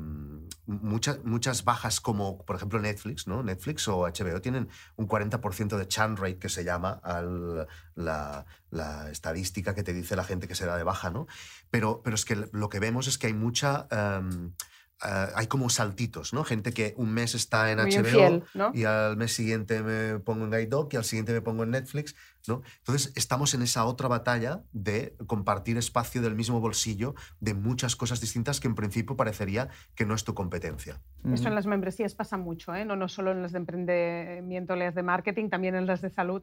muchas, 0.66 1.64
bajas 1.64 2.00
como, 2.00 2.44
por 2.44 2.54
ejemplo, 2.54 2.78
Netflix, 2.78 3.26
¿no? 3.26 3.42
Netflix 3.42 3.88
o 3.88 4.02
HBO 4.02 4.40
tienen 4.40 4.68
un 4.94 5.08
40% 5.08 5.76
de 5.76 5.88
churn 5.88 6.16
rate 6.16 6.38
que 6.38 6.48
se 6.48 6.62
llama 6.62 7.00
al, 7.02 7.66
la, 7.96 8.46
la 8.70 9.10
estadística 9.10 9.74
que 9.74 9.82
te 9.82 9.92
dice 9.92 10.14
la 10.14 10.22
gente 10.22 10.46
que 10.46 10.54
se 10.54 10.66
da 10.66 10.76
de 10.76 10.84
baja, 10.84 11.10
¿no? 11.10 11.26
Pero, 11.72 12.02
pero 12.04 12.14
es 12.14 12.24
que 12.24 12.48
lo 12.52 12.68
que 12.68 12.78
vemos 12.78 13.08
es 13.08 13.18
que 13.18 13.26
hay 13.26 13.34
mucha... 13.34 13.88
em, 13.90 14.52
eh, 15.04 15.26
hay 15.34 15.46
como 15.46 15.68
saltitos, 15.68 16.32
¿no? 16.32 16.44
Gente 16.44 16.72
que 16.72 16.94
un 16.96 17.12
mes 17.12 17.34
está 17.34 17.70
en 17.70 17.80
Muy 17.80 17.90
HBO 17.90 17.98
infiel, 17.98 18.44
¿no? 18.54 18.70
y 18.74 18.84
al 18.84 19.16
mes 19.16 19.32
siguiente 19.32 19.82
me 19.82 20.18
pongo 20.20 20.44
en 20.44 20.50
Guide 20.50 20.66
Dog 20.66 20.88
y 20.92 20.96
al 20.96 21.04
siguiente 21.04 21.32
me 21.32 21.40
pongo 21.40 21.64
en 21.64 21.70
Netflix, 21.70 22.14
¿no? 22.46 22.62
Entonces 22.78 23.12
estamos 23.16 23.54
en 23.54 23.62
esa 23.62 23.84
otra 23.84 24.08
batalla 24.08 24.62
de 24.72 25.16
compartir 25.26 25.76
espacio 25.76 26.22
del 26.22 26.34
mismo 26.34 26.60
bolsillo 26.60 27.14
de 27.40 27.54
muchas 27.54 27.96
cosas 27.96 28.20
distintas 28.20 28.60
que 28.60 28.68
en 28.68 28.74
principio 28.74 29.16
parecería 29.16 29.68
que 29.94 30.06
no 30.06 30.14
es 30.14 30.24
tu 30.24 30.34
competencia. 30.34 31.00
Eso 31.32 31.48
en 31.48 31.54
las 31.54 31.66
membresías 31.66 32.14
pasa 32.14 32.36
mucho, 32.36 32.74
¿eh? 32.74 32.84
no, 32.84 32.96
no 32.96 33.08
solo 33.08 33.32
en 33.32 33.42
las 33.42 33.52
de 33.52 33.58
emprendimiento, 33.58 34.76
las 34.76 34.94
de 34.94 35.02
marketing, 35.02 35.48
también 35.48 35.74
en 35.74 35.86
las 35.86 36.00
de 36.00 36.10
salud. 36.10 36.42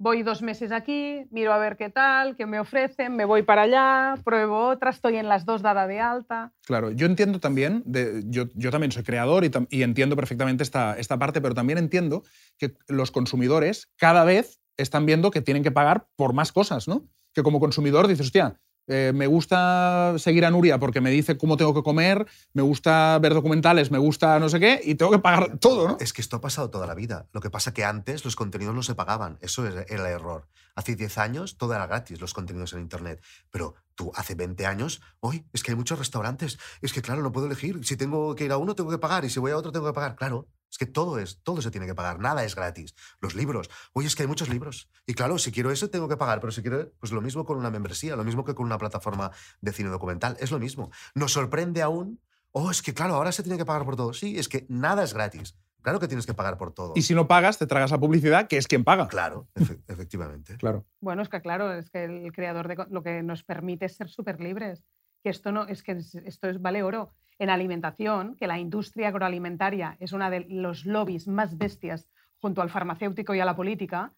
Voy 0.00 0.22
dos 0.22 0.42
meses 0.42 0.70
aquí, 0.70 1.26
miro 1.32 1.52
a 1.52 1.58
ver 1.58 1.76
qué 1.76 1.90
tal, 1.90 2.36
qué 2.36 2.46
me 2.46 2.60
ofrecen, 2.60 3.16
me 3.16 3.24
voy 3.24 3.42
para 3.42 3.62
allá, 3.62 4.14
pruebo 4.22 4.68
otra, 4.68 4.90
estoy 4.90 5.16
en 5.16 5.28
las 5.28 5.44
dos 5.44 5.60
dada 5.60 5.88
de 5.88 5.98
alta. 5.98 6.52
Claro, 6.64 6.92
yo 6.92 7.06
entiendo 7.06 7.40
también, 7.40 7.82
yo, 8.26 8.44
yo 8.54 8.70
también 8.70 8.92
soy 8.92 9.02
creador 9.02 9.44
y, 9.44 9.50
y 9.70 9.82
entiendo 9.82 10.14
perfectamente 10.14 10.62
esta, 10.62 10.96
esta 10.96 11.18
parte, 11.18 11.40
pero 11.40 11.54
también 11.54 11.78
entiendo 11.78 12.22
que 12.58 12.76
los 12.86 13.10
consumidores 13.10 13.88
cada 13.96 14.22
vez 14.22 14.60
están 14.76 15.04
viendo 15.04 15.32
que 15.32 15.42
tienen 15.42 15.64
que 15.64 15.72
pagar 15.72 16.06
por 16.14 16.32
más 16.32 16.52
cosas, 16.52 16.86
¿no? 16.86 17.08
Que 17.34 17.42
como 17.42 17.58
consumidor 17.58 18.06
dices, 18.06 18.26
hostia, 18.26 18.60
eh, 18.88 19.12
me 19.14 19.26
gusta 19.26 20.14
seguir 20.18 20.44
a 20.44 20.50
Nuria 20.50 20.78
porque 20.78 21.00
me 21.00 21.10
dice 21.10 21.36
cómo 21.36 21.56
tengo 21.56 21.74
que 21.74 21.82
comer, 21.82 22.26
me 22.52 22.62
gusta 22.62 23.18
ver 23.20 23.34
documentales, 23.34 23.90
me 23.90 23.98
gusta 23.98 24.38
no 24.38 24.48
sé 24.48 24.58
qué, 24.58 24.80
y 24.82 24.94
tengo 24.94 25.12
que 25.12 25.18
pagar 25.18 25.58
todo, 25.58 25.88
¿no? 25.88 25.96
Es 26.00 26.12
que 26.12 26.22
esto 26.22 26.36
ha 26.36 26.40
pasado 26.40 26.70
toda 26.70 26.86
la 26.86 26.94
vida. 26.94 27.26
Lo 27.32 27.40
que 27.40 27.50
pasa 27.50 27.72
que 27.72 27.84
antes 27.84 28.24
los 28.24 28.36
contenidos 28.36 28.74
no 28.74 28.82
se 28.82 28.94
pagaban. 28.94 29.38
Eso 29.40 29.66
es 29.66 29.90
el 29.90 30.00
error. 30.00 30.48
Hace 30.74 30.96
10 30.96 31.18
años 31.18 31.58
todo 31.58 31.74
era 31.74 31.86
gratis, 31.86 32.20
los 32.20 32.34
contenidos 32.34 32.72
en 32.72 32.80
Internet. 32.80 33.22
Pero 33.50 33.74
tú, 33.94 34.12
hace 34.14 34.34
20 34.34 34.64
años, 34.64 35.00
hoy 35.20 35.44
es 35.52 35.62
que 35.62 35.72
hay 35.72 35.76
muchos 35.76 35.98
restaurantes. 35.98 36.58
Es 36.80 36.92
que, 36.92 37.02
claro, 37.02 37.22
no 37.22 37.32
puedo 37.32 37.46
elegir. 37.46 37.84
Si 37.84 37.96
tengo 37.96 38.34
que 38.34 38.44
ir 38.44 38.52
a 38.52 38.58
uno, 38.58 38.74
tengo 38.74 38.90
que 38.90 38.98
pagar. 38.98 39.24
Y 39.24 39.30
si 39.30 39.40
voy 39.40 39.50
a 39.50 39.56
otro, 39.56 39.72
tengo 39.72 39.86
que 39.86 39.92
pagar. 39.92 40.14
Claro, 40.14 40.46
es 40.70 40.78
que 40.78 40.86
todo 40.86 41.18
es, 41.18 41.40
todo 41.42 41.62
se 41.62 41.70
tiene 41.70 41.86
que 41.86 41.94
pagar. 41.94 42.18
Nada 42.18 42.44
es 42.44 42.54
gratis. 42.54 42.94
Los 43.20 43.34
libros. 43.34 43.70
Oye, 43.92 44.06
es 44.06 44.14
que 44.16 44.22
hay 44.22 44.28
muchos 44.28 44.48
libros. 44.48 44.88
Y 45.06 45.14
claro, 45.14 45.38
si 45.38 45.50
quiero 45.52 45.70
eso, 45.70 45.88
tengo 45.90 46.08
que 46.08 46.16
pagar. 46.16 46.40
Pero 46.40 46.50
si 46.52 46.62
quiero, 46.62 46.92
pues 47.00 47.12
lo 47.12 47.20
mismo 47.20 47.44
con 47.44 47.56
una 47.58 47.70
membresía, 47.70 48.16
lo 48.16 48.24
mismo 48.24 48.44
que 48.44 48.54
con 48.54 48.66
una 48.66 48.78
plataforma 48.78 49.30
de 49.60 49.72
cine 49.72 49.88
documental. 49.88 50.36
Es 50.40 50.50
lo 50.50 50.58
mismo. 50.58 50.90
Nos 51.14 51.32
sorprende 51.32 51.82
aún. 51.82 52.20
Oh, 52.52 52.70
es 52.70 52.82
que 52.82 52.94
claro, 52.94 53.14
ahora 53.14 53.32
se 53.32 53.42
tiene 53.42 53.58
que 53.58 53.64
pagar 53.64 53.84
por 53.84 53.96
todo. 53.96 54.12
Sí, 54.12 54.38
es 54.38 54.48
que 54.48 54.66
nada 54.68 55.02
es 55.04 55.14
gratis. 55.14 55.56
Claro 55.82 56.00
que 56.00 56.08
tienes 56.08 56.26
que 56.26 56.34
pagar 56.34 56.58
por 56.58 56.72
todo. 56.72 56.92
Y 56.96 57.02
si 57.02 57.14
no 57.14 57.28
pagas, 57.28 57.56
te 57.56 57.66
tragas 57.66 57.90
la 57.92 57.98
publicidad, 57.98 58.48
que 58.48 58.56
es 58.56 58.66
quien 58.66 58.82
paga. 58.84 59.06
Claro, 59.06 59.48
efe- 59.54 59.80
efectivamente. 59.86 60.56
Claro. 60.58 60.84
Bueno, 61.00 61.22
es 61.22 61.28
que 61.28 61.40
claro, 61.40 61.72
es 61.72 61.88
que 61.90 62.04
el 62.04 62.32
creador 62.32 62.66
de 62.68 62.76
lo 62.90 63.02
que 63.02 63.22
nos 63.22 63.44
permite 63.44 63.86
es 63.86 63.96
ser 63.96 64.08
súper 64.08 64.40
libres. 64.40 64.82
Esto 65.28 65.52
no 65.52 65.66
es 65.66 65.82
que 65.82 65.92
es- 65.92 66.14
esto 66.14 66.48
es 66.48 66.60
vale 66.60 66.82
oro. 66.82 67.10
En 67.38 67.50
alimentación, 67.50 68.34
que 68.36 68.46
la 68.48 68.58
industria 68.58 69.08
agroalimentaria 69.08 69.96
es 70.00 70.12
una 70.12 70.28
de 70.30 70.40
los 70.48 70.84
lobbies 70.86 71.28
más 71.28 71.56
bestias 71.56 72.08
junto 72.40 72.62
al 72.62 72.70
farmacéutico 72.70 73.34
y 73.34 73.40
a 73.40 73.44
la 73.44 73.54
política, 73.56 74.12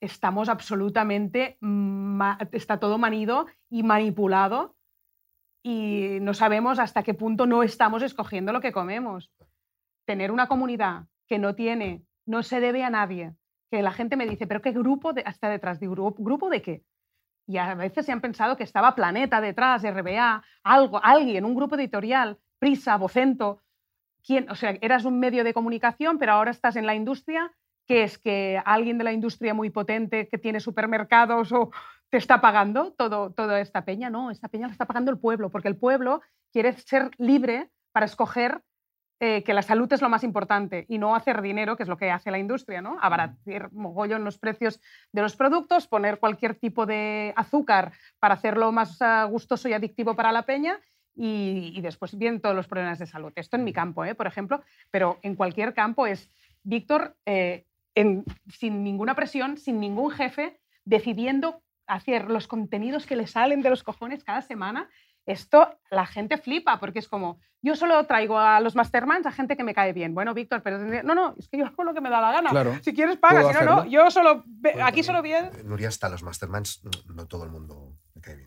estamos 0.00 0.48
absolutamente 0.48 1.58
está 2.52 2.78
todo 2.78 2.98
manido 2.98 3.46
y 3.70 3.82
manipulado 3.82 4.76
y 5.62 6.18
no 6.20 6.32
sabemos 6.34 6.78
hasta 6.78 7.02
qué 7.02 7.14
punto 7.14 7.46
no 7.46 7.62
estamos 7.62 8.02
escogiendo 8.02 8.52
lo 8.52 8.60
que 8.60 8.72
comemos. 8.72 9.30
Tener 10.04 10.30
una 10.30 10.46
comunidad 10.48 11.06
que 11.26 11.38
no 11.38 11.54
tiene, 11.54 12.04
no 12.24 12.42
se 12.42 12.60
debe 12.60 12.84
a 12.84 12.90
nadie, 12.90 13.34
que 13.70 13.82
la 13.82 13.92
gente 13.92 14.16
me 14.16 14.26
dice, 14.26 14.46
pero 14.46 14.62
¿qué 14.62 14.70
grupo 14.72 15.12
de- 15.12 15.24
está 15.26 15.48
detrás? 15.48 15.80
¿grupo, 15.80 16.22
¿grupo 16.22 16.48
de 16.50 16.62
qué? 16.62 16.82
Y 17.46 17.58
a 17.58 17.74
veces 17.74 18.06
se 18.06 18.12
han 18.12 18.20
pensado 18.20 18.56
que 18.56 18.64
estaba 18.64 18.94
Planeta 18.94 19.40
detrás, 19.40 19.82
RBA, 19.82 20.42
algo, 20.64 21.00
alguien, 21.02 21.44
un 21.44 21.54
grupo 21.54 21.76
editorial, 21.76 22.38
Prisa, 22.58 22.96
Vocento. 22.96 23.62
¿Quién? 24.24 24.50
O 24.50 24.56
sea, 24.56 24.76
eras 24.80 25.04
un 25.04 25.20
medio 25.20 25.44
de 25.44 25.54
comunicación, 25.54 26.18
pero 26.18 26.32
ahora 26.32 26.50
estás 26.50 26.74
en 26.74 26.86
la 26.86 26.96
industria, 26.96 27.52
que 27.86 28.02
es 28.02 28.18
que 28.18 28.60
alguien 28.64 28.98
de 28.98 29.04
la 29.04 29.12
industria 29.12 29.54
muy 29.54 29.70
potente 29.70 30.26
que 30.28 30.38
tiene 30.38 30.58
supermercados 30.58 31.52
o 31.52 31.70
te 32.08 32.16
está 32.16 32.40
pagando 32.40 32.92
todo, 32.92 33.30
toda 33.32 33.60
esta 33.60 33.84
peña. 33.84 34.10
No, 34.10 34.32
esta 34.32 34.48
peña 34.48 34.66
la 34.66 34.72
está 34.72 34.86
pagando 34.86 35.12
el 35.12 35.18
pueblo, 35.18 35.50
porque 35.50 35.68
el 35.68 35.76
pueblo 35.76 36.22
quiere 36.52 36.72
ser 36.72 37.10
libre 37.18 37.70
para 37.92 38.06
escoger 38.06 38.62
eh, 39.20 39.42
que 39.44 39.54
la 39.54 39.62
salud 39.62 39.90
es 39.92 40.02
lo 40.02 40.08
más 40.08 40.24
importante 40.24 40.84
y 40.88 40.98
no 40.98 41.14
hacer 41.14 41.40
dinero, 41.40 41.76
que 41.76 41.82
es 41.84 41.88
lo 41.88 41.96
que 41.96 42.10
hace 42.10 42.30
la 42.30 42.38
industria, 42.38 42.82
¿no? 42.82 42.98
Abaratar 43.00 43.72
mogollón 43.72 44.24
los 44.24 44.38
precios 44.38 44.80
de 45.12 45.22
los 45.22 45.36
productos, 45.36 45.86
poner 45.86 46.18
cualquier 46.18 46.54
tipo 46.54 46.84
de 46.86 47.32
azúcar 47.36 47.92
para 48.18 48.34
hacerlo 48.34 48.72
más 48.72 49.00
ah, 49.00 49.24
gustoso 49.24 49.68
y 49.68 49.72
adictivo 49.72 50.14
para 50.14 50.32
la 50.32 50.42
peña 50.42 50.78
y, 51.14 51.72
y 51.74 51.80
después 51.80 52.16
vienen 52.18 52.40
todos 52.42 52.54
los 52.54 52.66
problemas 52.68 52.98
de 52.98 53.06
salud. 53.06 53.32
Esto 53.36 53.56
en 53.56 53.64
mi 53.64 53.72
campo, 53.72 54.04
¿eh? 54.04 54.14
por 54.14 54.26
ejemplo, 54.26 54.62
pero 54.90 55.18
en 55.22 55.34
cualquier 55.34 55.72
campo 55.72 56.06
es 56.06 56.30
Víctor 56.62 57.16
eh, 57.24 57.64
en- 57.94 58.24
sin 58.48 58.84
ninguna 58.84 59.14
presión, 59.14 59.56
sin 59.56 59.80
ningún 59.80 60.10
jefe, 60.10 60.58
decidiendo 60.84 61.62
hacer 61.86 62.30
los 62.30 62.48
contenidos 62.48 63.06
que 63.06 63.16
le 63.16 63.26
salen 63.28 63.62
de 63.62 63.70
los 63.70 63.82
cojones 63.84 64.24
cada 64.24 64.42
semana. 64.42 64.90
Esto 65.26 65.78
la 65.90 66.06
gente 66.06 66.38
flipa 66.38 66.78
porque 66.78 67.00
es 67.00 67.08
como, 67.08 67.40
yo 67.60 67.74
solo 67.74 68.04
traigo 68.06 68.38
a 68.38 68.60
los 68.60 68.76
masterminds 68.76 69.26
a 69.26 69.32
gente 69.32 69.56
que 69.56 69.64
me 69.64 69.74
cae 69.74 69.92
bien. 69.92 70.14
Bueno, 70.14 70.34
Víctor, 70.34 70.62
pero 70.62 70.78
no, 70.78 71.14
no, 71.14 71.34
es 71.36 71.48
que 71.48 71.58
yo 71.58 71.66
hago 71.66 71.82
lo 71.82 71.92
que 71.94 72.00
me 72.00 72.10
da 72.10 72.20
la 72.20 72.32
gana. 72.32 72.50
Claro. 72.50 72.74
Si 72.82 72.94
quieres 72.94 73.16
paga, 73.16 73.52
si 73.52 73.64
no, 73.64 73.76
no. 73.76 73.84
Yo 73.86 74.10
solo, 74.10 74.44
aquí 74.84 75.02
solo 75.02 75.22
bien. 75.22 75.50
Nuria 75.64 75.88
está, 75.88 76.08
los 76.08 76.22
masterminds, 76.22 76.82
no, 77.12 77.26
todo 77.26 77.44
el 77.44 77.50
mundo 77.50 77.92
cae 78.26 78.36
bien. 78.36 78.46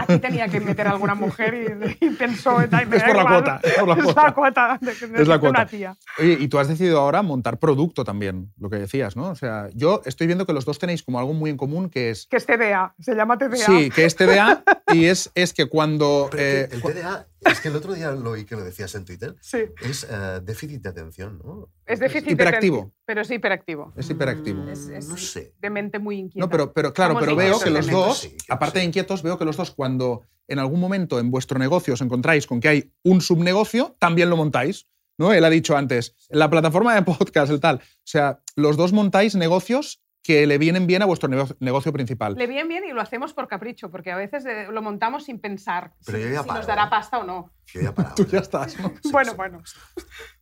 Aquí 0.00 0.18
tenía 0.18 0.48
que 0.48 0.60
meter 0.60 0.86
a 0.86 0.92
alguna 0.92 1.14
mujer 1.14 1.54
y, 2.00 2.04
y 2.06 2.10
pensó, 2.10 2.58
"Ay, 2.70 2.86
me 2.86 2.96
Es 2.96 3.02
por 3.02 3.16
la 3.16 3.22
igual". 3.22 3.26
cuota, 3.44 3.60
es 3.62 3.74
por 3.74 3.88
la 3.88 3.94
Es 3.94 4.02
cuota. 4.04 4.22
la 4.24 4.32
cuota 4.34 4.78
de, 4.80 4.86
de- 4.86 4.92
Es 4.92 5.08
la 5.10 5.10
de 5.18 5.22
una 5.22 5.38
cuota. 5.38 5.66
tía. 5.66 5.96
Oye, 6.18 6.36
y 6.40 6.48
tú 6.48 6.58
has 6.58 6.68
decidido 6.68 7.00
ahora 7.00 7.22
montar 7.22 7.58
producto 7.58 8.04
también, 8.04 8.52
lo 8.58 8.70
que 8.70 8.76
decías, 8.76 9.16
¿no? 9.16 9.30
O 9.30 9.34
sea, 9.34 9.68
yo 9.74 10.02
estoy 10.04 10.26
viendo 10.26 10.46
que 10.46 10.52
los 10.52 10.64
dos 10.64 10.78
tenéis 10.78 11.02
como 11.02 11.18
algo 11.18 11.32
muy 11.34 11.50
en 11.50 11.56
común 11.56 11.90
que 11.90 12.10
es... 12.10 12.26
Que 12.28 12.36
es 12.36 12.46
TDA, 12.46 12.94
se 13.00 13.14
llama 13.14 13.36
TDA. 13.38 13.56
Sí, 13.56 13.90
que 13.90 14.04
es 14.04 14.14
TDA 14.16 14.62
y 14.92 15.06
es, 15.06 15.30
es 15.34 15.52
que 15.52 15.66
cuando... 15.66 16.28
Pero 16.30 16.42
eh, 16.42 16.68
que 16.70 16.76
el 16.76 16.82
TDA, 16.82 17.26
es 17.40 17.60
que 17.60 17.68
el 17.68 17.76
otro 17.76 17.94
día 17.94 18.10
lo 18.12 18.30
oí 18.30 18.44
que 18.44 18.56
lo 18.56 18.62
decías 18.64 18.94
en 18.94 19.04
Twitter, 19.04 19.34
Sí, 19.40 19.58
es 19.82 20.06
eh, 20.10 20.40
déficit 20.42 20.82
de 20.82 20.88
atención, 20.88 21.40
¿no? 21.44 21.68
es 21.86 21.98
déficit 22.00 22.26
de 22.26 22.32
Hiperactivo. 22.32 22.76
atención, 22.78 22.94
pero 23.04 23.20
es 23.22 23.30
hiperactivo. 23.30 23.92
es 23.96 24.10
hiperactivo. 24.10 24.68
Es, 24.68 24.88
es 24.88 25.08
No 25.08 25.16
sé. 25.16 25.54
de 25.60 25.70
mente 25.70 25.98
muy 25.98 26.16
inquieta. 26.18 26.44
No, 26.46 26.50
pero, 26.50 26.72
pero 26.72 26.92
claro, 26.92 27.16
pero 27.18 27.34
veo 27.36 27.58
que 27.58 27.70
los 27.70 27.86
de 27.86 27.92
dos, 27.92 28.18
sí, 28.18 28.36
aparte 28.48 28.78
de 28.80 28.84
inquietos, 28.84 29.22
veo 29.22 29.38
que 29.38 29.44
los 29.44 29.56
dos 29.56 29.70
cuando 29.70 30.22
en 30.48 30.58
algún 30.58 30.80
momento 30.80 31.18
en 31.20 31.30
vuestro 31.30 31.58
negocio 31.58 31.94
os 31.94 32.00
encontráis 32.00 32.46
con 32.46 32.60
que 32.60 32.68
hay 32.68 32.92
un 33.04 33.20
subnegocio, 33.20 33.96
también 33.98 34.30
lo 34.30 34.36
montáis. 34.36 34.86
¿no? 35.18 35.32
Él 35.34 35.44
ha 35.44 35.50
dicho 35.50 35.76
antes, 35.76 36.14
la 36.30 36.48
plataforma 36.48 36.94
de 36.94 37.02
podcast, 37.02 37.52
el 37.52 37.60
tal. 37.60 37.76
O 37.76 37.80
sea, 38.04 38.40
los 38.56 38.76
dos 38.78 38.92
montáis 38.92 39.34
negocios 39.34 40.00
que 40.22 40.46
le 40.46 40.58
vienen 40.58 40.86
bien 40.86 41.02
a 41.02 41.06
vuestro 41.06 41.28
nego- 41.28 41.56
negocio 41.60 41.92
principal. 41.92 42.34
Le 42.34 42.46
bien 42.46 42.68
bien 42.68 42.84
y 42.84 42.92
lo 42.92 43.00
hacemos 43.00 43.32
por 43.32 43.48
capricho, 43.48 43.90
porque 43.90 44.10
a 44.10 44.16
veces 44.16 44.44
eh, 44.46 44.66
lo 44.70 44.82
montamos 44.82 45.24
sin 45.24 45.38
pensar 45.40 45.92
Pero 46.04 46.18
si, 46.18 46.24
yo 46.24 46.30
ya 46.30 46.42
si 46.42 46.48
paro, 46.48 46.58
nos 46.60 46.66
dará 46.66 46.84
¿eh? 46.84 46.88
pasta 46.90 47.18
o 47.18 47.24
no. 47.24 47.50
Yo 47.66 47.80
ya 47.80 47.94
parado. 47.94 48.14
Tú 48.16 48.22
¿eh? 48.24 48.26
ya 48.32 48.38
estás, 48.40 48.78
¿no? 48.78 48.92
Sí, 49.02 49.10
bueno, 49.12 49.30
sí. 49.30 49.36
bueno. 49.36 49.62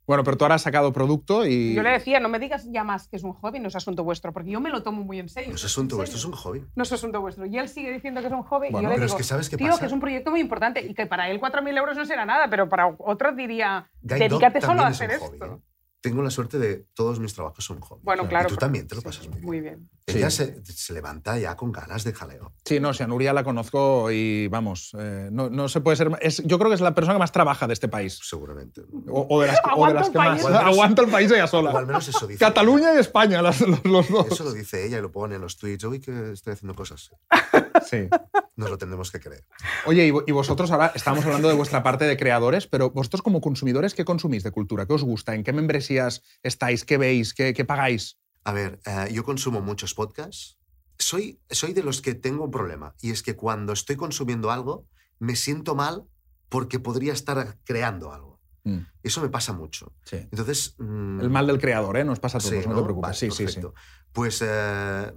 Bueno, 0.06 0.24
pero 0.24 0.38
tú 0.38 0.44
ahora 0.46 0.54
has 0.54 0.62
sacado 0.62 0.90
producto 0.90 1.44
y... 1.44 1.74
Yo 1.74 1.82
le 1.82 1.90
decía, 1.90 2.18
no 2.18 2.30
me 2.30 2.38
digas 2.38 2.66
ya 2.72 2.82
más 2.82 3.08
que 3.08 3.16
es 3.16 3.24
un 3.24 3.34
hobby, 3.34 3.60
no 3.60 3.68
es 3.68 3.76
asunto 3.76 4.04
vuestro, 4.04 4.32
porque 4.32 4.50
yo 4.50 4.58
me 4.58 4.70
lo 4.70 4.82
tomo 4.82 5.04
muy 5.04 5.18
en 5.18 5.28
serio. 5.28 5.50
No 5.50 5.56
es 5.56 5.64
asunto 5.66 5.96
¿En 5.96 5.98
vuestro, 5.98 6.16
es 6.18 6.24
un 6.24 6.32
hobby. 6.32 6.64
No 6.74 6.82
es 6.82 6.90
asunto 6.92 7.20
vuestro. 7.20 7.44
Y 7.44 7.58
él 7.58 7.68
sigue 7.68 7.92
diciendo 7.92 8.22
que 8.22 8.28
es 8.28 8.32
un 8.32 8.42
hobby 8.42 8.68
Bueno, 8.70 8.78
y 8.78 8.82
yo 8.84 8.88
le 8.88 8.94
pero 8.94 9.04
digo, 9.06 9.16
es 9.18 9.22
que 9.22 9.28
¿sabes 9.28 9.50
qué 9.50 9.58
tío, 9.58 9.66
pasa? 9.66 9.80
que 9.80 9.86
es 9.86 9.92
un 9.92 10.00
proyecto 10.00 10.30
muy 10.30 10.40
importante 10.40 10.80
y 10.80 10.94
que 10.94 11.04
para 11.04 11.28
él 11.28 11.38
4.000 11.38 11.76
euros 11.76 11.94
no 11.98 12.06
será 12.06 12.24
nada, 12.24 12.48
pero 12.48 12.70
para 12.70 12.86
otro 12.98 13.32
diría, 13.32 13.90
dedícate 14.00 14.62
solo 14.62 14.80
a 14.82 14.88
es 14.88 15.00
hacer 15.02 15.18
hobby, 15.18 15.34
esto. 15.34 15.44
¿eh? 15.44 15.58
Tengo 16.00 16.22
la 16.22 16.30
suerte 16.30 16.58
de 16.60 16.86
todos 16.94 17.18
mis 17.18 17.34
trabajos 17.34 17.64
son 17.64 17.80
hobby. 17.80 18.00
Bueno, 18.04 18.28
Claro. 18.28 18.46
Y 18.48 18.52
tú 18.52 18.56
también 18.56 18.86
te 18.86 18.94
lo 18.94 19.00
sí, 19.00 19.04
pasas 19.06 19.26
muy 19.28 19.36
bien. 19.40 19.46
Muy 19.46 19.60
bien. 19.60 19.90
Ella 20.06 20.30
Sí. 20.30 20.44
se, 20.64 20.64
se 20.72 20.92
levanta 20.92 21.36
ya 21.38 21.56
con 21.56 21.72
ganas 21.72 22.04
de 22.04 22.12
jaleo. 22.14 22.52
Sí, 22.64 22.78
no, 22.78 22.94
si 22.94 23.02
a 23.02 23.06
Nuria 23.08 23.32
la 23.32 23.42
conozco 23.42 24.10
y 24.12 24.46
vamos, 24.48 24.92
eh, 24.98 25.28
no, 25.32 25.50
no 25.50 25.68
se 25.68 25.80
puede 25.80 25.96
ser... 25.96 26.10
Es, 26.20 26.40
yo 26.44 26.56
creo 26.58 26.70
que 26.70 26.76
es 26.76 26.80
la 26.80 26.94
persona 26.94 27.14
que 27.14 27.18
más 27.18 27.32
trabaja 27.32 27.66
de 27.66 27.72
este 27.72 27.88
país. 27.88 28.18
Seguramente. 28.22 28.82
O, 29.08 29.26
o 29.28 29.40
de 29.40 29.48
las, 29.48 29.60
que- 29.60 29.70
o 29.76 29.86
de 29.88 29.94
las 29.94 30.10
que 30.10 30.18
más. 30.18 30.28
país. 30.28 30.44
Menos- 30.44 30.60
Aguanta 30.64 31.02
el 31.02 31.10
país 31.10 31.30
ella 31.32 31.46
sola. 31.48 31.72
O 31.72 31.78
al 31.78 31.86
menos 31.86 32.06
eso 32.08 32.26
dice. 32.28 32.38
Cataluña 32.38 32.94
y 32.94 32.98
España, 32.98 33.42
las- 33.42 33.60
los, 33.60 33.84
los 33.84 34.08
ella. 34.08 34.18
dos. 34.22 34.32
Eso 34.32 34.44
lo 34.44 34.52
dice 34.52 34.86
ella 34.86 34.98
y 34.98 35.02
lo 35.02 35.10
pone 35.10 35.34
en 35.34 35.40
los 35.40 35.56
tweets. 35.58 35.82
Uy, 35.84 36.00
que 36.00 36.30
estoy 36.32 36.52
haciendo 36.52 36.74
cosas. 36.76 37.10
Sí. 37.88 38.08
Nos 38.56 38.70
lo 38.70 38.78
tendremos 38.78 39.10
que 39.10 39.20
creer. 39.20 39.44
Oye, 39.86 40.06
y, 40.06 40.10
vo- 40.10 40.24
y 40.26 40.32
vosotros 40.32 40.70
ahora 40.70 40.92
estamos 40.94 41.24
hablando 41.24 41.48
de 41.48 41.54
vuestra 41.54 41.82
parte 41.82 42.04
de 42.06 42.16
creadores, 42.16 42.66
pero 42.66 42.90
vosotros 42.90 43.22
como 43.22 43.40
consumidores, 43.40 43.94
¿qué 43.94 44.04
consumís 44.04 44.42
de 44.42 44.50
cultura? 44.50 44.86
¿Qué 44.86 44.92
os 44.94 45.04
gusta? 45.04 45.34
¿En 45.34 45.44
qué 45.44 45.52
membresías 45.52 46.22
estáis? 46.42 46.84
¿Qué 46.84 46.98
veis? 46.98 47.34
¿Qué, 47.34 47.54
qué 47.54 47.64
pagáis? 47.64 48.18
A 48.44 48.52
ver, 48.52 48.80
eh, 48.84 49.08
yo 49.12 49.22
consumo 49.24 49.60
muchos 49.60 49.94
podcasts. 49.94 50.58
Soy, 50.98 51.40
soy 51.50 51.72
de 51.72 51.82
los 51.84 52.02
que 52.02 52.14
tengo 52.14 52.44
un 52.46 52.50
problema. 52.50 52.94
Y 53.00 53.12
es 53.12 53.22
que 53.22 53.36
cuando 53.36 53.72
estoy 53.72 53.94
consumiendo 53.96 54.50
algo, 54.50 54.86
me 55.20 55.36
siento 55.36 55.74
mal 55.76 56.04
porque 56.48 56.80
podría 56.80 57.12
estar 57.12 57.56
creando 57.64 58.12
algo. 58.12 58.27
Mm, 58.76 58.86
Eso 59.02 59.20
me 59.22 59.28
pasa 59.28 59.52
mucho. 59.52 59.92
sí. 60.04 60.16
Entonces. 60.30 60.74
mm, 60.78 61.20
El 61.20 61.30
mal 61.30 61.46
del 61.46 61.58
creador, 61.58 61.96
¿eh? 61.96 62.04
Nos 62.04 62.20
pasa 62.20 62.38
a 62.38 62.40
todos, 62.40 62.52
Sí, 62.62 62.68
no, 62.68 62.76
te 62.76 62.82
preocupes. 62.82 63.02
Vale, 63.02 63.14
sí, 63.14 63.30
sí, 63.30 63.36
sí. 63.36 63.44
perfecto. 63.44 63.74
Pues 64.12 64.42
eh, 64.46 65.12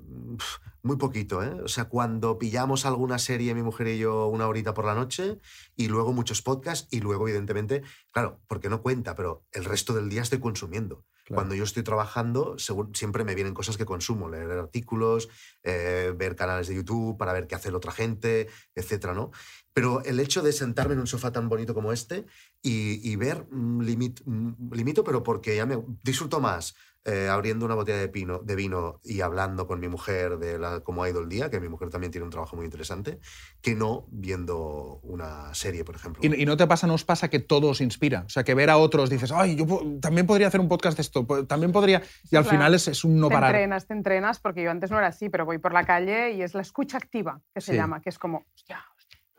muy 0.84 0.98
poquito, 0.98 1.44
¿eh? 1.44 1.62
O 1.64 1.68
sea, 1.68 1.86
cuando 1.86 2.38
pillamos 2.38 2.86
alguna 2.86 3.18
serie, 3.20 3.54
mi 3.56 3.64
mujer 3.64 3.88
y 3.88 3.98
yo, 4.00 4.28
una 4.28 4.48
horita 4.48 4.74
por 4.74 4.86
la 4.86 4.96
noche, 4.96 5.40
y 5.76 5.88
luego 5.88 6.14
muchos 6.14 6.42
podcasts, 6.42 6.88
y 6.92 7.00
luego, 7.00 7.28
evidentemente, 7.28 7.84
claro, 8.12 8.40
porque 8.48 8.70
no 8.70 8.82
cuenta, 8.82 9.16
pero 9.16 9.46
el 9.52 9.66
resto 9.66 9.94
del 9.94 10.10
día 10.10 10.22
estoy 10.22 10.40
consumiendo. 10.40 11.06
Cuando 11.34 11.56
yo 11.56 11.64
estoy 11.64 11.84
trabajando, 11.84 12.56
siempre 12.94 13.24
me 13.24 13.36
vienen 13.36 13.54
cosas 13.54 13.78
que 13.78 13.86
consumo, 13.86 14.30
leer 14.30 14.52
artículos, 14.52 15.30
eh, 15.64 16.14
ver 16.16 16.36
canales 16.36 16.68
de 16.68 16.76
YouTube 16.76 17.18
para 17.18 17.34
ver 17.34 17.48
qué 17.48 17.56
hace 17.56 17.72
la 17.72 17.78
otra 17.78 17.92
gente, 17.92 18.48
etcétera, 18.76 19.14
¿no? 19.14 19.32
Pero 19.74 20.04
el 20.04 20.20
hecho 20.20 20.42
de 20.42 20.52
sentarme 20.52 20.94
en 20.94 21.00
un 21.00 21.08
sofá 21.08 21.32
tan 21.32 21.48
bonito 21.48 21.74
como 21.74 21.92
este 21.94 22.26
y, 22.62 23.16
ver, 23.16 23.48
mm, 23.52 23.82
limit- 23.82 24.22
mm, 24.26 24.74
limito, 24.74 25.04
pero 25.04 25.24
porque 25.24 25.56
ya 25.56 25.66
me 25.66 25.82
disfruto 26.04 26.40
más 26.40 26.76
eh, 27.06 27.28
abriendo 27.30 27.66
una 27.66 27.74
botella 27.76 27.98
de, 27.98 28.08
pino, 28.10 28.40
de 28.44 28.56
vino 28.56 29.00
y 29.04 29.22
hablando 29.22 29.66
con 29.66 29.80
mi 29.80 29.88
mujer 29.88 30.38
de 30.38 30.60
la, 30.60 30.82
cómo 30.82 31.04
ha 31.04 31.10
ido 31.10 31.20
el 31.22 31.30
día, 31.30 31.50
que 31.50 31.60
mi 31.60 31.68
mujer 31.68 31.90
también 31.90 32.12
tiene 32.12 32.26
un 32.26 32.30
trabajo 32.32 32.56
muy 32.56 32.66
interesante, 32.66 33.20
que 33.62 33.74
no 33.76 34.06
viendo 34.10 35.00
una 35.04 35.54
serie, 35.54 35.84
por 35.84 35.96
ejemplo. 35.96 36.22
Y, 36.24 36.42
y 36.42 36.46
no 36.46 36.58
te 36.58 36.68
pasa, 36.68 36.86
no 36.88 36.94
os 36.94 37.04
pasa 37.04 37.30
que 37.30 37.40
todo 37.40 37.70
os 37.70 37.82
inspira. 37.82 38.24
O 38.26 38.30
sea, 38.30 38.44
que 38.44 38.54
ver 38.54 38.70
a 38.70 38.78
otros 38.78 39.10
dices, 39.10 39.32
ay, 39.32 39.56
yo 39.56 39.66
también 40.00 40.28
podría 40.28 40.48
hacer 40.48 40.60
un 40.62 40.68
podcast 40.70 40.98
de 40.98 41.02
esto, 41.02 41.26
po- 41.26 41.46
también 41.46 41.72
podría. 41.72 42.04
Y 42.30 42.36
al 42.36 42.44
claro. 42.44 42.50
final 42.58 42.74
es, 42.76 42.88
es 42.88 43.04
un 43.04 43.20
no 43.20 43.28
te 43.30 43.34
parar. 43.34 43.50
entrenas, 43.56 43.88
te 43.88 43.94
entrenas, 43.94 44.40
porque 44.40 44.64
yo 44.64 44.72
antes 44.72 44.92
no 44.92 44.98
era 44.98 45.08
así, 45.08 45.30
pero 45.30 45.46
voy 45.46 45.58
por 45.58 45.74
la 45.74 45.86
calle 45.86 46.32
y 46.34 46.42
es 46.44 46.54
la 46.54 46.62
escucha 46.62 46.98
activa, 46.98 47.42
que 47.54 47.62
se 47.62 47.72
Sí. 47.72 47.78
llama, 47.78 48.02
que 48.02 48.10
es 48.10 48.20
como, 48.20 48.46
hostia, 48.56 48.84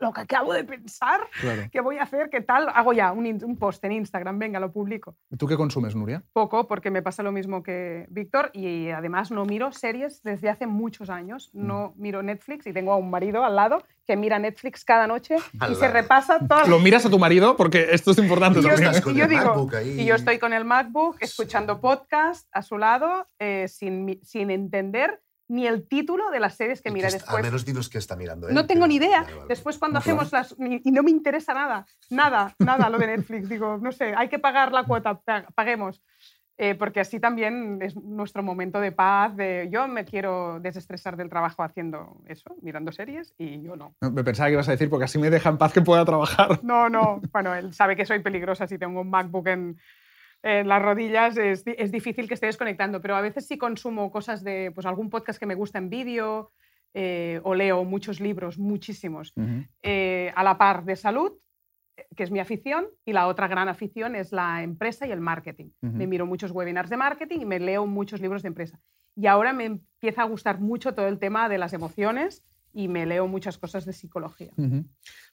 lo 0.03 0.13
que 0.13 0.21
acabo 0.21 0.53
de 0.53 0.63
pensar, 0.63 1.21
Claro. 1.41 1.63
¿qué 1.71 1.81
voy 1.81 1.97
a 1.97 2.03
hacer? 2.03 2.29
¿Qué 2.29 2.41
tal? 2.41 2.67
Hago 2.73 2.93
ya 2.93 3.11
un, 3.11 3.25
in- 3.25 3.43
un 3.43 3.57
post 3.57 3.83
en 3.85 3.93
Instagram, 3.93 4.37
venga, 4.37 4.59
lo 4.59 4.71
publico. 4.71 5.15
¿Tú 5.37 5.47
qué 5.47 5.55
consumes, 5.57 5.95
Nuria? 5.95 6.23
Poco, 6.33 6.67
porque 6.67 6.91
me 6.91 7.01
pasa 7.01 7.23
lo 7.23 7.31
mismo 7.31 7.63
que 7.63 8.05
Víctor 8.09 8.51
y 8.53 8.89
además 8.89 9.31
no 9.31 9.45
miro 9.45 9.71
series 9.71 10.21
desde 10.21 10.49
hace 10.49 10.67
muchos 10.67 11.09
años. 11.09 11.49
Mm. 11.53 11.67
No 11.67 11.93
miro 11.97 12.21
Netflix 12.21 12.67
y 12.67 12.73
tengo 12.73 12.91
a 12.93 12.97
un 12.97 13.09
marido 13.09 13.43
al 13.43 13.55
lado 13.55 13.83
que 14.05 14.17
mira 14.17 14.37
Netflix 14.37 14.83
cada 14.83 15.07
noche 15.07 15.37
Al 15.59 15.71
y 15.71 15.75
se 15.75 15.81
lado. 15.81 15.93
repasa 15.93 16.39
todas 16.45 16.67
Lo 16.67 16.77
miras 16.79 17.05
a 17.05 17.09
tu 17.09 17.17
marido 17.17 17.55
porque 17.55 17.87
esto 17.91 18.11
es 18.11 18.17
importante 18.17 18.59
y 18.59 18.63
yo, 18.63 18.69
también. 18.69 18.89
estás 18.91 19.01
¿eh? 19.01 19.03
con 19.03 19.15
y 19.15 19.19
yo 19.19 19.27
digo, 19.27 19.69
y 19.85 20.05
yo 20.05 20.15
estoy 20.15 20.39
con 20.39 20.51
el 20.51 20.65
MacBook 20.65 21.15
escuchando 21.21 21.79
podcast 21.79 22.47
a 22.51 22.61
su 22.61 22.77
lado 22.77 23.25
eh, 23.39 23.67
sin, 23.69 24.19
sin 24.23 24.51
entender 24.51 25.21
ni 25.47 25.67
el 25.67 25.87
título 25.87 26.29
de 26.31 26.39
las 26.39 26.55
series 26.55 26.81
que 26.81 26.89
mira 26.91 27.09
después. 27.09 27.35
Al 27.37 27.43
menos 27.43 27.65
dinos 27.65 27.89
qué 27.89 27.97
está 27.97 28.15
mirando. 28.15 28.47
él, 28.47 28.53
No 28.55 28.65
tengo 28.65 28.87
ni 28.87 28.95
idea. 28.95 29.21
Vale, 29.23 29.35
vale. 29.35 29.47
Después 29.49 29.77
cuando 29.77 29.99
Claro. 30.01 30.21
hacemos 30.21 30.31
las... 30.31 30.55
Y 30.83 30.91
no 30.91 31.03
me 31.03 31.11
interesa 31.11 31.53
nada, 31.53 31.85
nada, 32.09 32.55
nada 32.59 32.89
lo 32.89 32.97
de 32.97 33.07
Netflix. 33.07 33.49
Digo, 33.49 33.77
no 33.77 33.91
sé, 33.91 34.13
hay 34.15 34.29
que 34.29 34.39
pagar 34.39 34.71
la 34.71 34.83
cuota, 34.85 35.15
pa- 35.19 35.45
paguemos. 35.53 36.01
Eh, 36.55 36.75
porque 36.75 36.99
así 36.99 37.19
también 37.19 37.79
es 37.81 37.95
nuestro 37.95 38.43
momento 38.43 38.79
de 38.79 38.91
paz, 38.91 39.35
de 39.35 39.69
yo 39.71 39.87
me 39.87 40.05
quiero 40.05 40.59
desestresar 40.59 41.17
del 41.17 41.27
trabajo 41.27 41.63
haciendo 41.63 42.21
eso, 42.27 42.55
mirando 42.61 42.91
series, 42.91 43.33
y 43.39 43.59
yo 43.63 43.75
no. 43.75 43.95
No, 43.99 44.11
Me 44.11 44.23
pensaba 44.23 44.49
que 44.49 44.53
ibas 44.53 44.67
a 44.67 44.71
decir, 44.73 44.87
porque 44.87 45.05
así 45.05 45.17
me 45.17 45.31
deja 45.31 45.49
en 45.49 45.57
paz 45.57 45.73
que 45.73 45.81
pueda 45.81 46.05
trabajar. 46.05 46.59
No, 46.63 46.89
no. 46.89 47.21
Bueno, 47.31 47.55
él 47.55 47.73
sabe 47.73 47.95
que 47.95 48.05
soy 48.05 48.19
peligrosa 48.19 48.67
si 48.67 48.77
tengo 48.77 49.01
un 49.01 49.09
MacBook 49.09 49.47
en, 49.47 49.79
en 50.43 50.67
las 50.67 50.81
rodillas, 50.81 51.37
es, 51.37 51.63
es 51.65 51.91
difícil 51.91 52.27
que 52.27 52.33
esté 52.33 52.47
desconectando, 52.47 53.01
pero 53.01 53.15
a 53.15 53.21
veces 53.21 53.47
sí 53.47 53.57
consumo 53.57 54.11
cosas 54.11 54.43
de 54.43 54.71
pues, 54.75 54.85
algún 54.85 55.09
podcast 55.09 55.39
que 55.39 55.45
me 55.45 55.55
gusta 55.55 55.77
en 55.77 55.89
vídeo 55.89 56.51
eh, 56.93 57.39
o 57.43 57.55
leo 57.55 57.83
muchos 57.85 58.19
libros, 58.19 58.59
muchísimos, 58.59 59.33
eh, 59.81 60.31
a 60.35 60.43
la 60.43 60.57
par 60.57 60.83
de 60.83 60.95
salud, 60.95 61.31
eh, 61.97 62.05
que 62.15 62.23
es 62.23 62.29
mi 62.29 62.39
afición, 62.39 62.85
y 63.05 63.13
la 63.13 63.27
otra 63.27 63.47
gran 63.47 63.69
afición 63.69 64.15
es 64.15 64.31
la 64.33 64.61
empresa 64.61 65.07
y 65.07 65.11
el 65.11 65.21
marketing. 65.21 65.69
Me 65.81 66.05
miro 66.05 66.25
muchos 66.25 66.51
webinars 66.51 66.89
de 66.89 66.97
marketing 66.97 67.39
y 67.39 67.45
me 67.45 67.59
leo 67.59 67.87
muchos 67.87 68.21
libros 68.21 68.43
de 68.43 68.49
empresa. 68.49 68.79
Y 69.15 69.27
ahora 69.27 69.53
me 69.53 69.65
empieza 69.65 70.23
a 70.23 70.25
gustar 70.25 70.59
mucho 70.59 70.93
todo 70.93 71.07
el 71.07 71.19
tema 71.19 71.47
de 71.49 71.57
las 71.57 71.73
emociones 71.73 72.43
y 72.73 72.87
me 72.87 73.05
leo 73.05 73.27
muchas 73.27 73.57
cosas 73.57 73.85
de 73.85 73.93
psicología. 73.93 74.51
Ujú. 74.57 74.83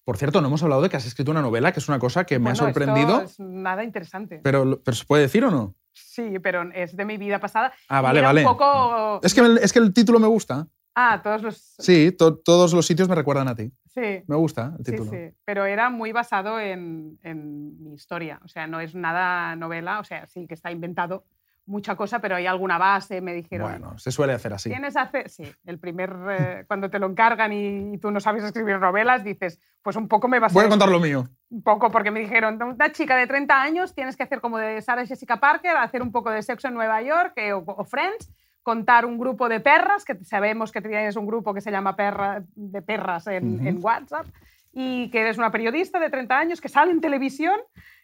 Por 0.05 0.16
cierto, 0.16 0.41
no 0.41 0.49
hemos 0.49 0.62
hablado 0.62 0.82
de 0.82 0.88
que 0.91 0.97
has 0.97 1.07
escrito 1.07 1.30
una 1.30 1.43
novela, 1.43 1.72
que 1.72 1.80
es 1.80 1.88
una 1.88 1.99
cosa 1.99 2.24
que 2.24 2.38
me 2.38 2.51
ha 2.51 2.53
Bueno, 2.53 2.68
esto 2.68 2.80
sorprendido. 2.80 3.22
es 3.22 3.41
nada 3.41 3.82
interesante. 3.84 4.41
Pero, 4.43 4.80
pero 4.82 4.95
¿se 4.95 5.05
puede 5.05 5.22
decir 5.22 5.45
o 5.45 5.51
no? 5.51 5.74
Sí, 5.93 6.38
pero 6.38 6.70
es 6.72 6.97
de 6.97 7.05
mi 7.05 7.16
vida 7.16 7.41
pasada. 7.41 7.72
Ah, 7.88 8.01
Y 8.01 8.03
vale, 8.03 8.18
era 8.20 8.28
vale. 8.28 8.41
Un 8.47 8.53
poco... 8.57 9.20
Es 9.22 9.34
que, 9.34 9.41
el, 9.41 9.59
es 9.59 9.72
que 9.72 9.78
el 9.80 9.93
título 9.93 10.18
me 10.20 10.26
gusta. 10.28 10.66
Ah, 10.95 11.20
todos 11.22 11.43
los... 11.43 11.57
Sí, 11.78 12.12
to- 12.12 12.36
todos 12.38 12.72
los 12.72 12.86
sitios 12.86 13.09
me 13.09 13.14
recuerdan 13.14 13.49
a 13.49 13.55
ti. 13.55 13.72
Sí, 13.93 14.22
Me 14.26 14.36
gusta 14.36 14.74
el 14.78 14.84
sí, 14.84 14.93
título. 14.93 15.11
sí. 15.11 15.34
Pero 15.45 15.64
era 15.64 15.91
muy 15.91 16.12
basado 16.12 16.61
en, 16.61 17.18
en 17.22 17.82
mi 17.82 17.95
historia. 17.95 18.41
O 18.45 18.49
sea, 18.49 18.66
no 18.66 18.80
es 18.80 18.95
nada 18.95 19.57
novela. 19.57 19.99
O 20.01 20.05
sea, 20.05 20.26
sí 20.26 20.47
que 20.47 20.55
está 20.55 20.70
inventado 20.70 21.24
mucha 21.71 21.95
cosa, 21.97 22.18
pero 22.18 22.37
hay 22.37 22.47
alguna 22.47 22.77
base. 22.77 23.21
Me 23.21 23.33
dijeron... 23.33 23.71
Bueno, 23.71 23.99
se 23.99 24.11
suele 24.11 24.35
hacer 24.35 24.53
así. 24.53 24.68
Tienes 24.68 24.97
hace... 24.97 25.29
Sí, 25.29 25.45
el 25.64 25.79
primer... 25.79 26.14
eh, 26.31 26.64
cuando 26.66 26.91
te 26.91 26.99
lo 26.99 27.07
encargan 27.07 27.53
y, 27.53 27.95
y 27.95 27.99
tú 27.99 28.11
no 28.11 28.21
sabes 28.21 28.45
escribir 28.45 28.79
novelas, 28.79 29.25
dices, 29.25 29.59
pues 29.83 29.97
un 29.97 30.09
poco 30.09 30.29
me. 30.29 30.39
Voy 30.41 30.64
a 30.64 30.68
contar 30.68 30.89
lo 30.89 31.01
mío. 31.01 31.29
Un 31.49 31.62
poco, 31.62 31.91
porque 31.91 32.11
me 32.11 32.21
dijeron, 32.21 32.61
una 32.62 32.93
chica 32.93 33.16
de 33.16 33.27
30 33.27 33.62
años 33.62 33.95
tienes 33.95 34.16
que 34.16 34.25
hacer 34.25 34.41
como 34.41 34.59
de 34.59 34.83
Sarah 34.83 35.07
Jessica 35.07 35.39
Parker, 35.39 35.77
hacer 35.77 36.03
un 36.03 36.12
poco 36.12 36.31
de 36.31 36.43
sexo 36.43 36.68
en 36.68 36.75
Nueva 36.75 37.01
York 37.03 37.33
eh, 37.37 37.53
o, 37.53 37.64
o 37.66 37.85
Friends, 37.85 38.31
contar 38.62 39.07
un 39.07 39.18
grupo 39.18 39.49
de 39.49 39.61
perras, 39.61 40.05
que 40.05 40.23
sabemos 40.25 40.73
que 40.73 40.83
tienes 40.83 41.16
un 41.16 41.27
grupo 41.27 41.55
que 41.55 41.61
se 41.61 41.71
llama 41.71 41.97
perra, 41.97 42.43
de 42.55 42.83
perras 42.83 43.27
en, 43.29 43.66
en 43.66 43.79
WhatsApp, 43.83 44.27
y 44.73 45.11
que 45.11 45.21
eres 45.21 45.39
una 45.39 45.51
periodista 45.51 45.99
de 45.99 46.11
30 46.11 46.39
años 46.39 46.61
que 46.61 46.68
sale 46.68 46.93
en 46.93 47.01
televisión 47.01 47.59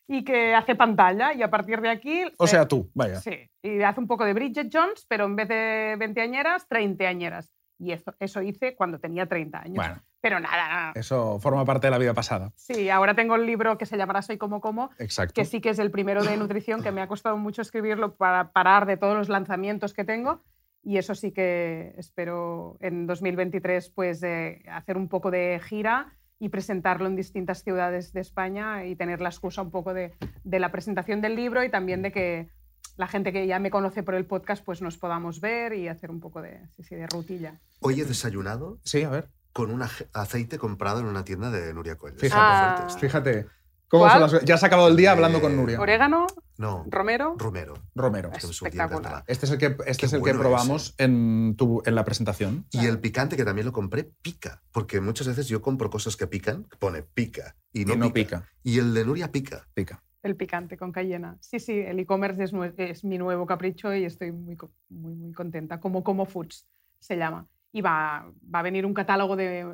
y 0.09 0.25
que 0.25 0.55
hace 0.55 0.75
pantalla, 0.75 1.33
y 1.35 1.43
a 1.43 1.51
partir 1.51 1.81
de 1.81 1.91
aquí... 1.91 2.25
O 2.39 2.47
sea, 2.47 2.67
tú, 2.69 2.91
vaya. 2.95 3.21
Sí, 3.21 3.51
y 3.63 3.83
hace 3.83 4.01
un 4.01 4.07
poco 4.07 4.25
de 4.25 4.35
Bridget 4.35 4.69
Jones, 4.73 5.05
pero 5.09 5.25
en 5.25 5.37
vez 5.37 5.49
de 5.49 5.97
20 5.99 6.21
añeras, 6.21 6.67
30 6.69 7.05
añeras. 7.05 7.53
Y 7.79 7.93
eso, 7.93 8.15
eso 8.21 8.41
hice 8.41 8.75
cuando 8.75 8.99
tenía 8.99 9.27
30 9.27 9.59
años. 9.59 9.77
Bueno, 9.77 10.01
Pero 10.21 10.41
nada, 10.41 10.69
nada. 10.69 10.93
eso 10.95 11.39
forma 11.41 11.65
parte 11.65 11.89
de 11.89 11.91
la 11.91 11.99
vida 11.99 12.15
pasada. 12.15 12.53
Sí, 12.57 12.89
ahora 12.89 13.15
tengo 13.15 13.35
el 13.35 13.45
libro 13.45 13.77
que 13.77 13.85
se 13.85 13.99
llamará 13.99 14.23
Soy 14.23 14.39
como 14.39 14.61
como, 14.61 14.91
Exacto. 14.99 15.35
que 15.35 15.45
sí 15.45 15.61
que 15.61 15.71
es 15.71 15.79
el 15.79 15.91
primero 15.91 16.25
de 16.25 16.37
nutrición, 16.37 16.83
que 16.83 16.93
me 16.93 17.03
ha 17.03 17.09
costado 17.09 17.37
mucho 17.37 17.61
escribirlo 17.61 18.15
para 18.15 18.53
parar 18.53 18.87
de 18.87 18.97
todos 18.97 19.17
los 19.17 19.29
lanzamientos 19.29 19.93
que 19.93 20.05
tengo. 20.05 20.43
Y 20.83 20.99
eso 20.99 21.15
sí 21.17 21.33
que 21.33 21.95
espero 21.99 22.77
en 22.81 23.07
2023 23.07 23.91
pues, 23.91 24.23
eh, 24.23 24.63
hacer 24.71 24.97
un 24.97 25.09
poco 25.09 25.31
de 25.31 25.61
gira 25.63 26.17
y 26.39 26.49
presentarlo 26.51 27.07
en 27.07 27.17
distintas 27.17 27.63
ciudades 27.63 28.13
de 28.13 28.21
España 28.21 28.85
y 28.85 28.95
tener 28.97 29.21
la 29.21 29.29
excusa 29.31 29.63
un 29.63 29.71
poco 29.71 29.95
de, 29.95 30.15
de 30.45 30.59
la 30.59 30.71
presentación 30.71 31.21
del 31.21 31.35
libro 31.37 31.65
y 31.65 31.71
también 31.71 32.03
de 32.03 32.13
que 32.13 32.49
la 32.97 33.07
gente 33.07 33.33
que 33.33 33.47
ya 33.47 33.59
me 33.59 33.71
conoce 33.71 34.03
por 34.03 34.15
el 34.15 34.27
podcast 34.27 34.65
pues 34.65 34.83
nos 34.83 34.97
podamos 34.99 35.41
ver 35.41 35.73
y 35.75 35.89
hacer 35.89 36.11
un 36.11 36.21
poco 36.21 36.43
de, 36.43 36.61
sí, 36.77 36.83
sí, 36.83 36.95
de 36.95 37.07
rutilla. 37.07 37.61
Hoy 37.81 38.01
he 38.01 38.05
desayunado 38.05 38.79
Sí, 38.85 39.03
a 39.03 39.11
ver. 39.11 39.29
con 39.53 39.71
un 39.71 39.83
aceite 40.13 40.59
comprado 40.59 41.01
en 41.01 41.07
una 41.07 41.25
tienda 41.25 41.51
de 41.51 41.73
Nuria 41.73 41.97
Coelho. 41.97 42.17
Ah. 42.33 42.87
Fíjate. 43.01 43.47
¿Cómo 43.89 44.05
¿Cuál? 44.05 44.29
son 44.29 44.33
las- 44.39 44.45
Ya 44.45 44.57
se 44.59 44.67
ha 44.67 44.69
acabado 44.69 44.89
el 44.89 44.97
día 44.97 45.13
hablando 45.13 45.39
Eh, 45.39 45.41
con 45.41 45.57
Nuria. 45.57 45.81
Orégano, 45.81 46.27
No, 46.59 46.85
romero. 46.89 47.35
Romero. 47.39 47.75
Romero. 47.95 48.31
que 48.31 48.45
me 48.47 48.51
Espectacular. 48.51 49.25
Este 49.27 49.47
es 49.47 49.53
el 49.53 49.59
que, 49.59 49.67
este 49.67 49.77
Qué 50.01 50.07
es 50.07 50.13
el 50.13 50.19
que 50.19 50.23
bueno 50.33 50.41
probamos 50.41 50.95
en, 50.99 51.55
tu, 51.57 51.83
en 51.87 51.95
la 51.95 52.05
presentación. 52.05 52.67
Y 52.73 52.87
el 52.87 52.99
picante, 52.99 53.37
que 53.37 53.45
también 53.45 53.67
lo 53.67 53.73
compré, 53.73 54.11
pica. 54.23 54.63
Porque 54.73 55.01
muchas 55.01 55.27
veces 55.29 55.47
yo 55.49 55.63
compro 55.63 55.89
cosas 55.91 56.17
que 56.17 56.27
pican, 56.27 56.65
que 56.65 56.77
pone 56.79 57.03
pica 57.03 57.57
y 57.73 57.85
no, 57.85 57.95
Y 57.95 57.97
no 57.97 58.13
pica. 58.13 58.39
pica. 58.41 58.51
Y 58.65 58.79
el 58.79 58.93
de 58.95 59.05
Nuria 59.05 59.31
pica. 59.31 59.69
Pica. 59.75 60.03
El 60.23 60.35
picante 60.35 60.77
con 60.77 60.91
cayena. 60.91 61.37
Sí, 61.41 61.61
sí, 61.61 61.79
el 61.79 62.01
e-commerce 62.01 62.43
es, 62.43 62.53
nue- 62.53 62.75
es 62.79 63.05
mi 63.05 63.17
nuevo 63.19 63.47
capricho 63.47 63.95
y 63.95 64.05
estoy 64.05 64.33
muy, 64.33 64.57
co- 64.57 64.73
muy, 64.89 65.15
muy 65.15 65.33
contenta. 65.33 65.79
Como 65.79 66.03
Como 66.03 66.27
Foods 66.27 66.67
se 66.99 67.17
llama. 67.17 67.47
Y 67.73 67.83
va, 67.83 68.31
va 68.53 68.61
a 68.61 68.63
venir 68.63 68.87
un 68.87 68.95
catálogo 68.95 69.37
de 69.37 69.67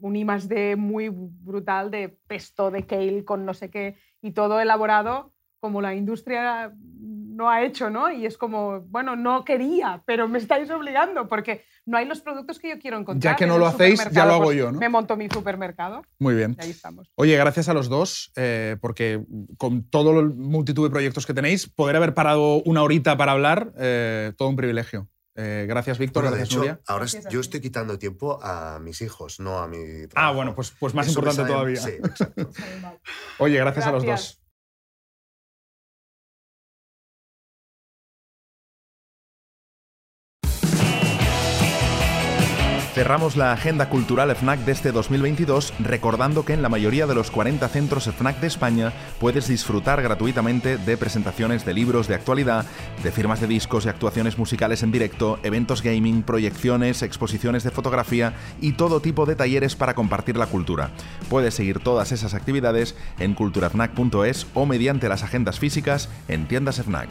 un 0.00 0.16
I 0.16 0.24
más 0.24 0.48
D 0.48 0.76
muy 0.76 1.10
brutal 1.10 1.90
de 1.90 2.08
pesto, 2.08 2.70
de 2.70 2.86
kale 2.86 3.24
con 3.24 3.44
no 3.44 3.52
sé 3.52 3.70
qué 3.70 3.96
y 4.22 4.32
todo 4.32 4.60
elaborado 4.60 5.32
como 5.60 5.82
la 5.82 5.94
industria 5.94 6.72
no 6.80 7.50
ha 7.50 7.62
hecho, 7.62 7.90
¿no? 7.90 8.10
Y 8.10 8.26
es 8.26 8.36
como, 8.36 8.80
bueno, 8.80 9.14
no 9.14 9.44
quería, 9.44 10.02
pero 10.06 10.26
me 10.26 10.38
estáis 10.38 10.70
obligando 10.70 11.28
porque 11.28 11.64
no 11.86 11.96
hay 11.96 12.06
los 12.06 12.20
productos 12.20 12.58
que 12.58 12.70
yo 12.70 12.78
quiero 12.78 12.98
encontrar. 12.98 13.34
Ya 13.34 13.36
que 13.36 13.46
no 13.46 13.54
el 13.54 13.60
lo 13.60 13.66
hacéis, 13.66 14.02
ya 14.10 14.24
lo 14.24 14.34
hago 14.34 14.44
Pues 14.44 14.58
yo, 14.58 14.72
¿no? 14.72 14.78
Me 14.78 14.88
monto 14.88 15.16
mi 15.16 15.28
supermercado 15.28 16.02
Muy 16.18 16.34
bien. 16.34 16.56
y 16.58 16.64
ahí 16.64 16.70
estamos. 16.70 17.10
Oye, 17.14 17.36
gracias 17.36 17.68
a 17.68 17.74
los 17.74 17.88
dos, 17.88 18.32
eh, 18.36 18.76
porque 18.80 19.22
con 19.58 19.88
todo 19.88 20.22
la 20.22 20.34
multitud 20.34 20.84
de 20.84 20.90
proyectos 20.90 21.26
que 21.26 21.34
tenéis, 21.34 21.68
poder 21.68 21.96
haber 21.96 22.14
parado 22.14 22.62
una 22.64 22.82
horita 22.82 23.16
para 23.16 23.32
hablar, 23.32 23.72
eh, 23.78 24.32
todo 24.36 24.48
un 24.48 24.56
privilegio. 24.56 25.08
Eh, 25.36 25.64
gracias, 25.68 25.98
Víctor. 25.98 26.24
Bueno, 26.24 26.36
de 26.36 26.40
gracias, 26.40 26.50
hecho, 26.52 26.58
Nuria. 26.58 26.80
ahora 26.86 27.04
Gracias 27.04 27.32
yo 27.32 27.40
estoy 27.40 27.60
quitando 27.60 27.98
tiempo 27.98 28.40
a 28.42 28.78
mis 28.80 29.00
hijos, 29.00 29.38
no 29.40 29.58
a 29.58 29.68
mi 29.68 29.76
Ah, 30.04 30.08
trabajo. 30.08 30.34
bueno, 30.34 30.54
pues, 30.54 30.72
pues 30.78 30.92
más 30.94 31.06
Eso 31.06 31.12
importante 31.20 31.42
sabe- 31.42 31.52
todavía. 31.52 31.80
Sí, 31.80 31.90
exacto. 32.02 32.50
Oye, 33.38 33.58
gracias, 33.58 33.86
a 33.86 33.92
los 33.92 34.04
Gracias. 34.04 34.34
dos. 34.34 34.39
Cerramos 42.94 43.36
la 43.36 43.52
agenda 43.52 43.88
cultural 43.88 44.34
FNAC 44.34 44.64
de 44.64 44.72
este 44.72 44.90
2022 44.90 45.74
recordando 45.78 46.44
que 46.44 46.54
en 46.54 46.62
la 46.62 46.68
mayoría 46.68 47.06
de 47.06 47.14
los 47.14 47.30
40 47.30 47.68
centros 47.68 48.06
FNAC 48.08 48.40
de 48.40 48.48
España 48.48 48.92
puedes 49.20 49.46
disfrutar 49.46 50.02
gratuitamente 50.02 50.76
de 50.76 50.96
presentaciones 50.96 51.64
de 51.64 51.72
libros 51.72 52.08
de 52.08 52.16
actualidad, 52.16 52.66
de 53.04 53.12
firmas 53.12 53.40
de 53.40 53.46
discos 53.46 53.86
y 53.86 53.88
actuaciones 53.88 54.38
musicales 54.38 54.82
en 54.82 54.90
directo, 54.90 55.38
eventos 55.44 55.82
gaming, 55.82 56.24
proyecciones, 56.24 57.02
exposiciones 57.02 57.62
de 57.62 57.70
fotografía 57.70 58.34
y 58.60 58.72
todo 58.72 58.98
tipo 58.98 59.24
de 59.24 59.36
talleres 59.36 59.76
para 59.76 59.94
compartir 59.94 60.36
la 60.36 60.46
cultura. 60.46 60.90
Puedes 61.28 61.54
seguir 61.54 61.78
todas 61.78 62.10
esas 62.10 62.34
actividades 62.34 62.96
en 63.20 63.34
culturafnac.es 63.34 64.48
o 64.52 64.66
mediante 64.66 65.08
las 65.08 65.22
agendas 65.22 65.60
físicas 65.60 66.08
en 66.26 66.48
tiendas 66.48 66.82
FNAC. 66.82 67.08